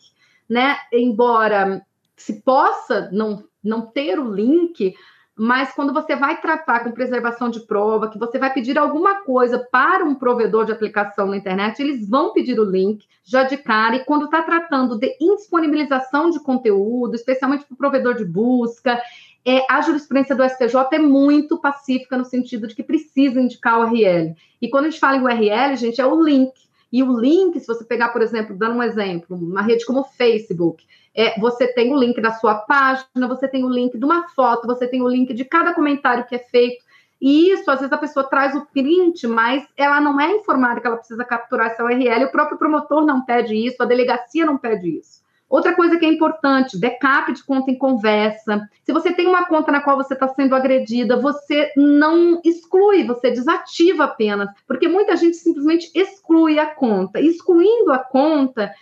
né? 0.48 0.76
Embora 0.92 1.84
se 2.16 2.40
possa 2.42 3.10
não, 3.10 3.44
não 3.62 3.86
ter 3.86 4.20
o 4.20 4.32
link, 4.32 4.94
mas 5.36 5.72
quando 5.72 5.92
você 5.92 6.14
vai 6.14 6.40
tratar 6.40 6.80
com 6.80 6.92
preservação 6.92 7.48
de 7.48 7.60
prova, 7.60 8.10
que 8.10 8.18
você 8.18 8.38
vai 8.38 8.52
pedir 8.52 8.76
alguma 8.76 9.22
coisa 9.22 9.58
para 9.58 10.04
um 10.04 10.14
provedor 10.14 10.66
de 10.66 10.72
aplicação 10.72 11.26
na 11.26 11.36
internet, 11.36 11.80
eles 11.80 12.08
vão 12.08 12.32
pedir 12.32 12.58
o 12.60 12.64
link 12.64 13.06
já 13.24 13.44
de 13.44 13.56
cara, 13.56 13.96
e 13.96 14.04
quando 14.04 14.26
está 14.26 14.42
tratando 14.42 14.98
de 14.98 15.16
indisponibilização 15.20 16.30
de 16.30 16.40
conteúdo, 16.40 17.14
especialmente 17.14 17.64
para 17.64 17.74
o 17.74 17.78
provedor 17.78 18.14
de 18.14 18.24
busca, 18.24 19.00
é, 19.44 19.64
a 19.68 19.80
jurisprudência 19.80 20.36
do 20.36 20.44
STJ 20.44 20.76
é 20.92 20.98
muito 20.98 21.58
pacífica 21.58 22.16
no 22.16 22.24
sentido 22.24 22.66
de 22.66 22.74
que 22.74 22.82
precisa 22.82 23.40
indicar 23.40 23.80
o 23.80 23.82
URL. 23.84 24.34
E 24.60 24.68
quando 24.68 24.86
a 24.86 24.90
gente 24.90 25.00
fala 25.00 25.16
em 25.16 25.22
URL, 25.22 25.76
gente, 25.76 26.00
é 26.00 26.06
o 26.06 26.22
link. 26.22 26.52
E 26.92 27.02
o 27.02 27.18
link, 27.18 27.58
se 27.58 27.66
você 27.66 27.84
pegar, 27.84 28.10
por 28.10 28.20
exemplo, 28.20 28.56
dando 28.56 28.76
um 28.76 28.82
exemplo, 28.82 29.36
uma 29.36 29.62
rede 29.62 29.86
como 29.86 30.00
o 30.00 30.04
Facebook, 30.04 30.86
é, 31.14 31.38
você 31.38 31.66
tem 31.66 31.92
o 31.92 31.98
link 31.98 32.20
da 32.20 32.32
sua 32.32 32.54
página, 32.54 33.28
você 33.28 33.46
tem 33.46 33.64
o 33.64 33.68
link 33.68 33.98
de 33.98 34.04
uma 34.04 34.28
foto, 34.28 34.66
você 34.66 34.86
tem 34.86 35.02
o 35.02 35.08
link 35.08 35.32
de 35.34 35.44
cada 35.44 35.74
comentário 35.74 36.24
que 36.26 36.34
é 36.34 36.38
feito. 36.38 36.82
E 37.20 37.52
isso, 37.52 37.70
às 37.70 37.78
vezes, 37.78 37.92
a 37.92 37.98
pessoa 37.98 38.28
traz 38.28 38.54
o 38.56 38.66
print, 38.66 39.26
mas 39.28 39.64
ela 39.76 40.00
não 40.00 40.20
é 40.20 40.32
informada 40.32 40.80
que 40.80 40.86
ela 40.86 40.96
precisa 40.96 41.24
capturar 41.24 41.68
essa 41.68 41.84
URL, 41.84 42.24
o 42.24 42.32
próprio 42.32 42.58
promotor 42.58 43.06
não 43.06 43.24
pede 43.24 43.54
isso, 43.54 43.82
a 43.82 43.86
delegacia 43.86 44.44
não 44.44 44.58
pede 44.58 44.98
isso. 44.98 45.22
Outra 45.52 45.74
coisa 45.74 45.98
que 45.98 46.06
é 46.06 46.08
importante, 46.08 46.80
backup 46.80 47.30
de 47.30 47.44
conta 47.44 47.70
em 47.70 47.76
conversa. 47.76 48.66
Se 48.82 48.90
você 48.90 49.12
tem 49.12 49.26
uma 49.26 49.46
conta 49.46 49.70
na 49.70 49.82
qual 49.82 49.98
você 49.98 50.14
está 50.14 50.26
sendo 50.28 50.54
agredida, 50.54 51.20
você 51.20 51.70
não 51.76 52.40
exclui, 52.42 53.04
você 53.04 53.30
desativa 53.30 54.04
apenas, 54.04 54.48
porque 54.66 54.88
muita 54.88 55.14
gente 55.14 55.36
simplesmente 55.36 55.90
exclui 55.94 56.58
a 56.58 56.74
conta. 56.74 57.20
Excluindo 57.20 57.92
a 57.92 57.98
conta, 57.98 58.72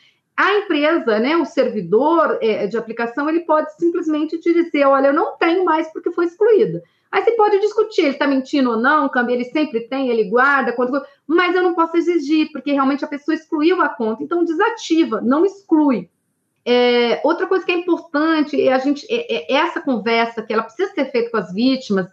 a 0.40 0.58
empresa, 0.58 1.18
né, 1.18 1.36
o 1.36 1.44
servidor 1.44 2.38
é, 2.40 2.66
de 2.66 2.78
aplicação, 2.78 3.28
ele 3.28 3.40
pode 3.40 3.74
simplesmente 3.76 4.38
te 4.38 4.54
dizer, 4.54 4.86
olha, 4.86 5.08
eu 5.08 5.12
não 5.12 5.36
tenho 5.36 5.64
mais 5.64 5.92
porque 5.92 6.10
foi 6.10 6.24
excluída. 6.24 6.82
Aí 7.12 7.22
você 7.22 7.32
pode 7.32 7.60
discutir, 7.60 8.02
ele 8.02 8.10
está 8.12 8.26
mentindo 8.26 8.70
ou 8.70 8.76
não, 8.78 9.08
câmbio, 9.08 9.34
ele 9.34 9.44
sempre 9.44 9.80
tem, 9.80 10.08
ele 10.08 10.30
guarda, 10.30 10.74
mas 11.26 11.54
eu 11.54 11.62
não 11.62 11.74
posso 11.74 11.96
exigir, 11.96 12.50
porque 12.52 12.72
realmente 12.72 13.04
a 13.04 13.08
pessoa 13.08 13.34
excluiu 13.34 13.82
a 13.82 13.88
conta. 13.88 14.22
Então, 14.22 14.44
desativa, 14.44 15.20
não 15.20 15.44
exclui. 15.44 16.08
É, 16.64 17.20
outra 17.24 17.46
coisa 17.46 17.64
que 17.64 17.72
é 17.72 17.76
importante 17.76 18.60
é 18.60 18.72
a 18.72 18.78
gente 18.78 19.06
é, 19.10 19.52
é 19.52 19.56
essa 19.56 19.80
conversa 19.80 20.42
que 20.42 20.52
ela 20.52 20.62
precisa 20.62 20.92
ser 20.92 21.10
feita 21.10 21.30
com 21.30 21.36
as 21.36 21.52
vítimas. 21.52 22.06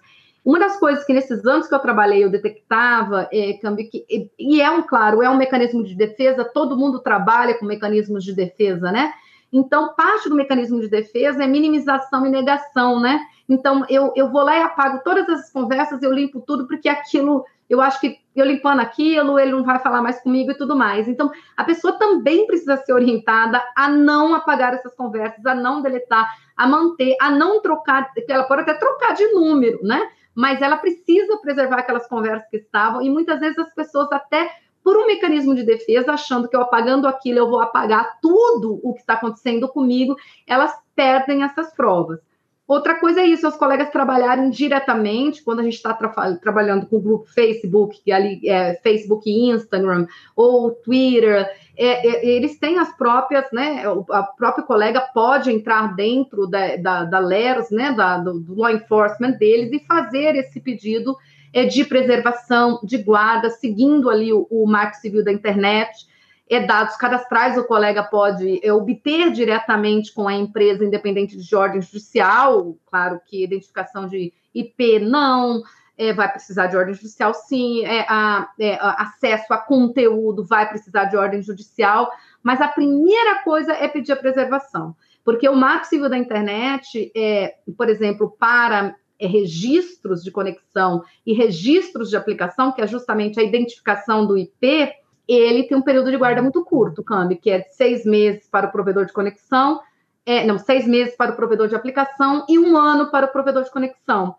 Uma 0.48 0.60
das 0.60 0.80
coisas 0.80 1.04
que 1.04 1.12
nesses 1.12 1.46
anos 1.46 1.68
que 1.68 1.76
eu 1.76 1.80
trabalhei 1.80 2.24
eu 2.24 2.30
detectava 2.30 3.28
é 3.34 3.52
que, 3.52 4.30
e 4.40 4.62
é 4.62 4.72
um 4.72 4.82
claro 4.82 5.22
é 5.22 5.30
um 5.30 5.36
mecanismo 5.36 5.84
de 5.84 5.94
defesa. 5.94 6.46
Todo 6.46 6.78
mundo 6.78 7.00
trabalha 7.02 7.60
com 7.60 7.66
mecanismos 7.66 8.24
de 8.24 8.34
defesa, 8.34 8.90
né? 8.90 9.12
Então 9.52 9.94
parte 9.94 10.30
do 10.30 10.36
mecanismo 10.36 10.80
de 10.80 10.88
defesa 10.88 11.44
é 11.44 11.48
minimização 11.48 12.26
e 12.26 12.30
negação, 12.30 12.98
né? 12.98 13.20
Então 13.50 13.86
eu, 13.90 14.14
eu 14.16 14.32
vou 14.32 14.42
lá 14.42 14.58
e 14.58 14.62
apago 14.62 15.02
todas 15.04 15.28
essas 15.28 15.52
conversas, 15.52 16.02
eu 16.02 16.14
limpo 16.14 16.40
tudo 16.40 16.66
porque 16.66 16.88
aquilo 16.88 17.44
eu 17.70 17.82
acho 17.82 18.00
que 18.00 18.18
eu 18.34 18.46
limpando 18.46 18.80
aquilo, 18.80 19.38
ele 19.38 19.52
não 19.52 19.66
vai 19.66 19.80
falar 19.80 20.02
mais 20.02 20.22
comigo 20.22 20.52
e 20.52 20.58
tudo 20.58 20.74
mais. 20.74 21.10
Então, 21.10 21.30
a 21.58 21.66
pessoa 21.66 22.00
também 22.00 22.48
precisa 22.48 22.78
ser 22.78 22.94
orientada 22.94 23.62
a 23.76 23.90
não 23.90 24.34
apagar 24.34 24.74
essas 24.74 24.96
conversas, 24.96 25.46
a 25.46 25.54
não 25.54 25.82
deletar, 25.82 26.34
a 26.56 26.66
manter, 26.66 27.18
a 27.20 27.30
não 27.30 27.62
trocar, 27.62 28.10
ela 28.30 28.46
pode 28.46 28.62
até 28.62 28.74
trocar 28.76 29.14
de 29.14 29.26
número, 29.34 29.84
né? 29.84 30.02
Mas 30.38 30.62
ela 30.62 30.78
precisa 30.78 31.36
preservar 31.38 31.80
aquelas 31.80 32.08
conversas 32.08 32.48
que 32.52 32.58
estavam, 32.58 33.02
e 33.02 33.10
muitas 33.10 33.40
vezes 33.40 33.58
as 33.58 33.74
pessoas 33.74 34.12
até 34.12 34.52
por 34.84 34.96
um 34.96 35.08
mecanismo 35.08 35.56
de 35.56 35.64
defesa, 35.64 36.14
achando 36.14 36.48
que 36.48 36.56
eu 36.56 36.62
apagando 36.62 37.08
aquilo 37.08 37.40
eu 37.40 37.50
vou 37.50 37.60
apagar 37.60 38.20
tudo 38.22 38.80
o 38.84 38.94
que 38.94 39.00
está 39.00 39.16
acontecendo 39.16 39.68
comigo, 39.68 40.16
elas 40.46 40.72
perdem 40.96 41.42
essas 41.42 41.74
provas. 41.74 42.20
Outra 42.68 43.00
coisa 43.00 43.22
é 43.22 43.26
isso, 43.26 43.48
os 43.48 43.56
colegas 43.56 43.90
trabalharem 43.92 44.50
diretamente, 44.50 45.42
quando 45.42 45.62
a 45.62 45.64
gente 45.64 45.76
está 45.76 45.94
tra 45.94 46.36
trabalhando 46.36 46.86
com 46.86 46.98
o 46.98 47.02
grupo 47.02 47.26
Facebook, 47.28 48.12
ali 48.12 48.42
é 48.46 48.76
Facebook 48.84 49.30
e 49.30 49.52
Instagram, 49.52 50.06
ou 50.36 50.72
Twitter, 50.72 51.50
é, 51.78 52.08
é, 52.08 52.26
eles 52.26 52.60
têm 52.60 52.78
as 52.78 52.94
próprias, 52.98 53.46
né? 53.54 53.88
O 53.88 54.04
próprio 54.04 54.66
colega 54.66 55.00
pode 55.00 55.50
entrar 55.50 55.96
dentro 55.96 56.46
da, 56.46 56.76
da, 56.76 57.04
da 57.06 57.20
LERS, 57.20 57.72
né? 57.72 57.94
Da, 57.94 58.18
do, 58.18 58.38
do 58.38 58.56
law 58.56 58.70
enforcement 58.70 59.38
deles 59.38 59.72
e 59.72 59.86
fazer 59.86 60.36
esse 60.36 60.60
pedido 60.60 61.16
é, 61.54 61.64
de 61.64 61.86
preservação, 61.86 62.82
de 62.84 62.98
guarda, 62.98 63.50
seguindo 63.50 64.10
ali 64.10 64.34
o, 64.34 64.46
o 64.50 64.68
marco 64.68 64.98
civil 64.98 65.24
da 65.24 65.32
internet 65.32 66.06
é, 66.50 66.66
dados 66.66 66.96
cadastrais 66.96 67.58
o 67.58 67.66
colega 67.66 68.04
pode 68.04 68.60
é, 68.64 68.72
obter 68.72 69.32
diretamente 69.32 70.14
com 70.14 70.28
a 70.28 70.34
empresa 70.34 70.86
independente 70.86 71.38
de 71.38 71.56
ordem 71.56 71.82
judicial, 71.82 72.78
claro 72.86 73.20
que 73.26 73.44
identificação 73.44 74.08
de 74.08 74.34
IP 74.54 75.00
não, 75.00 75.62
é, 75.98 76.14
vai 76.14 76.32
precisar 76.32 76.68
de 76.68 76.78
ordem 76.78 76.94
judicial 76.94 77.34
sim, 77.34 77.84
é, 77.84 78.06
a, 78.08 78.50
é, 78.60 78.76
a, 78.76 79.04
acesso 79.04 79.52
a 79.54 79.58
conteúdo 79.58 80.44
vai 80.44 80.70
precisar 80.70 81.06
de 81.06 81.18
ordem 81.18 81.42
judicial, 81.42 82.10
mas 82.42 82.62
a 82.62 82.68
primeira 82.68 83.44
coisa 83.44 83.74
é 83.74 83.88
pedir 83.88 84.12
a 84.12 84.18
preservação, 84.18 84.96
porque 85.26 85.50
o 85.50 85.56
marco 85.56 85.88
civil 85.88 86.10
da 86.10 86.18
internet, 86.18 87.12
é, 87.16 87.56
por 87.76 87.90
exemplo, 87.90 88.34
para 88.40 88.96
é, 89.20 89.28
registros 89.28 90.24
de 90.24 90.32
conexão 90.32 91.04
e 91.26 91.34
registros 91.34 92.10
de 92.10 92.16
aplicação, 92.16 92.72
que 92.72 92.82
é 92.82 92.88
justamente 92.88 93.40
a 93.40 93.44
identificação 93.44 94.26
do 94.26 94.38
IP, 94.38 94.94
ele 95.28 95.64
tem 95.64 95.78
um 95.78 95.82
período 95.82 96.10
de 96.10 96.18
guarda 96.18 96.42
muito 96.42 96.64
curto, 96.64 97.04
câmbio, 97.04 97.38
que 97.38 97.50
é 97.50 97.60
de 97.60 97.76
seis 97.76 98.06
meses 98.06 98.48
para 98.50 98.68
o 98.68 98.72
provedor 98.72 99.06
de 99.06 99.14
conexão, 99.14 99.82
é, 100.26 100.46
não, 100.46 100.58
seis 100.58 100.88
meses 100.88 101.16
para 101.16 101.32
o 101.32 101.36
provedor 101.36 101.68
de 101.68 101.76
aplicação 101.76 102.46
e 102.48 102.58
um 102.58 102.78
ano 102.78 103.12
para 103.12 103.26
o 103.26 103.32
provedor 103.32 103.64
de 103.64 103.72
conexão. 103.72 104.36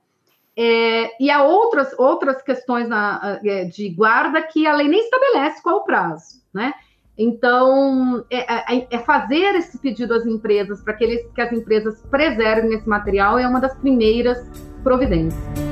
É, 0.57 1.23
e 1.23 1.31
há 1.31 1.45
outras, 1.45 1.97
outras 1.99 2.43
questões 2.43 2.89
na, 2.89 3.39
é, 3.45 3.65
de 3.65 3.89
guarda 3.91 4.43
que 4.43 4.67
a 4.67 4.75
lei 4.75 4.89
nem 4.89 5.01
estabelece 5.01 5.63
qual 5.63 5.77
o 5.77 5.85
prazo, 5.85 6.43
né? 6.53 6.75
Então, 7.17 8.25
é, 8.31 8.77
é, 8.77 8.87
é 8.91 8.99
fazer 8.99 9.55
esse 9.57 9.79
pedido 9.79 10.15
às 10.15 10.25
empresas 10.25 10.81
para 10.83 10.95
que, 10.95 11.29
que 11.35 11.41
as 11.41 11.53
empresas 11.53 12.01
preservem 12.11 12.75
esse 12.75 12.89
material 12.89 13.39
é 13.39 13.47
uma 13.47 13.61
das 13.61 13.75
primeiras 13.77 14.39
providências. 14.83 15.68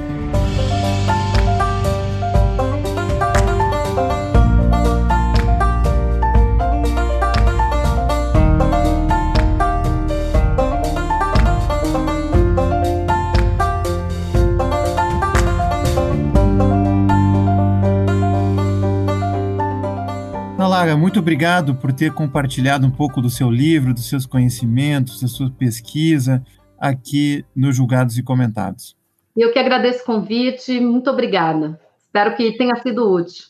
Muito 21.17 21.25
obrigado 21.25 21.75
por 21.75 21.95
ter 21.95 22.13
compartilhado 22.13 22.87
um 22.87 22.91
pouco 22.91 23.23
do 23.23 23.31
seu 23.31 23.51
livro, 23.51 23.95
dos 23.95 24.07
seus 24.07 24.27
conhecimentos, 24.27 25.23
da 25.23 25.27
sua 25.27 25.51
pesquisa 25.51 26.45
aqui 26.79 27.43
no 27.57 27.73
Julgados 27.73 28.19
e 28.19 28.23
Comentados. 28.23 28.95
Eu 29.35 29.51
que 29.51 29.59
agradeço 29.59 30.03
o 30.03 30.05
convite, 30.05 30.79
muito 30.79 31.09
obrigada. 31.09 31.81
Espero 31.99 32.37
que 32.37 32.59
tenha 32.59 32.77
sido 32.83 33.11
útil. 33.11 33.47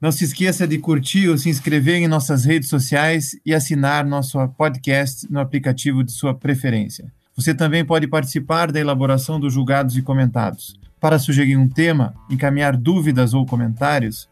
Não 0.00 0.10
se 0.10 0.24
esqueça 0.24 0.66
de 0.66 0.78
curtir 0.78 1.28
ou 1.28 1.36
se 1.36 1.50
inscrever 1.50 1.96
em 1.96 2.08
nossas 2.08 2.46
redes 2.46 2.70
sociais 2.70 3.38
e 3.44 3.52
assinar 3.52 4.06
nosso 4.06 4.38
podcast 4.56 5.30
no 5.30 5.40
aplicativo 5.40 6.02
de 6.02 6.12
sua 6.12 6.34
preferência. 6.34 7.12
Você 7.36 7.54
também 7.54 7.84
pode 7.84 8.08
participar 8.08 8.72
da 8.72 8.80
elaboração 8.80 9.38
dos 9.38 9.52
julgados 9.52 9.94
e 9.98 10.00
comentados. 10.00 10.80
Para 10.98 11.18
sugerir 11.18 11.58
um 11.58 11.68
tema, 11.68 12.14
encaminhar 12.30 12.74
dúvidas 12.78 13.34
ou 13.34 13.44
comentários, 13.44 14.26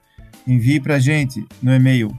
envie 0.47 0.81
para 0.81 0.95
a 0.95 0.99
gente 0.99 1.45
no 1.63 1.75
e-mail 1.75 2.19